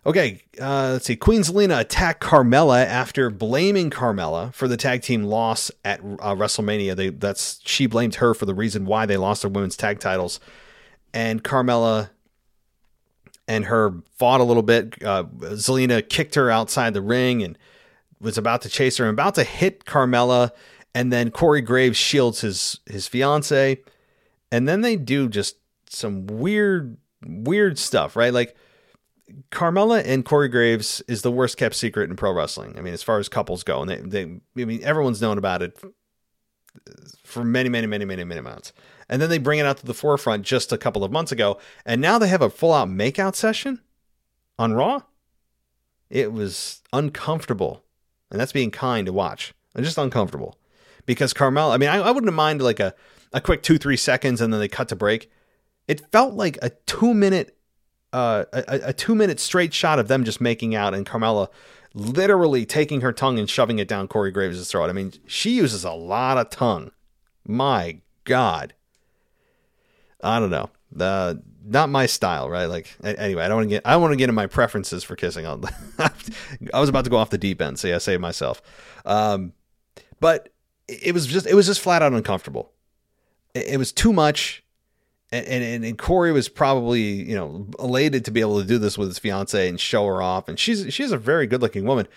Okay, 0.08 0.42
uh, 0.60 0.94
let's 0.94 1.06
see. 1.06 1.16
Queen 1.16 1.42
Zelina 1.42 1.80
attacked 1.80 2.24
Carmella 2.24 2.84
after 2.84 3.30
blaming 3.30 3.92
Carmella 3.92 4.52
for 4.52 4.68
the 4.68 4.78
tag 4.78 5.04
team 5.04 5.26
loss 5.26 5.70
at 5.86 6.00
uh, 6.00 6.34
WrestleMania. 6.34 6.96
They 6.96 7.10
that's 7.10 7.60
she 7.64 7.86
blamed 7.86 8.16
her 8.16 8.34
for 8.34 8.48
the 8.48 8.56
reason 8.56 8.86
why 8.86 9.06
they 9.06 9.18
lost 9.18 9.44
their 9.44 9.52
women's 9.52 9.78
tag 9.78 10.00
titles, 10.00 10.40
and 11.14 11.44
Carmella 11.44 12.10
and 13.48 13.66
her 13.66 13.94
fought 14.18 14.42
a 14.42 14.46
little 14.46 14.64
bit. 14.64 15.04
Uh, 15.04 15.26
Zelina 15.52 16.08
kicked 16.08 16.34
her 16.34 16.50
outside 16.50 16.96
the 16.96 17.02
ring 17.02 17.44
and 17.44 17.56
was 18.22 18.38
about 18.38 18.62
to 18.64 18.70
chase 18.70 18.98
her 18.98 19.06
and 19.06 19.14
about 19.14 19.36
to 19.36 19.44
hit 19.44 19.86
Carmella, 19.86 20.52
and 20.94 21.12
then 21.12 21.32
Corey 21.32 21.62
Graves 21.62 21.98
shields 21.98 22.42
his 22.42 22.80
his 22.86 23.08
fiance, 23.08 23.82
and 24.52 24.68
then 24.68 24.82
they 24.82 24.96
do 24.96 25.30
just 25.30 25.58
some 25.90 26.28
weird 26.28 26.98
weird 27.26 27.78
stuff, 27.78 28.16
right? 28.16 28.34
Like 28.34 28.56
Carmella 29.52 30.04
and 30.06 30.26
Corey 30.26 30.48
Graves 30.48 31.02
is 31.08 31.22
the 31.22 31.32
worst 31.32 31.58
kept 31.58 31.76
secret 31.76 32.10
in 32.10 32.16
pro 32.16 32.34
wrestling. 32.34 32.78
I 32.78 32.82
mean, 32.82 32.94
as 32.94 33.04
far 33.04 33.20
as 33.20 33.30
couples 33.30 33.64
go, 33.64 33.82
and 33.82 33.90
they, 33.90 33.98
they 33.98 34.24
I 34.62 34.66
mean, 34.66 34.84
everyone's 34.84 35.22
known 35.22 35.38
about 35.38 35.62
it 35.62 35.80
for 37.24 37.44
many, 37.44 37.70
many, 37.70 37.88
many, 37.88 38.06
many, 38.06 38.24
many 38.24 38.42
months. 38.42 38.74
And 39.08 39.22
then 39.22 39.30
they 39.30 39.38
bring 39.38 39.60
it 39.60 39.66
out 39.66 39.78
to 39.78 39.86
the 39.86 39.94
forefront 39.94 40.44
just 40.44 40.72
a 40.72 40.78
couple 40.78 41.04
of 41.04 41.12
months 41.12 41.32
ago, 41.32 41.60
and 41.86 42.02
now 42.02 42.20
they 42.20 42.28
have 42.28 42.42
a 42.42 42.50
full 42.50 42.74
out 42.74 42.90
makeout 42.90 43.36
session 43.36 43.82
on 44.58 44.74
Raw. 44.74 45.02
It 46.10 46.34
was 46.34 46.82
uncomfortable, 46.92 47.84
and 48.32 48.40
that's 48.40 48.52
being 48.52 48.72
kind 48.72 49.06
to 49.06 49.14
watch. 49.14 49.54
I'm 49.76 49.84
just 49.84 49.98
uncomfortable 49.98 50.58
because 51.06 51.34
Carmella. 51.34 51.74
I 51.74 51.78
mean, 51.78 51.90
I, 51.90 51.98
I 51.98 52.12
wouldn't 52.12 52.34
mind 52.34 52.62
like 52.62 52.80
a 52.80 52.94
a 53.32 53.42
quick 53.42 53.64
two 53.64 53.78
three 53.78 53.98
seconds, 53.98 54.42
and 54.42 54.52
then 54.52 54.60
they 54.60 54.68
cut 54.68 54.90
to 54.90 54.96
break 54.96 55.30
it 55.90 56.12
felt 56.12 56.36
like 56.36 56.58
a 56.62 56.70
two 56.86 57.14
minute 57.16 57.58
uh, 58.14 58.46
a, 58.54 58.80
a, 58.86 58.94
two 58.94 59.16
minute 59.16 59.40
straight 59.40 59.74
shot 59.74 60.00
of 60.00 60.08
them 60.08 60.24
just 60.24 60.40
making 60.40 60.76
out 60.76 60.94
and 60.94 61.06
Carmella 61.06 61.48
literally 61.94 62.66
taking 62.66 63.02
her 63.02 63.12
tongue 63.12 63.38
and 63.38 63.50
shoving 63.50 63.80
it 63.80 63.88
down 63.88 64.08
Corey 64.08 64.32
Graves' 64.32 64.70
throat. 64.70 64.90
I 64.90 64.94
mean, 64.94 65.14
she 65.28 65.52
uses 65.52 65.84
a 65.84 65.92
lot 65.92 66.38
of 66.38 66.50
tongue. 66.50 66.92
My 67.46 68.02
God. 68.24 68.74
I 70.22 70.40
don't 70.40 70.52
know. 70.52 70.70
Uh, 71.00 71.36
not 71.66 71.90
my 71.90 72.06
style, 72.06 72.50
right? 72.50 72.66
Like 72.66 72.96
anyway, 73.04 73.44
I 73.44 73.48
don't 73.48 73.58
want 73.58 73.70
to 73.70 73.76
get 73.76 73.86
I 73.86 73.98
want 73.98 74.12
to 74.12 74.18
get 74.18 74.30
in 74.30 74.36
my 74.36 74.48
preferences 74.48 75.04
for 75.04 75.16
kissing. 75.16 75.46
I 76.74 76.80
was 76.80 76.90
about 76.90 77.04
to 77.04 77.10
go 77.10 77.18
off 77.18 77.30
the 77.30 77.38
deep 77.38 77.62
end, 77.62 77.80
so 77.80 77.88
yeah, 77.88 77.96
I 77.96 78.00
saved 78.00 78.22
myself. 78.22 78.62
Um, 79.06 79.54
but 80.20 80.50
it 80.88 81.14
was 81.14 81.28
just 81.28 81.46
it 81.46 81.54
was 81.54 81.68
just 81.68 81.82
flat 81.82 82.02
out 82.02 82.14
uncomfortable. 82.14 82.72
It, 83.54 83.68
it 83.74 83.78
was 83.78 83.92
too 83.92 84.14
much 84.14 84.64
and, 85.32 85.46
and 85.46 85.86
and 85.86 85.98
Corey 85.98 86.32
was 86.32 86.50
probably 86.50 87.02
you 87.02 87.36
know 87.36 87.68
elated 87.78 88.26
to 88.26 88.32
be 88.32 88.42
able 88.42 88.60
to 88.62 88.68
do 88.68 88.78
this 88.78 88.98
with 88.98 89.10
his 89.10 89.20
fiance 89.20 89.68
and 89.68 89.80
show 89.80 90.06
her 90.06 90.22
off, 90.22 90.48
and 90.48 90.60
she's 90.60 90.92
she's 90.94 91.12
a 91.12 91.18
very 91.18 91.48
good 91.48 91.62
looking 91.62 91.86
woman, 91.86 92.08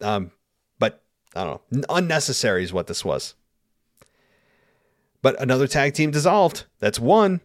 um, 0.00 0.30
but 0.78 1.02
I 1.34 1.44
don't 1.44 1.60
know, 1.70 1.84
unnecessary 1.88 2.62
is 2.62 2.72
what 2.72 2.86
this 2.86 3.04
was. 3.04 3.34
But 5.22 5.40
another 5.40 5.66
tag 5.66 5.94
team 5.94 6.10
dissolved. 6.10 6.64
That's 6.80 7.00
one. 7.00 7.40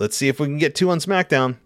Let's 0.00 0.16
see 0.16 0.28
if 0.28 0.40
we 0.40 0.46
can 0.46 0.56
get 0.56 0.74
two 0.74 0.90
on 0.90 0.98
SmackDown. 0.98 1.58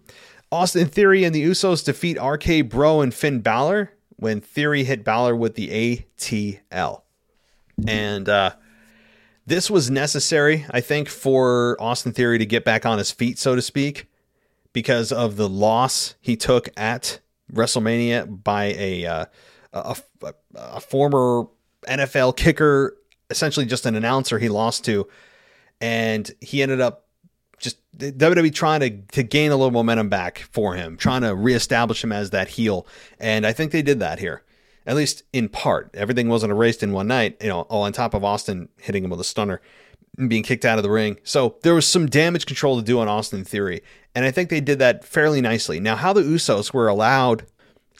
Austin 0.51 0.87
Theory 0.87 1.23
and 1.23 1.33
the 1.33 1.43
Usos 1.43 1.85
defeat 1.85 2.21
RK 2.21 2.69
Bro 2.69 2.99
and 2.99 3.13
Finn 3.13 3.39
Balor 3.39 3.93
when 4.17 4.41
Theory 4.41 4.83
hit 4.83 5.05
Balor 5.05 5.37
with 5.37 5.55
the 5.55 6.05
ATL. 6.19 7.03
And 7.87 8.27
uh, 8.27 8.51
this 9.45 9.71
was 9.71 9.89
necessary, 9.89 10.65
I 10.69 10.81
think, 10.81 11.07
for 11.07 11.77
Austin 11.79 12.11
Theory 12.11 12.37
to 12.37 12.45
get 12.45 12.65
back 12.65 12.85
on 12.85 12.97
his 12.97 13.09
feet, 13.09 13.39
so 13.39 13.55
to 13.55 13.61
speak, 13.61 14.09
because 14.73 15.13
of 15.13 15.37
the 15.37 15.47
loss 15.47 16.15
he 16.19 16.35
took 16.35 16.67
at 16.75 17.21
WrestleMania 17.53 18.43
by 18.43 18.65
a 18.77 19.05
uh, 19.05 19.25
a, 19.71 19.97
a, 20.23 20.33
a 20.55 20.79
former 20.81 21.47
NFL 21.87 22.35
kicker, 22.35 22.97
essentially 23.29 23.65
just 23.65 23.85
an 23.85 23.95
announcer 23.95 24.39
he 24.39 24.49
lost 24.49 24.83
to, 24.85 25.07
and 25.79 26.31
he 26.41 26.61
ended 26.61 26.81
up 26.81 27.04
just 27.57 27.77
WWE 27.97 28.53
trying 28.53 28.79
to 28.81 28.89
to 29.13 29.23
gain 29.23 29.51
a 29.51 29.55
little 29.55 29.71
momentum 29.71 30.09
back 30.09 30.47
for 30.51 30.75
him, 30.75 30.97
trying 30.97 31.21
to 31.21 31.35
reestablish 31.35 32.03
him 32.03 32.11
as 32.11 32.31
that 32.31 32.49
heel, 32.49 32.87
and 33.19 33.45
I 33.45 33.53
think 33.53 33.71
they 33.71 33.81
did 33.81 33.99
that 33.99 34.19
here 34.19 34.43
at 34.85 34.95
least 34.95 35.23
in 35.33 35.49
part. 35.49 35.89
Everything 35.93 36.29
wasn't 36.29 36.51
erased 36.51 36.83
in 36.83 36.93
one 36.93 37.07
night, 37.07 37.37
you 37.41 37.49
know, 37.49 37.61
all 37.61 37.83
on 37.83 37.93
top 37.93 38.13
of 38.13 38.23
Austin 38.23 38.69
hitting 38.77 39.03
him 39.03 39.09
with 39.09 39.19
a 39.19 39.23
stunner 39.23 39.61
and 40.17 40.29
being 40.29 40.43
kicked 40.43 40.65
out 40.65 40.77
of 40.77 40.83
the 40.83 40.89
ring. 40.89 41.17
So 41.23 41.57
there 41.63 41.73
was 41.73 41.87
some 41.87 42.05
damage 42.05 42.45
control 42.45 42.77
to 42.77 42.83
do 42.83 42.99
on 42.99 43.07
Austin 43.07 43.43
Theory. 43.43 43.81
And 44.13 44.25
I 44.25 44.31
think 44.31 44.49
they 44.49 44.61
did 44.61 44.79
that 44.79 45.03
fairly 45.03 45.41
nicely. 45.41 45.79
Now, 45.79 45.95
how 45.95 46.13
the 46.13 46.21
Usos 46.21 46.73
were 46.73 46.87
allowed 46.87 47.45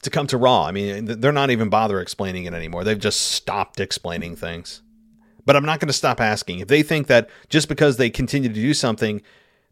to 0.01 0.09
come 0.09 0.27
to 0.27 0.37
Raw, 0.37 0.65
I 0.65 0.71
mean, 0.71 1.05
they're 1.05 1.31
not 1.31 1.49
even 1.49 1.69
bother 1.69 1.99
explaining 1.99 2.45
it 2.45 2.53
anymore. 2.53 2.83
They've 2.83 2.99
just 2.99 3.19
stopped 3.31 3.79
explaining 3.79 4.35
things. 4.35 4.81
But 5.45 5.55
I'm 5.55 5.65
not 5.65 5.79
going 5.79 5.87
to 5.87 5.93
stop 5.93 6.21
asking. 6.21 6.59
If 6.59 6.67
they 6.67 6.83
think 6.83 7.07
that 7.07 7.29
just 7.49 7.67
because 7.67 7.97
they 7.97 8.09
continue 8.09 8.49
to 8.49 8.55
do 8.55 8.73
something, 8.73 9.21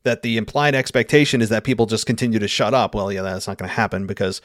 that 0.03 0.21
the 0.21 0.37
implied 0.37 0.75
expectation 0.75 1.41
is 1.41 1.49
that 1.49 1.63
people 1.63 1.85
just 1.85 2.05
continue 2.05 2.39
to 2.39 2.47
shut 2.47 2.73
up, 2.73 2.93
well, 2.93 3.11
yeah, 3.11 3.21
that's 3.21 3.47
not 3.47 3.57
going 3.57 3.69
to 3.69 3.75
happen 3.75 4.05
because 4.05 4.41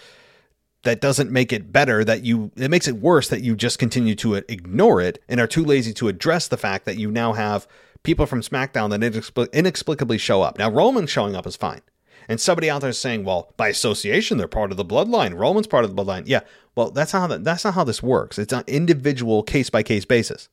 that 0.84 1.00
doesn't 1.00 1.30
make 1.30 1.52
it 1.52 1.72
better 1.72 2.04
that 2.04 2.24
you 2.24 2.50
it 2.56 2.70
makes 2.70 2.86
it 2.86 2.96
worse 2.96 3.28
that 3.28 3.42
you 3.42 3.56
just 3.56 3.78
continue 3.78 4.14
to 4.14 4.36
uh, 4.36 4.40
ignore 4.48 5.00
it 5.00 5.22
and 5.28 5.40
are 5.40 5.46
too 5.46 5.64
lazy 5.64 5.92
to 5.92 6.09
address 6.09 6.48
the 6.48 6.56
fact 6.56 6.84
that 6.84 6.96
you 6.96 7.11
now 7.11 7.32
have 7.32 7.66
people 8.04 8.26
from 8.26 8.40
SmackDown 8.40 8.90
that 8.90 9.48
inexplicably 9.52 10.18
show 10.18 10.42
up. 10.42 10.59
Now 10.59 10.70
Roman 10.70 11.06
showing 11.06 11.34
up 11.34 11.46
is 11.46 11.56
fine. 11.56 11.82
And 12.30 12.38
somebody 12.38 12.68
out 12.68 12.82
there 12.82 12.90
is 12.90 12.98
saying, 12.98 13.24
"Well, 13.24 13.54
by 13.56 13.68
association, 13.68 14.36
they're 14.36 14.46
part 14.46 14.70
of 14.70 14.76
the 14.76 14.84
bloodline. 14.84 15.34
Roman's 15.34 15.66
part 15.66 15.84
of 15.84 15.94
the 15.94 16.00
bloodline." 16.00 16.24
Yeah, 16.26 16.40
well, 16.74 16.90
that's 16.90 17.14
not 17.14 17.20
how 17.20 17.26
that, 17.28 17.44
that's 17.44 17.64
not 17.64 17.72
how 17.74 17.84
this 17.84 18.02
works. 18.02 18.38
It's 18.38 18.52
on 18.52 18.64
individual 18.66 19.42
case 19.42 19.70
by 19.70 19.82
case 19.82 20.04
basis, 20.04 20.50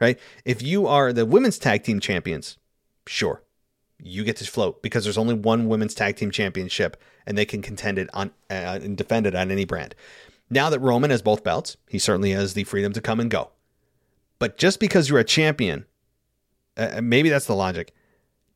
right? 0.00 0.18
If 0.44 0.62
you 0.62 0.88
are 0.88 1.12
the 1.12 1.24
women's 1.24 1.60
tag 1.60 1.84
team 1.84 2.00
champions, 2.00 2.58
sure, 3.06 3.40
you 4.02 4.24
get 4.24 4.36
to 4.36 4.44
float 4.44 4.82
because 4.82 5.04
there's 5.04 5.18
only 5.18 5.34
one 5.34 5.68
women's 5.68 5.94
tag 5.94 6.16
team 6.16 6.30
championship 6.30 7.00
and 7.26 7.38
they 7.38 7.44
can 7.44 7.62
contend 7.62 7.98
it 7.98 8.08
on 8.12 8.28
uh, 8.50 8.78
and 8.82 8.96
defend 8.96 9.26
it 9.26 9.34
on 9.34 9.50
any 9.50 9.64
brand. 9.64 9.94
Now 10.50 10.68
that 10.70 10.80
Roman 10.80 11.10
has 11.10 11.22
both 11.22 11.44
belts, 11.44 11.76
he 11.88 11.98
certainly 11.98 12.32
has 12.32 12.54
the 12.54 12.64
freedom 12.64 12.92
to 12.92 13.00
come 13.00 13.20
and 13.20 13.30
go. 13.30 13.50
But 14.38 14.58
just 14.58 14.80
because 14.80 15.08
you're 15.08 15.20
a 15.20 15.24
champion, 15.24 15.86
uh, 16.76 17.00
maybe 17.02 17.28
that's 17.28 17.46
the 17.46 17.54
logic, 17.54 17.94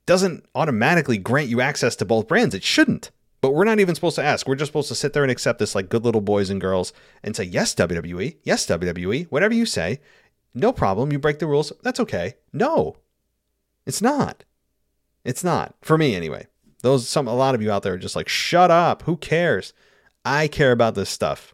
doesn't 0.05 0.45
automatically 0.55 1.19
grant 1.19 1.49
you 1.49 1.61
access 1.61 1.97
to 1.97 2.05
both 2.05 2.29
brands. 2.29 2.55
It 2.55 2.65
shouldn't. 2.65 3.11
But 3.41 3.53
we're 3.53 3.65
not 3.65 3.81
even 3.81 3.95
supposed 3.95 4.17
to 4.17 4.25
ask. 4.25 4.49
We're 4.49 4.57
just 4.57 4.71
supposed 4.71 4.89
to 4.89 4.95
sit 4.95 5.13
there 5.13 5.23
and 5.23 5.31
accept 5.31 5.59
this 5.59 5.75
like 5.75 5.89
good 5.89 6.05
little 6.05 6.21
boys 6.21 6.51
and 6.51 6.61
girls 6.61 6.93
and 7.23 7.37
say, 7.37 7.45
yes, 7.45 7.75
WWE, 7.75 8.37
yes, 8.43 8.67
WWE, 8.67 9.27
whatever 9.27 9.55
you 9.55 9.67
say. 9.67 10.01
No 10.55 10.73
problem. 10.73 11.13
You 11.13 11.19
break 11.19 11.39
the 11.39 11.47
rules. 11.47 11.73
That's 11.83 12.01
okay. 12.01 12.35
No, 12.53 12.97
it's 13.85 14.03
not. 14.03 14.45
It's 15.27 15.43
not 15.43 15.75
for 15.83 15.99
me 15.99 16.15
anyway. 16.15 16.47
Those 16.83 17.09
some 17.09 17.27
a 17.27 17.35
lot 17.35 17.57
of 17.57 17.61
you 17.61 17.71
out 17.71 17.83
there 17.83 17.95
are 17.95 17.99
just 17.99 18.15
like, 18.15 18.29
shut 18.29 18.71
up. 18.71 19.03
Who 19.03 19.17
cares? 19.17 19.73
I 20.25 20.47
care 20.47 20.71
about 20.71 20.95
this 20.95 21.11
stuff 21.11 21.53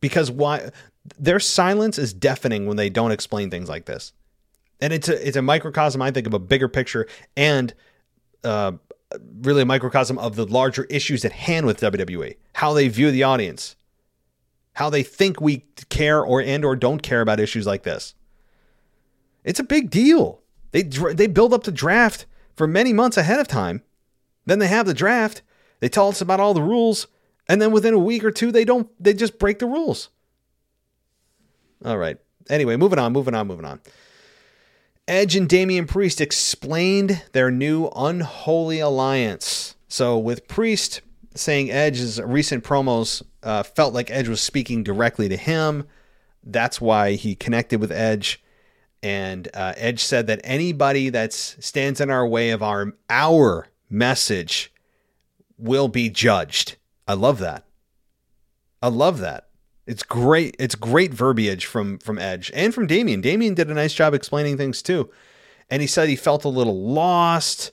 because 0.00 0.30
why? 0.30 0.70
Their 1.18 1.40
silence 1.40 1.98
is 1.98 2.12
deafening 2.12 2.66
when 2.66 2.76
they 2.76 2.90
don't 2.90 3.12
explain 3.12 3.50
things 3.50 3.70
like 3.70 3.86
this, 3.86 4.12
and 4.78 4.92
it's 4.92 5.08
a 5.08 5.26
it's 5.26 5.38
a 5.38 5.42
microcosm 5.42 6.02
I 6.02 6.10
think 6.10 6.26
of 6.26 6.34
a 6.34 6.38
bigger 6.38 6.68
picture 6.68 7.08
and 7.34 7.72
uh, 8.44 8.72
really 9.40 9.62
a 9.62 9.66
microcosm 9.66 10.18
of 10.18 10.36
the 10.36 10.46
larger 10.46 10.84
issues 10.84 11.24
at 11.24 11.32
hand 11.32 11.64
with 11.64 11.80
WWE, 11.80 12.36
how 12.54 12.74
they 12.74 12.88
view 12.88 13.10
the 13.10 13.22
audience, 13.22 13.74
how 14.74 14.90
they 14.90 15.02
think 15.02 15.40
we 15.40 15.64
care 15.88 16.22
or 16.22 16.42
and 16.42 16.62
or 16.62 16.76
don't 16.76 17.02
care 17.02 17.22
about 17.22 17.40
issues 17.40 17.66
like 17.66 17.84
this. 17.84 18.14
It's 19.44 19.60
a 19.60 19.64
big 19.64 19.88
deal. 19.88 20.42
They 20.72 20.82
they 20.82 21.26
build 21.26 21.54
up 21.54 21.64
the 21.64 21.72
draft 21.72 22.26
for 22.56 22.66
many 22.66 22.92
months 22.92 23.16
ahead 23.16 23.40
of 23.40 23.48
time. 23.48 23.82
Then 24.46 24.58
they 24.58 24.68
have 24.68 24.86
the 24.86 24.94
draft. 24.94 25.42
They 25.80 25.88
tell 25.88 26.08
us 26.08 26.20
about 26.20 26.40
all 26.40 26.54
the 26.54 26.62
rules, 26.62 27.06
and 27.48 27.60
then 27.60 27.72
within 27.72 27.94
a 27.94 27.98
week 27.98 28.24
or 28.24 28.30
two, 28.30 28.52
they 28.52 28.64
don't. 28.64 28.88
They 29.02 29.14
just 29.14 29.38
break 29.38 29.58
the 29.58 29.66
rules. 29.66 30.10
All 31.84 31.98
right. 31.98 32.18
Anyway, 32.48 32.76
moving 32.76 32.98
on, 32.98 33.12
moving 33.12 33.34
on, 33.34 33.46
moving 33.46 33.64
on. 33.64 33.80
Edge 35.08 35.34
and 35.34 35.48
Damien 35.48 35.86
Priest 35.86 36.20
explained 36.20 37.22
their 37.32 37.50
new 37.50 37.88
unholy 37.96 38.80
alliance. 38.80 39.74
So, 39.88 40.18
with 40.18 40.46
Priest 40.46 41.00
saying 41.34 41.70
Edge's 41.70 42.20
recent 42.20 42.64
promos 42.64 43.22
uh, 43.42 43.62
felt 43.62 43.94
like 43.94 44.10
Edge 44.10 44.28
was 44.28 44.40
speaking 44.40 44.82
directly 44.82 45.28
to 45.28 45.36
him, 45.36 45.86
that's 46.44 46.80
why 46.80 47.12
he 47.12 47.34
connected 47.34 47.80
with 47.80 47.90
Edge. 47.90 48.42
And 49.02 49.48
uh, 49.54 49.72
Edge 49.76 50.02
said 50.02 50.26
that 50.26 50.40
anybody 50.44 51.08
that 51.08 51.32
stands 51.32 52.00
in 52.00 52.10
our 52.10 52.26
way 52.26 52.50
of 52.50 52.62
our 52.62 52.92
our 53.08 53.68
message 53.88 54.72
will 55.56 55.88
be 55.88 56.10
judged. 56.10 56.76
I 57.08 57.14
love 57.14 57.38
that. 57.38 57.64
I 58.82 58.88
love 58.88 59.18
that. 59.18 59.48
It's 59.86 60.02
great. 60.02 60.54
It's 60.58 60.74
great 60.74 61.12
verbiage 61.12 61.66
from 61.66 61.98
from 61.98 62.18
Edge 62.18 62.50
and 62.54 62.74
from 62.74 62.86
Damien. 62.86 63.20
Damien 63.20 63.54
did 63.54 63.70
a 63.70 63.74
nice 63.74 63.94
job 63.94 64.14
explaining 64.14 64.56
things 64.56 64.82
too. 64.82 65.10
And 65.70 65.80
he 65.80 65.88
said 65.88 66.08
he 66.08 66.16
felt 66.16 66.44
a 66.44 66.48
little 66.48 66.80
lost, 66.80 67.72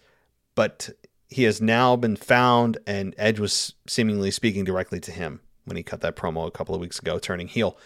but 0.55 0.89
he 1.29 1.43
has 1.43 1.61
now 1.61 1.95
been 1.95 2.15
found 2.15 2.77
and 2.87 3.13
Edge 3.17 3.39
was 3.39 3.73
seemingly 3.85 4.31
speaking 4.31 4.63
directly 4.63 4.99
to 5.01 5.11
him 5.11 5.41
when 5.65 5.77
he 5.77 5.83
cut 5.83 6.01
that 6.01 6.15
promo 6.15 6.47
a 6.47 6.51
couple 6.51 6.73
of 6.73 6.81
weeks 6.81 6.99
ago 6.99 7.19
turning 7.19 7.47
heel. 7.47 7.77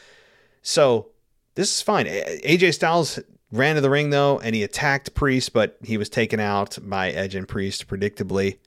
So, 0.61 1.09
this 1.55 1.75
is 1.75 1.81
fine. 1.81 2.05
AJ 2.05 2.73
Styles 2.73 3.19
ran 3.51 3.75
to 3.75 3.81
the 3.81 3.89
ring 3.89 4.09
though 4.09 4.39
and 4.39 4.55
he 4.55 4.63
attacked 4.63 5.13
Priest, 5.13 5.53
but 5.53 5.77
he 5.83 5.97
was 5.97 6.09
taken 6.09 6.39
out 6.39 6.77
by 6.81 7.09
Edge 7.11 7.35
and 7.35 7.47
Priest 7.47 7.87
predictably. 7.87 8.57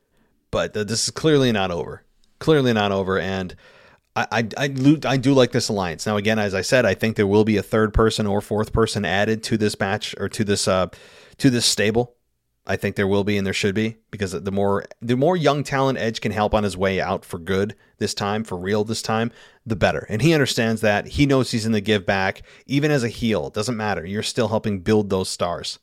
But 0.50 0.74
this 0.74 1.04
is 1.04 1.10
clearly 1.10 1.52
not 1.52 1.70
over. 1.70 2.04
Clearly 2.38 2.72
not 2.72 2.92
over 2.92 3.18
and 3.18 3.54
I, 4.16 4.26
I, 4.30 4.48
I, 4.56 4.98
I 5.06 5.16
do 5.16 5.34
like 5.34 5.52
this 5.52 5.68
alliance. 5.68 6.06
Now, 6.06 6.16
again, 6.16 6.38
as 6.38 6.54
I 6.54 6.60
said, 6.60 6.86
I 6.86 6.94
think 6.94 7.16
there 7.16 7.26
will 7.26 7.44
be 7.44 7.56
a 7.56 7.62
third 7.62 7.92
person 7.92 8.26
or 8.26 8.40
fourth 8.40 8.72
person 8.72 9.04
added 9.04 9.42
to 9.44 9.56
this 9.56 9.78
match 9.80 10.14
or 10.18 10.28
to 10.28 10.44
this 10.44 10.68
uh, 10.68 10.88
to 11.38 11.50
this 11.50 11.66
stable. 11.66 12.14
I 12.66 12.76
think 12.76 12.96
there 12.96 13.06
will 13.06 13.24
be 13.24 13.36
and 13.36 13.46
there 13.46 13.52
should 13.52 13.74
be 13.74 13.98
because 14.10 14.32
the 14.32 14.50
more 14.50 14.86
the 15.02 15.16
more 15.16 15.36
young 15.36 15.64
talent 15.64 15.98
Edge 15.98 16.20
can 16.20 16.32
help 16.32 16.54
on 16.54 16.64
his 16.64 16.76
way 16.76 17.00
out 17.00 17.24
for 17.24 17.38
good 17.38 17.74
this 17.98 18.14
time, 18.14 18.42
for 18.42 18.56
real 18.56 18.84
this 18.84 19.02
time, 19.02 19.30
the 19.66 19.76
better. 19.76 20.06
And 20.08 20.22
he 20.22 20.32
understands 20.32 20.80
that. 20.80 21.08
He 21.08 21.26
knows 21.26 21.50
he's 21.50 21.66
in 21.66 21.72
the 21.72 21.82
give 21.82 22.06
back. 22.06 22.42
Even 22.66 22.90
as 22.90 23.04
a 23.04 23.08
heel, 23.08 23.48
it 23.48 23.54
doesn't 23.54 23.76
matter. 23.76 24.06
You're 24.06 24.22
still 24.22 24.48
helping 24.48 24.80
build 24.80 25.10
those 25.10 25.28
stars. 25.28 25.78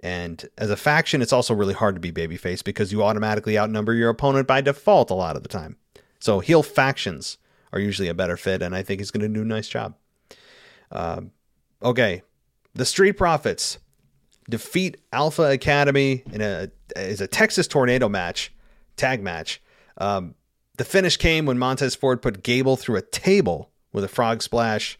And 0.00 0.48
as 0.58 0.70
a 0.70 0.76
faction, 0.76 1.22
it's 1.22 1.32
also 1.32 1.54
really 1.54 1.74
hard 1.74 1.94
to 1.94 2.00
be 2.00 2.12
babyface 2.12 2.62
because 2.62 2.92
you 2.92 3.02
automatically 3.02 3.58
outnumber 3.58 3.94
your 3.94 4.10
opponent 4.10 4.48
by 4.48 4.60
default 4.60 5.10
a 5.10 5.14
lot 5.14 5.36
of 5.36 5.42
the 5.42 5.48
time. 5.48 5.76
So 6.18 6.40
heel 6.40 6.62
factions 6.62 7.38
are 7.72 7.78
usually 7.80 8.08
a 8.08 8.14
better 8.14 8.36
fit, 8.36 8.62
and 8.62 8.74
I 8.74 8.82
think 8.82 9.00
he's 9.00 9.10
going 9.10 9.22
to 9.22 9.28
do 9.28 9.42
a 9.42 9.44
nice 9.44 9.68
job. 9.68 9.94
Uh, 10.90 11.22
okay, 11.82 12.22
the 12.74 12.84
Street 12.84 13.12
Profits 13.12 13.78
defeat 14.48 14.98
Alpha 15.12 15.50
Academy 15.50 16.22
in 16.32 16.40
a 16.40 16.70
is 16.96 17.20
a 17.20 17.26
Texas 17.26 17.66
Tornado 17.66 18.08
match, 18.08 18.52
tag 18.96 19.22
match. 19.22 19.62
Um, 19.98 20.34
the 20.76 20.84
finish 20.84 21.16
came 21.16 21.46
when 21.46 21.58
Montez 21.58 21.94
Ford 21.94 22.22
put 22.22 22.42
Gable 22.42 22.76
through 22.76 22.96
a 22.96 23.02
table 23.02 23.70
with 23.92 24.04
a 24.04 24.08
frog 24.08 24.42
splash. 24.42 24.98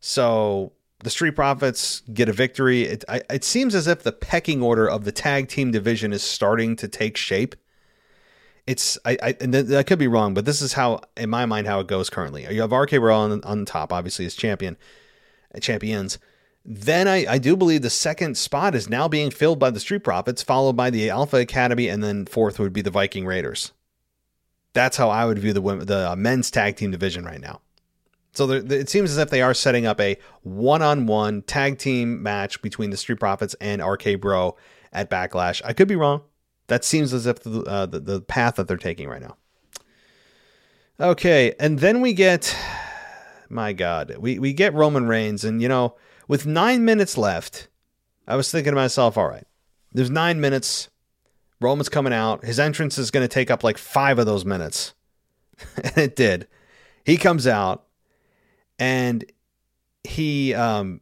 So 0.00 0.72
the 1.00 1.10
Street 1.10 1.32
Profits 1.32 2.02
get 2.12 2.28
a 2.28 2.32
victory. 2.32 2.82
It, 2.82 3.04
I, 3.08 3.22
it 3.30 3.44
seems 3.44 3.74
as 3.74 3.86
if 3.86 4.02
the 4.02 4.12
pecking 4.12 4.62
order 4.62 4.88
of 4.88 5.04
the 5.04 5.12
tag 5.12 5.48
team 5.48 5.70
division 5.70 6.12
is 6.12 6.22
starting 6.22 6.76
to 6.76 6.88
take 6.88 7.16
shape 7.16 7.56
it's 8.66 8.98
I, 9.04 9.18
I 9.22 9.36
and 9.40 9.52
th- 9.52 9.70
I 9.72 9.82
could 9.82 9.98
be 9.98 10.08
wrong, 10.08 10.34
but 10.34 10.44
this 10.44 10.62
is 10.62 10.72
how 10.72 11.00
in 11.16 11.30
my 11.30 11.46
mind 11.46 11.66
how 11.66 11.80
it 11.80 11.86
goes 11.86 12.08
currently. 12.08 12.46
You 12.52 12.62
have 12.62 12.72
RK 12.72 12.92
Bro 12.92 13.16
on 13.16 13.44
on 13.44 13.64
top, 13.64 13.92
obviously 13.92 14.24
as 14.26 14.34
champion, 14.34 14.76
champions. 15.60 16.18
Then 16.64 17.06
I, 17.08 17.26
I 17.28 17.38
do 17.38 17.56
believe 17.56 17.82
the 17.82 17.90
second 17.90 18.38
spot 18.38 18.74
is 18.74 18.88
now 18.88 19.06
being 19.06 19.30
filled 19.30 19.58
by 19.58 19.70
the 19.70 19.80
Street 19.80 20.02
Profits, 20.02 20.42
followed 20.42 20.76
by 20.76 20.88
the 20.88 21.10
Alpha 21.10 21.36
Academy, 21.36 21.88
and 21.88 22.02
then 22.02 22.24
fourth 22.24 22.58
would 22.58 22.72
be 22.72 22.80
the 22.80 22.90
Viking 22.90 23.26
Raiders. 23.26 23.72
That's 24.72 24.96
how 24.96 25.10
I 25.10 25.26
would 25.26 25.38
view 25.38 25.52
the 25.52 25.60
the 25.60 26.12
uh, 26.12 26.16
men's 26.16 26.50
tag 26.50 26.76
team 26.76 26.90
division 26.90 27.24
right 27.24 27.40
now. 27.40 27.60
So 28.32 28.46
there, 28.46 28.80
it 28.80 28.88
seems 28.88 29.10
as 29.12 29.18
if 29.18 29.30
they 29.30 29.42
are 29.42 29.54
setting 29.54 29.86
up 29.86 30.00
a 30.00 30.18
one-on-one 30.42 31.42
tag 31.42 31.78
team 31.78 32.22
match 32.22 32.60
between 32.62 32.90
the 32.90 32.96
Street 32.96 33.20
Profits 33.20 33.54
and 33.60 33.84
RK 33.84 34.20
Bro 34.20 34.56
at 34.92 35.08
Backlash. 35.08 35.62
I 35.64 35.72
could 35.72 35.86
be 35.86 35.96
wrong. 35.96 36.22
That 36.66 36.84
seems 36.84 37.12
as 37.12 37.26
if 37.26 37.40
the, 37.40 37.60
uh, 37.62 37.86
the, 37.86 38.00
the 38.00 38.20
path 38.22 38.56
that 38.56 38.66
they're 38.66 38.76
taking 38.76 39.08
right 39.08 39.22
now. 39.22 39.36
Okay, 40.98 41.54
and 41.60 41.78
then 41.78 42.00
we 42.00 42.12
get, 42.14 42.56
my 43.48 43.72
God, 43.72 44.16
we 44.18 44.38
we 44.38 44.52
get 44.54 44.72
Roman 44.72 45.06
Reigns, 45.06 45.44
and 45.44 45.60
you 45.60 45.68
know, 45.68 45.96
with 46.28 46.46
nine 46.46 46.84
minutes 46.84 47.16
left, 47.18 47.68
I 48.26 48.36
was 48.36 48.50
thinking 48.50 48.72
to 48.72 48.76
myself, 48.76 49.16
all 49.16 49.28
right, 49.28 49.46
there's 49.92 50.10
nine 50.10 50.40
minutes. 50.40 50.88
Roman's 51.60 51.88
coming 51.88 52.12
out. 52.12 52.44
His 52.44 52.58
entrance 52.58 52.98
is 52.98 53.10
going 53.10 53.24
to 53.24 53.32
take 53.32 53.50
up 53.50 53.64
like 53.64 53.78
five 53.78 54.18
of 54.18 54.26
those 54.26 54.44
minutes, 54.44 54.94
and 55.82 55.98
it 55.98 56.16
did. 56.16 56.48
He 57.04 57.16
comes 57.16 57.46
out, 57.46 57.84
and 58.78 59.24
he 60.02 60.52
um 60.54 61.00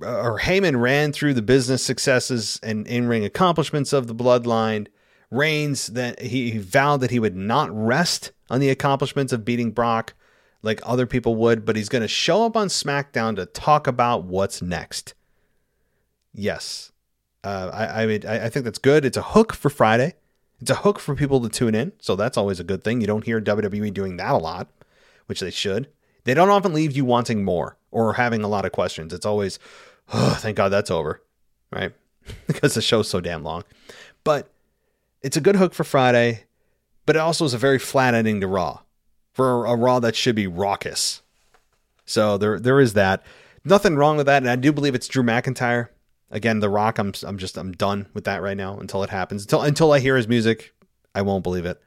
or 0.00 0.40
Heyman 0.40 0.80
ran 0.80 1.12
through 1.12 1.34
the 1.34 1.42
business 1.42 1.82
successes 1.82 2.58
and 2.62 2.86
in-ring 2.86 3.24
accomplishments 3.24 3.92
of 3.92 4.06
the 4.06 4.14
bloodline. 4.14 4.88
Reigns 5.30 5.88
that 5.88 6.20
he, 6.22 6.52
he 6.52 6.58
vowed 6.58 7.00
that 7.00 7.10
he 7.10 7.18
would 7.18 7.36
not 7.36 7.68
rest 7.72 8.32
on 8.48 8.60
the 8.60 8.70
accomplishments 8.70 9.32
of 9.32 9.44
beating 9.44 9.72
Brock 9.72 10.14
like 10.66 10.80
other 10.84 11.06
people 11.06 11.36
would, 11.36 11.64
but 11.64 11.76
he's 11.76 11.88
going 11.88 12.02
to 12.02 12.08
show 12.08 12.44
up 12.44 12.56
on 12.56 12.68
SmackDown 12.68 13.36
to 13.36 13.46
talk 13.46 13.86
about 13.86 14.24
what's 14.24 14.60
next. 14.60 15.14
Yes, 16.34 16.92
uh, 17.42 17.70
I 17.72 18.02
I, 18.02 18.06
mean, 18.06 18.26
I 18.26 18.46
I 18.46 18.48
think 18.50 18.64
that's 18.64 18.78
good. 18.78 19.04
It's 19.04 19.16
a 19.16 19.22
hook 19.22 19.54
for 19.54 19.70
Friday. 19.70 20.14
It's 20.60 20.70
a 20.70 20.74
hook 20.74 20.98
for 20.98 21.14
people 21.14 21.40
to 21.40 21.48
tune 21.48 21.74
in, 21.74 21.92
so 21.98 22.16
that's 22.16 22.36
always 22.36 22.60
a 22.60 22.64
good 22.64 22.84
thing. 22.84 23.00
You 23.00 23.06
don't 23.06 23.24
hear 23.24 23.40
WWE 23.40 23.92
doing 23.94 24.16
that 24.18 24.32
a 24.32 24.38
lot, 24.38 24.68
which 25.26 25.40
they 25.40 25.50
should. 25.50 25.88
They 26.24 26.34
don't 26.34 26.50
often 26.50 26.74
leave 26.74 26.96
you 26.96 27.04
wanting 27.04 27.44
more 27.44 27.76
or 27.90 28.14
having 28.14 28.42
a 28.42 28.48
lot 28.48 28.64
of 28.64 28.72
questions. 28.72 29.12
It's 29.12 29.26
always, 29.26 29.58
oh, 30.12 30.36
thank 30.40 30.56
God 30.56 30.70
that's 30.70 30.90
over, 30.90 31.22
right? 31.70 31.92
because 32.46 32.74
the 32.74 32.82
show's 32.82 33.08
so 33.08 33.20
damn 33.20 33.44
long. 33.44 33.64
But 34.24 34.50
it's 35.22 35.36
a 35.36 35.40
good 35.40 35.56
hook 35.56 35.72
for 35.72 35.84
Friday, 35.84 36.44
but 37.04 37.16
it 37.16 37.20
also 37.20 37.44
is 37.44 37.54
a 37.54 37.58
very 37.58 37.78
flat 37.78 38.14
ending 38.14 38.40
to 38.40 38.46
Raw 38.46 38.80
for 39.36 39.66
a 39.66 39.76
Raw 39.76 40.00
that 40.00 40.16
should 40.16 40.34
be 40.34 40.46
raucous. 40.46 41.20
So 42.06 42.38
there 42.38 42.58
there 42.58 42.80
is 42.80 42.94
that. 42.94 43.22
Nothing 43.66 43.96
wrong 43.96 44.16
with 44.16 44.24
that, 44.24 44.42
and 44.42 44.48
I 44.48 44.56
do 44.56 44.72
believe 44.72 44.94
it's 44.94 45.08
Drew 45.08 45.22
McIntyre. 45.22 45.88
Again, 46.30 46.60
The 46.60 46.70
Rock. 46.70 46.98
I'm 46.98 47.12
I'm 47.22 47.36
just 47.36 47.58
I'm 47.58 47.72
done 47.72 48.06
with 48.14 48.24
that 48.24 48.40
right 48.40 48.56
now 48.56 48.78
until 48.78 49.02
it 49.02 49.10
happens. 49.10 49.42
Until 49.42 49.60
until 49.60 49.92
I 49.92 49.98
hear 49.98 50.16
his 50.16 50.26
music, 50.26 50.72
I 51.14 51.20
won't 51.20 51.42
believe 51.42 51.66
it. 51.66 51.78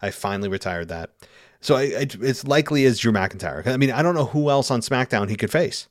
I 0.00 0.12
finally 0.12 0.48
retired 0.48 0.88
that. 0.88 1.10
So 1.60 1.76
it, 1.76 2.14
it's 2.22 2.46
likely 2.46 2.86
as 2.86 2.98
Drew 2.98 3.12
McIntyre. 3.12 3.66
I 3.66 3.76
mean, 3.76 3.90
I 3.90 4.00
don't 4.00 4.14
know 4.14 4.26
who 4.26 4.48
else 4.48 4.70
on 4.70 4.80
SmackDown 4.80 5.28
he 5.28 5.36
could 5.36 5.52
face. 5.52 5.88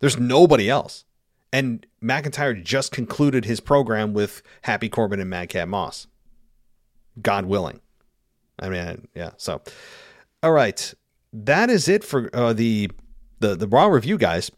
There's 0.00 0.18
nobody 0.18 0.68
else. 0.68 1.04
And 1.52 1.86
McIntyre 2.02 2.62
just 2.62 2.92
concluded 2.92 3.46
his 3.46 3.60
program 3.60 4.12
with 4.12 4.42
Happy 4.62 4.90
Corbin 4.90 5.20
and 5.20 5.30
Madcap 5.30 5.68
Moss. 5.68 6.06
God 7.22 7.46
willing. 7.46 7.80
I 8.58 8.68
mean, 8.68 9.08
yeah. 9.14 9.30
So, 9.36 9.62
all 10.44 10.52
right, 10.52 10.92
that 11.32 11.70
is 11.70 11.88
it 11.88 12.04
for 12.04 12.28
uh, 12.34 12.52
the 12.52 12.90
the 13.40 13.56
the 13.56 13.66
Raw 13.66 13.86
review, 13.86 14.18
guys. 14.18 14.50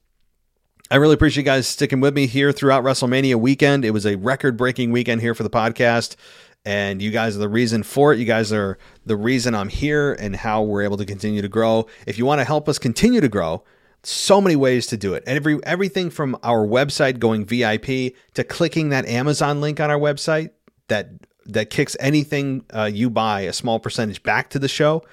I 0.91 0.97
really 0.97 1.15
appreciate 1.15 1.43
you 1.43 1.47
guys 1.47 1.67
sticking 1.67 2.01
with 2.01 2.15
me 2.15 2.27
here 2.27 2.53
throughout 2.53 2.85
WrestleMania 2.85 3.37
weekend. 3.37 3.85
It 3.85 3.91
was 3.93 4.05
a 4.05 4.17
record 4.17 4.57
breaking 4.57 4.91
weekend 4.91 5.21
here 5.21 5.35
for 5.35 5.43
the 5.43 5.51
podcast 5.51 6.17
and 6.65 7.01
you 7.01 7.11
guys 7.11 7.37
are 7.37 7.41
the 7.41 7.49
reason 7.49 7.83
for 7.83 8.13
it. 8.13 8.19
You 8.19 8.25
guys 8.25 8.53
are 8.53 8.79
the 9.05 9.17
reason 9.17 9.55
I'm 9.55 9.69
here 9.69 10.13
and 10.13 10.35
how 10.37 10.63
we're 10.63 10.83
able 10.83 10.97
to 10.97 11.05
continue 11.05 11.43
to 11.43 11.49
grow. 11.49 11.87
If 12.07 12.19
you 12.19 12.27
want 12.27 12.41
to 12.41 12.45
help 12.45 12.69
us 12.69 12.79
continue 12.79 13.21
to 13.21 13.29
grow, 13.29 13.65
so 14.03 14.41
many 14.41 14.55
ways 14.55 14.87
to 14.89 14.97
do 14.97 15.15
it. 15.15 15.25
Every 15.27 15.59
everything 15.65 16.11
from 16.11 16.37
our 16.43 16.67
website 16.67 17.19
going 17.19 17.45
VIP 17.45 18.15
to 18.35 18.45
clicking 18.45 18.91
that 18.91 19.07
Amazon 19.07 19.61
link 19.61 19.81
on 19.81 19.91
our 19.91 19.99
website 19.99 20.51
that 20.89 21.11
that 21.47 21.71
kicks 21.71 21.97
anything 22.01 22.65
uh, 22.75 22.91
you 22.93 23.11
buy 23.11 23.43
a 23.43 23.53
small 23.53 23.79
percentage 23.79 24.23
back 24.23 24.51
to 24.51 24.59
the 24.59 24.69
show, 24.69 25.05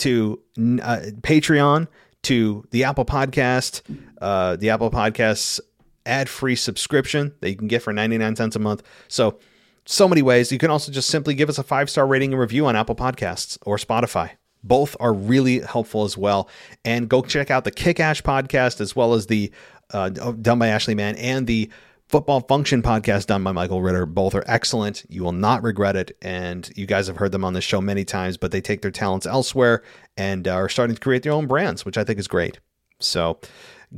to 0.00 0.40
uh, 0.58 1.00
Patreon, 1.22 1.88
to 2.22 2.64
the 2.70 2.84
Apple 2.84 3.04
Podcast, 3.04 3.82
uh, 4.20 4.56
the 4.56 4.70
Apple 4.70 4.90
Podcasts 4.90 5.60
ad 6.06 6.28
free 6.28 6.56
subscription 6.56 7.32
that 7.40 7.50
you 7.50 7.56
can 7.56 7.68
get 7.68 7.82
for 7.82 7.92
99 7.92 8.36
cents 8.36 8.56
a 8.56 8.58
month. 8.58 8.82
So 9.08 9.38
so 9.86 10.08
many 10.08 10.22
ways. 10.22 10.52
You 10.52 10.58
can 10.58 10.70
also 10.70 10.92
just 10.92 11.08
simply 11.08 11.34
give 11.34 11.48
us 11.48 11.58
a 11.58 11.62
five 11.62 11.90
star 11.90 12.06
rating 12.06 12.32
and 12.32 12.40
review 12.40 12.66
on 12.66 12.76
Apple 12.76 12.94
Podcasts 12.94 13.58
or 13.62 13.76
Spotify. 13.76 14.30
Both 14.62 14.96
are 15.00 15.12
really 15.12 15.60
helpful 15.60 16.04
as 16.04 16.16
well. 16.18 16.48
And 16.84 17.08
go 17.08 17.22
check 17.22 17.50
out 17.50 17.64
the 17.64 17.70
Kick 17.70 17.98
Ash 17.98 18.22
podcast 18.22 18.80
as 18.80 18.94
well 18.94 19.14
as 19.14 19.26
the 19.26 19.50
uh, 19.92 20.10
done 20.10 20.58
by 20.58 20.68
Ashley 20.68 20.94
Mann 20.94 21.16
and 21.16 21.46
the 21.46 21.70
Football 22.10 22.40
Function 22.40 22.82
podcast 22.82 23.26
done 23.26 23.44
by 23.44 23.52
Michael 23.52 23.82
Ritter. 23.82 24.04
Both 24.04 24.34
are 24.34 24.42
excellent. 24.48 25.04
You 25.08 25.22
will 25.22 25.30
not 25.30 25.62
regret 25.62 25.94
it. 25.94 26.16
And 26.20 26.68
you 26.74 26.84
guys 26.84 27.06
have 27.06 27.18
heard 27.18 27.30
them 27.30 27.44
on 27.44 27.52
the 27.52 27.60
show 27.60 27.80
many 27.80 28.04
times, 28.04 28.36
but 28.36 28.50
they 28.50 28.60
take 28.60 28.82
their 28.82 28.90
talents 28.90 29.26
elsewhere 29.26 29.84
and 30.16 30.48
are 30.48 30.68
starting 30.68 30.96
to 30.96 31.00
create 31.00 31.22
their 31.22 31.32
own 31.32 31.46
brands, 31.46 31.84
which 31.84 31.96
I 31.96 32.02
think 32.02 32.18
is 32.18 32.26
great. 32.26 32.58
So 32.98 33.38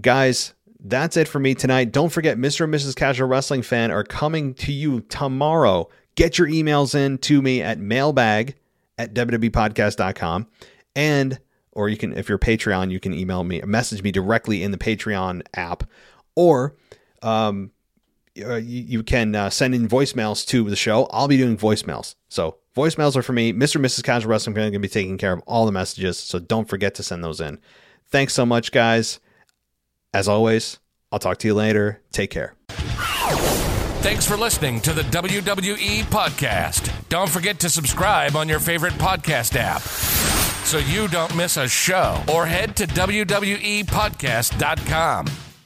Guys, 0.00 0.54
that's 0.80 1.16
it 1.16 1.28
for 1.28 1.38
me 1.38 1.54
tonight. 1.54 1.92
Don't 1.92 2.10
forget, 2.10 2.38
Mr. 2.38 2.64
and 2.64 2.72
Mrs. 2.72 2.96
Casual 2.96 3.28
Wrestling 3.28 3.62
Fan 3.62 3.90
are 3.90 4.04
coming 4.04 4.54
to 4.54 4.72
you 4.72 5.00
tomorrow. 5.00 5.88
Get 6.14 6.38
your 6.38 6.48
emails 6.48 6.94
in 6.94 7.18
to 7.18 7.40
me 7.42 7.62
at 7.62 7.78
mailbag 7.78 8.56
at 8.98 9.14
www.podcast.com. 9.14 10.48
And, 10.96 11.38
or 11.72 11.88
you 11.88 11.96
can, 11.96 12.16
if 12.16 12.28
you're 12.28 12.38
Patreon, 12.38 12.90
you 12.90 13.00
can 13.00 13.14
email 13.14 13.44
me, 13.44 13.60
message 13.62 14.02
me 14.02 14.12
directly 14.12 14.62
in 14.62 14.70
the 14.70 14.78
Patreon 14.78 15.42
app. 15.54 15.84
Or, 16.34 16.76
um, 17.22 17.70
uh, 18.40 18.54
you, 18.54 18.82
you, 18.82 19.02
can 19.02 19.34
uh, 19.34 19.50
send 19.50 19.74
in 19.74 19.88
voicemails 19.88 20.46
to 20.48 20.68
the 20.68 20.76
show. 20.76 21.06
I'll 21.10 21.28
be 21.28 21.36
doing 21.36 21.56
voicemails. 21.56 22.14
So 22.28 22.56
voicemails 22.76 23.16
are 23.16 23.22
for 23.22 23.32
me. 23.32 23.52
Mr. 23.52 23.76
and 23.76 23.84
Mrs. 23.84 24.04
Casual 24.04 24.30
Wrestling 24.30 24.54
going 24.54 24.72
to 24.72 24.78
be 24.78 24.88
taking 24.88 25.18
care 25.18 25.32
of 25.32 25.42
all 25.46 25.66
the 25.66 25.72
messages. 25.72 26.18
So 26.18 26.38
don't 26.38 26.68
forget 26.68 26.94
to 26.96 27.02
send 27.02 27.22
those 27.22 27.40
in. 27.40 27.58
Thanks 28.08 28.34
so 28.34 28.46
much, 28.46 28.72
guys. 28.72 29.20
As 30.14 30.28
always, 30.28 30.78
I'll 31.10 31.18
talk 31.18 31.38
to 31.38 31.48
you 31.48 31.54
later. 31.54 32.00
Take 32.12 32.30
care. 32.30 32.54
Thanks 34.02 34.26
for 34.26 34.36
listening 34.36 34.80
to 34.80 34.92
the 34.92 35.02
WWE 35.02 36.02
Podcast. 36.04 36.92
Don't 37.08 37.30
forget 37.30 37.60
to 37.60 37.68
subscribe 37.68 38.34
on 38.34 38.48
your 38.48 38.58
favorite 38.58 38.94
podcast 38.94 39.54
app 39.56 39.82
so 40.66 40.78
you 40.78 41.06
don't 41.08 41.34
miss 41.36 41.56
a 41.56 41.68
show 41.68 42.20
or 42.32 42.46
head 42.46 42.74
to 42.76 42.86
WWEpodcast.com. 42.86 45.51